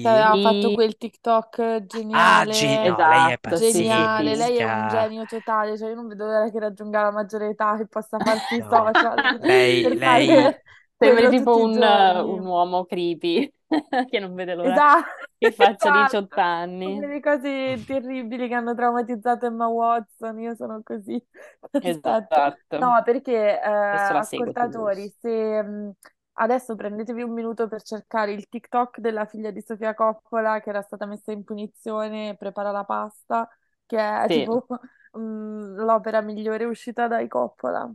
che 0.00 0.08
Sì? 0.08 0.08
aveva 0.08 0.36
fatto 0.36 0.70
Sì, 0.70 0.72
quel 0.72 0.96
TikTok 0.98 1.86
Ah, 2.12 2.46
G- 2.46 2.46
geniale, 2.46 2.84
no, 2.84 3.04
lei 3.04 3.26
è 3.28 3.38
esatto, 3.38 3.60
sì, 3.60 4.10
geniale. 4.12 4.36
Lei 4.36 4.58
è 4.58 4.64
un 4.64 4.86
pazzesca. 4.86 4.86
genio 4.86 5.24
totale, 5.24 5.78
cioè 5.78 5.88
io 5.88 5.94
non 5.94 6.08
vedo 6.08 6.26
l'ora 6.26 6.50
che 6.50 6.58
raggiunga 6.58 7.02
la 7.02 7.10
maggiore 7.10 7.48
età 7.48 7.78
e 7.80 7.86
possa 7.86 8.20
farsi 8.20 8.56
i 8.56 8.62
No, 8.62 8.68
social 8.68 9.22
lei, 9.40 9.74
per 9.80 9.96
lei... 9.96 10.30
fare 10.36 10.62
Sembri 11.06 11.28
tipo 11.28 11.56
un, 11.58 11.76
un 11.82 12.46
uomo 12.46 12.84
creepy 12.84 13.52
che 14.10 14.18
non 14.18 14.34
vede 14.34 14.54
l'ora 14.54 14.76
Esatto, 14.76 15.26
che 15.38 15.52
faccia 15.52 15.90
esatto. 15.90 15.90
18 15.90 16.40
Come 16.82 17.06
anni. 17.06 17.06
le 17.06 17.20
cose 17.20 17.82
terribili 17.86 18.48
che 18.48 18.54
hanno 18.54 18.74
traumatizzato 18.74 19.46
Emma 19.46 19.68
Watson, 19.68 20.38
io 20.40 20.54
sono 20.54 20.82
così. 20.82 21.22
Aspetta. 21.60 22.28
Esatto. 22.38 22.76
No, 22.76 23.02
perché 23.04 23.60
eh, 23.62 23.68
ascoltatori, 23.68 25.08
se, 25.20 25.62
mh, 25.62 25.92
adesso 26.34 26.74
prendetevi 26.76 27.22
un 27.22 27.32
minuto 27.32 27.68
per 27.68 27.82
cercare 27.82 28.32
il 28.32 28.48
TikTok 28.48 28.98
della 29.00 29.26
figlia 29.26 29.50
di 29.50 29.62
Sofia 29.62 29.94
Coppola 29.94 30.60
che 30.60 30.70
era 30.70 30.82
stata 30.82 31.06
messa 31.06 31.32
in 31.32 31.44
punizione 31.44 32.30
e 32.30 32.36
prepara 32.36 32.70
la 32.70 32.84
pasta, 32.84 33.48
che 33.86 33.98
è 33.98 34.28
Sì. 34.28 34.34
tipo 34.34 34.66
mm, 35.18 35.76
l'opera 35.78 36.20
migliore 36.22 36.64
uscita 36.64 37.08
dai 37.08 37.28
Coppola. 37.28 37.90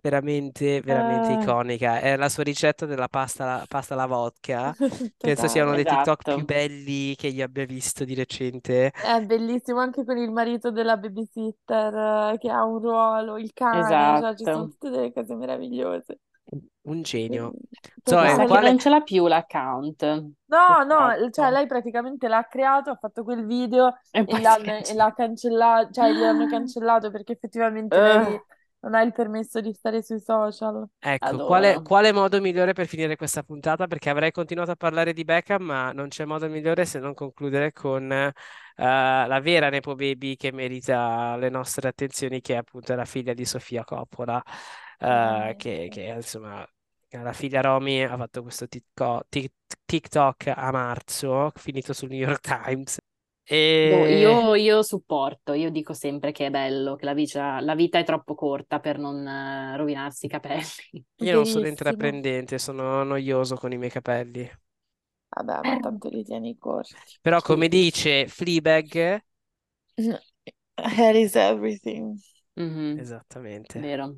Veramente, 0.00 0.80
veramente 0.82 1.32
Ah, 1.32 1.34
iconica. 1.34 2.00
È 2.00 2.16
la 2.16 2.28
sua 2.28 2.42
ricetta 2.42 2.86
della 2.86 3.08
pasta, 3.08 3.64
pasta 3.68 3.94
alla 3.94 4.06
vodka. 4.06 4.74
Penso 5.20 5.48
sia 5.48 5.64
uno 5.64 5.74
dei 5.74 5.84
TikTok 5.86 6.24
più 6.24 6.42
esatto. 6.42 6.44
belli 6.44 7.14
che 7.16 7.28
io 7.28 7.44
abbia 7.44 7.64
visto 7.66 8.04
di 8.04 8.14
recente. 8.14 8.92
È 8.98 9.20
bellissimo 9.24 9.80
anche 9.80 10.04
con 10.04 10.16
il 10.18 10.30
marito 10.30 10.70
della 10.70 10.96
babysitter 10.96 12.32
eh, 12.34 12.38
che 12.38 12.50
ha 12.50 12.64
un 12.64 12.78
ruolo, 12.78 13.36
il 13.38 13.52
cane, 13.52 14.14
cioè 14.16 14.34
ci 14.36 14.46
sono 14.46 14.64
Esatto. 14.64 14.66
tutte 14.66 14.90
delle 14.90 15.12
cose 15.12 15.34
meravigliose. 15.34 16.20
Un 16.82 17.02
genio. 17.02 17.52
Totale. 18.02 18.46
quale... 18.46 18.68
non 18.68 18.78
ce 18.78 18.88
l'ha 18.88 19.00
più 19.02 19.26
l'account, 19.26 20.02
No, 20.46 20.82
no, 20.84 21.30
cioè 21.30 21.50
lei 21.50 21.66
praticamente 21.66 22.26
l'ha 22.26 22.44
creato, 22.48 22.90
ha 22.90 22.96
fatto 22.96 23.22
quel 23.22 23.46
video 23.46 23.94
E 24.12 24.24
e 24.24 24.38
l'hanno 24.40 24.72
e 24.74 24.82
cancella. 24.82 25.04
l'ha 25.04 25.12
cancellato, 25.12 25.92
cioè 25.92 26.10
gliel'hanno 26.12 26.46
cancellato 26.48 27.10
perché 27.12 27.32
effettivamente 27.32 28.00
lei 28.00 28.34
Eh, 28.34 28.44
non 28.80 28.94
ha 28.94 29.02
il 29.02 29.12
permesso 29.12 29.60
di 29.60 29.72
stare 29.72 30.02
sui 30.02 30.20
social. 30.20 30.86
Ecco, 30.98 31.44
quale, 31.44 31.70
adoro. 31.70 31.84
quale 31.84 32.12
modo 32.12 32.40
migliore 32.40 32.72
per 32.72 32.86
finire 32.86 33.16
questa 33.16 33.42
puntata? 33.42 33.86
Perché 33.86 34.10
avrei 34.10 34.32
continuato 34.32 34.70
a 34.70 34.76
parlare 34.76 35.12
di 35.12 35.24
Beckham, 35.24 35.62
ma 35.62 35.92
non 35.92 36.08
c'è 36.08 36.24
modo 36.24 36.48
migliore 36.48 36.84
se 36.86 36.98
non 36.98 37.14
concludere 37.14 37.72
con 37.72 38.10
eh, 38.10 38.32
la 38.76 39.40
vera 39.42 39.68
Nepo 39.68 39.94
Baby 39.94 40.36
che 40.36 40.52
merita 40.52 41.36
le 41.36 41.50
nostre 41.50 41.88
attenzioni, 41.88 42.40
che 42.40 42.54
è 42.54 42.56
appunto 42.56 42.94
la 42.94 43.04
figlia 43.04 43.34
di 43.34 43.44
Sofia 43.44 43.84
Coppola, 43.84 44.42
eh, 44.98 45.54
che, 45.58 45.88
Veramente. 45.88 45.88
che, 45.88 46.02
insomma 46.16 46.66
la 47.12 47.32
figlia 47.32 47.60
Romy 47.60 48.02
ha 48.02 48.16
fatto 48.16 48.42
questo 48.42 48.66
TikTok 48.68 50.52
a 50.54 50.70
marzo, 50.70 51.50
finito 51.56 51.92
sul 51.92 52.08
New 52.08 52.18
York 52.18 52.40
Times. 52.64 52.98
Boh, 53.82 54.06
E 54.06 54.08
io, 54.08 54.54
io 54.54 54.82
supporto, 54.82 55.54
io 55.54 55.70
dico 55.70 55.94
sempre 55.94 56.32
che 56.32 56.46
è 56.46 56.50
bello, 56.50 56.96
che 56.96 57.06
la 57.06 57.14
vita, 57.14 57.60
la 57.60 57.74
vita 57.74 57.98
è 57.98 58.04
troppo 58.04 58.34
corta 58.34 58.78
per 58.78 58.98
non 58.98 59.26
eh, 59.26 59.76
rovinarsi 59.76 60.26
i 60.26 60.28
capelli. 60.28 60.62
io 61.22 61.34
non 61.34 61.46
sono 61.46 61.66
intraprendente, 61.68 62.58
sono 62.58 63.02
noioso 63.04 63.54
con 63.56 63.72
i 63.72 63.78
miei 63.78 63.90
capelli. 63.90 64.50
Vabbè, 65.28 65.62
ma 65.64 65.76
tanto 65.76 66.08
li 66.08 66.22
tieni 66.24 66.56
corti. 66.56 67.18
Però, 67.22 67.40
come 67.40 67.68
dice 67.68 68.26
Fleabag, 68.28 69.22
Hair 70.78 71.16
is 71.16 71.36
everything. 71.36 72.18
Mhm, 72.56 73.02
esattamente. 73.02 73.90
vero. 73.94 74.16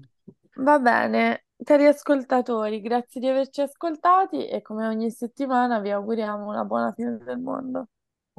Va 0.55 0.79
bene, 0.79 1.47
cari 1.65 1.87
ascoltatori, 1.87 2.81
grazie 2.81 3.21
di 3.21 3.29
averci 3.29 3.63
ascoltati 3.63 4.47
e 4.49 4.63
come 4.63 4.87
ogni 4.87 5.11
settimana 5.11 5.81
vi 5.81 5.91
auguriamo 5.91 6.47
una 6.49 6.65
buona 6.65 6.93
fine 6.93 7.19
del 7.19 7.39
mondo. 7.41 7.89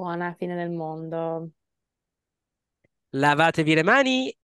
Buona 0.04 0.34
fine 0.38 0.56
del 0.56 0.70
mondo. 0.72 1.52
Lavatevi 3.12 3.74
le 3.74 3.84
mani 3.84 4.38